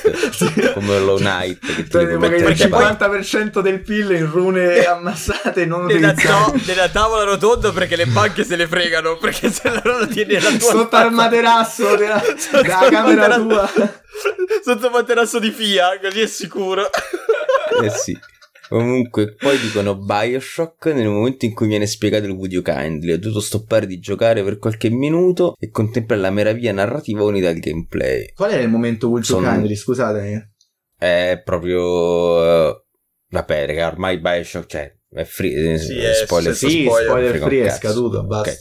[0.74, 1.60] Come Hollow Knight.
[1.60, 3.64] Che cioè, il 50% poi...
[3.64, 8.56] del PIL in rune ammassate non nella, no, nella tavola rotonda perché le banche se
[8.56, 9.18] le fregano.
[9.18, 12.22] Perché se no lo tieni nella tua Sotto al materasso della,
[12.90, 13.70] della camera tua.
[14.64, 16.84] Sotto materasso di FIA, così è sicuro.
[17.84, 18.18] Eh sì.
[18.72, 23.12] Comunque, poi dicono Bioshock nel momento in cui viene spiegato il video kindly.
[23.12, 27.60] Ho dovuto stoppare di giocare per qualche minuto e contemplare la meraviglia narrativa unita al
[27.60, 28.32] gameplay.
[28.34, 29.52] Qual è il momento Would Sono...
[29.52, 29.76] kindly?
[29.76, 30.49] Scusatemi.
[30.98, 32.86] È proprio.
[33.28, 35.74] Vabbè, raga, ormai Bioshock, cioè, è free.
[35.74, 38.24] Eh, sì, è spoiler, sì, spoiler, spoiler free, è scaduto.
[38.26, 38.53] Basta.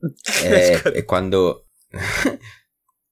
[0.00, 0.50] Okay.
[0.50, 1.66] e, e quando.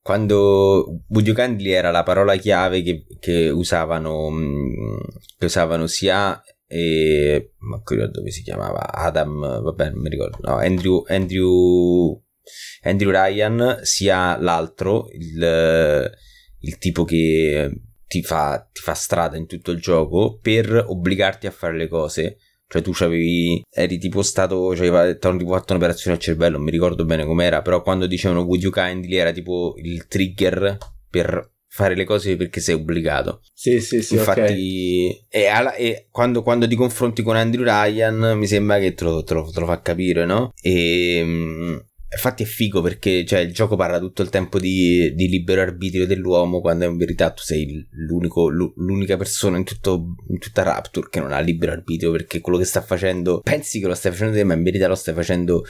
[0.08, 4.96] Quando Budio Candli era la parola chiave che, che usavano mm,
[5.36, 10.56] che usavano sia e ma ricordo dove si chiamava Adam vabbè non mi ricordo no
[10.56, 12.24] Andrew Andrew
[12.84, 16.10] Andrew Ryan sia l'altro il,
[16.60, 17.70] il tipo che
[18.06, 22.38] ti fa, ti fa strada in tutto il gioco per obbligarti a fare le cose
[22.68, 26.70] Cioè tu avevi, eri tipo stato, cioè avevano tipo fatto un'operazione al cervello, non mi
[26.70, 30.76] ricordo bene com'era, però quando dicevano would you kindly era tipo il trigger
[31.08, 33.40] per fare le cose perché sei obbligato.
[33.54, 34.14] Sì, sì, sì.
[34.16, 35.24] Infatti, okay.
[35.28, 39.22] e, alla, e quando, quando, ti confronti con Andrew Ryan, mi sembra che te lo,
[39.22, 40.52] te lo, te lo fa capire, no?
[40.60, 41.76] E mm,
[42.10, 46.06] infatti è figo perché cioè, il gioco parla tutto il tempo di, di, libero arbitrio
[46.06, 51.32] dell'uomo, quando in verità tu sei l'unica persona in, tutto, in tutta Rapture che non
[51.32, 54.54] ha libero arbitrio perché quello che sta facendo, pensi che lo stai facendo te, ma
[54.54, 55.64] in verità lo stai facendo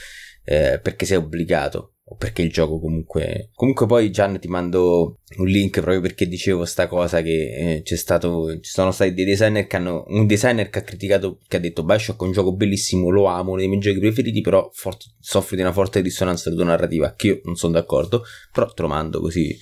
[0.45, 5.47] eh, perché sei obbligato o perché il gioco comunque comunque poi Gian ti mando un
[5.47, 9.67] link proprio perché dicevo sta cosa che eh, c'è stato ci sono stati dei designer
[9.67, 13.11] che hanno un designer che ha criticato che ha detto Bioshock è un gioco bellissimo
[13.11, 17.13] lo amo uno dei miei giochi preferiti però for- soffre di una forte dissonanza narrativa
[17.15, 18.23] che io non sono d'accordo
[18.53, 19.57] però te lo mando così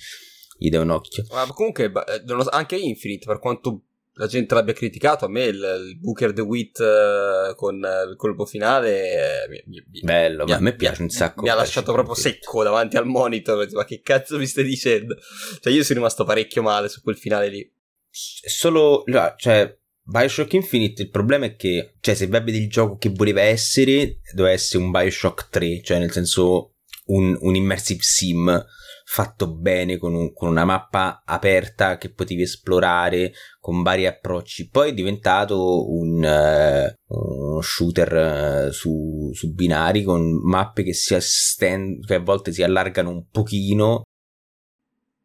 [0.57, 1.23] gli dai un occhio.
[1.29, 3.83] Ma comunque eh, anche Infinite per quanto
[4.17, 8.45] la gente l'abbia criticato, a me il, il Booker the Wit uh, con il colpo
[8.45, 11.43] finale eh, mi, mi, bello, mi, a me piace un sacco.
[11.43, 15.15] Mi ha lasciato proprio secco davanti al monitor, ma che cazzo mi stai dicendo?
[15.59, 17.71] Cioè io sono rimasto parecchio male su quel finale lì.
[18.09, 19.03] Solo,
[19.37, 24.19] cioè, Bioshock Infinite il problema è che, cioè, se vedere il gioco che voleva essere,
[24.33, 26.73] doveva essere un Bioshock 3, cioè nel senso
[27.07, 28.65] un, un immersive sim
[29.09, 34.67] fatto bene con, un, con, una mappa aperta che potevi esplorare con vari approcci.
[34.67, 41.15] Poi è diventato un, uh, uno shooter uh, su, su, binari con mappe che si
[41.15, 44.01] estendono, che a volte si allargano un pochino.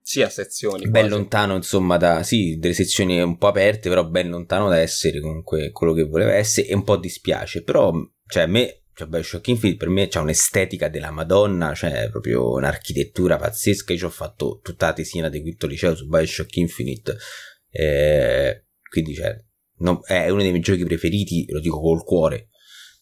[0.01, 0.85] Sì, a sezioni.
[0.85, 1.09] Ben quasi.
[1.09, 5.73] lontano, insomma, da sì, delle sezioni un po' aperte, però ben lontano da essere comunque
[5.73, 6.69] quello che voleva essere.
[6.69, 7.93] E un po' dispiace, però,
[8.29, 13.37] cioè, a me cioè, Bioshock Infinite per me c'ha un'estetica della Madonna, cioè proprio un'architettura
[13.37, 13.93] pazzesca.
[13.93, 17.17] Io ho fatto tutta la tesina di quinto liceo su Bioshock Infinite,
[17.71, 19.35] eh, quindi cioè,
[19.79, 22.49] no, è uno dei miei giochi preferiti, lo dico col cuore,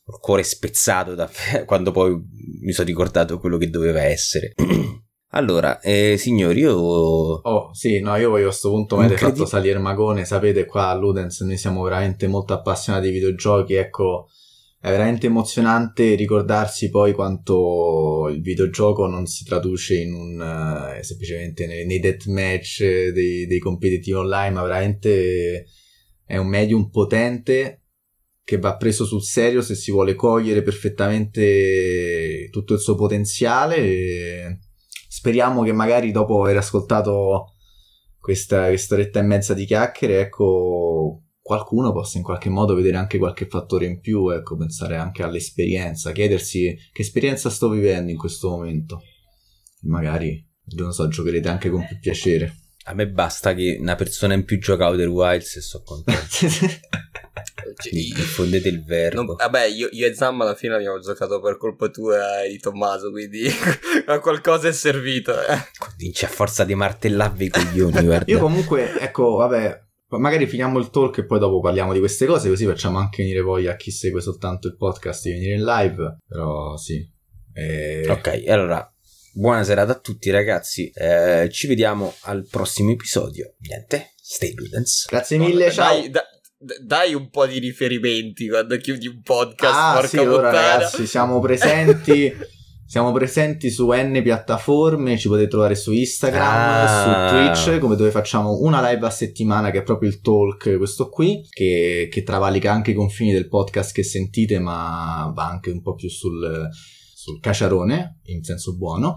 [0.05, 1.29] col cuore spezzato da
[1.67, 2.17] quando poi
[2.62, 4.55] mi sono ricordato quello che doveva essere.
[5.33, 6.75] Allora, eh, signori, io...
[6.75, 10.89] Oh, sì, no, io voglio a questo punto mi avete fatto salire Magone, sapete qua
[10.89, 14.27] a Ludens noi siamo veramente molto appassionati di videogiochi, ecco,
[14.82, 21.66] è veramente emozionante ricordarsi poi quanto il videogioco non si traduce in un uh, semplicemente
[21.66, 25.66] nei, nei deathmatch dei, dei competitivi online, ma veramente
[26.24, 27.82] è un medium potente
[28.43, 34.61] che va preso sul serio se si vuole cogliere perfettamente tutto il suo potenziale.
[35.09, 37.52] Speriamo che magari dopo aver ascoltato
[38.19, 43.18] questa, questa oretta e mezza di chiacchiere, ecco, qualcuno possa in qualche modo vedere anche
[43.18, 48.51] qualche fattore in più, ecco, pensare anche all'esperienza, chiedersi che esperienza sto vivendo in questo
[48.51, 49.02] momento.
[49.81, 52.55] Magari, non so, giocherete anche con più piacere.
[52.85, 56.20] A me basta che una persona in più gioca Outer Wilds e sto contento.
[57.90, 59.22] diffondete il verbo.
[59.24, 62.60] Non, vabbè, io, io, e Zamma alla fine abbiamo giocato per colpa tua e di
[62.60, 63.48] Tommaso, quindi
[64.06, 65.32] a qualcosa è servito.
[65.32, 65.59] Eh.
[65.97, 68.31] Dice a forza di martellarvi i coglioni, guarda.
[68.31, 69.89] Io comunque, ecco, vabbè,
[70.19, 73.41] Magari finiamo il talk e poi dopo parliamo di queste cose, così facciamo anche venire
[73.41, 76.19] voglia a chi segue soltanto il podcast di venire in live.
[76.27, 77.09] Però sì.
[77.53, 78.07] E...
[78.09, 78.93] Ok, allora
[79.32, 80.91] buona serata a tutti ragazzi.
[80.91, 83.55] Eh, ci vediamo al prossimo episodio.
[83.61, 85.07] Niente, stay Ludens.
[85.09, 86.01] Grazie mille, ciao.
[86.01, 86.23] Dai, da,
[86.82, 89.74] dai, un po' di riferimenti quando chiudi un podcast.
[89.74, 92.35] Ah, sì, allora ragazzi, siamo presenti.
[92.91, 97.53] Siamo presenti su N piattaforme, ci potete trovare su Instagram, ah.
[97.55, 101.09] su Twitch, come dove facciamo una live a settimana che è proprio il talk, questo
[101.09, 105.83] qui, che, che travalica anche i confini del podcast che sentite, ma va anche un
[105.83, 106.69] po' più sul,
[107.15, 109.15] sul caciarone, in senso buono.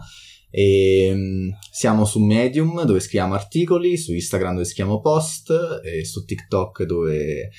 [0.51, 5.51] E, ehm, siamo su Medium dove scriviamo articoli, su Instagram dove scriviamo post,
[5.83, 7.49] e su TikTok dove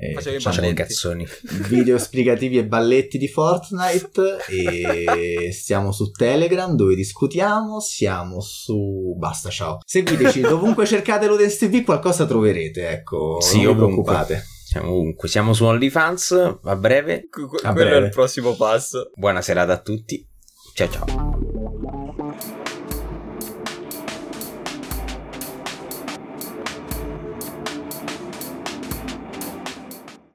[0.00, 1.26] eh, facciamo dei cazzoni.
[1.68, 4.38] Video esplicativi e balletti di Fortnite.
[4.48, 7.80] E siamo su Telegram dove discutiamo.
[7.80, 9.14] Siamo su.
[9.18, 9.78] Basta, ciao.
[9.84, 12.88] Seguiteci dovunque cercate Ludens TV, qualcosa troverete.
[12.88, 14.42] Ecco, sì, non vi preoccupate.
[14.64, 17.28] Siamo ovunque, siamo su OnlyFans a breve.
[17.30, 17.98] a quello breve.
[17.98, 19.10] è il prossimo passo.
[19.14, 20.26] Buona serata a tutti.
[20.74, 21.29] Ciao ciao.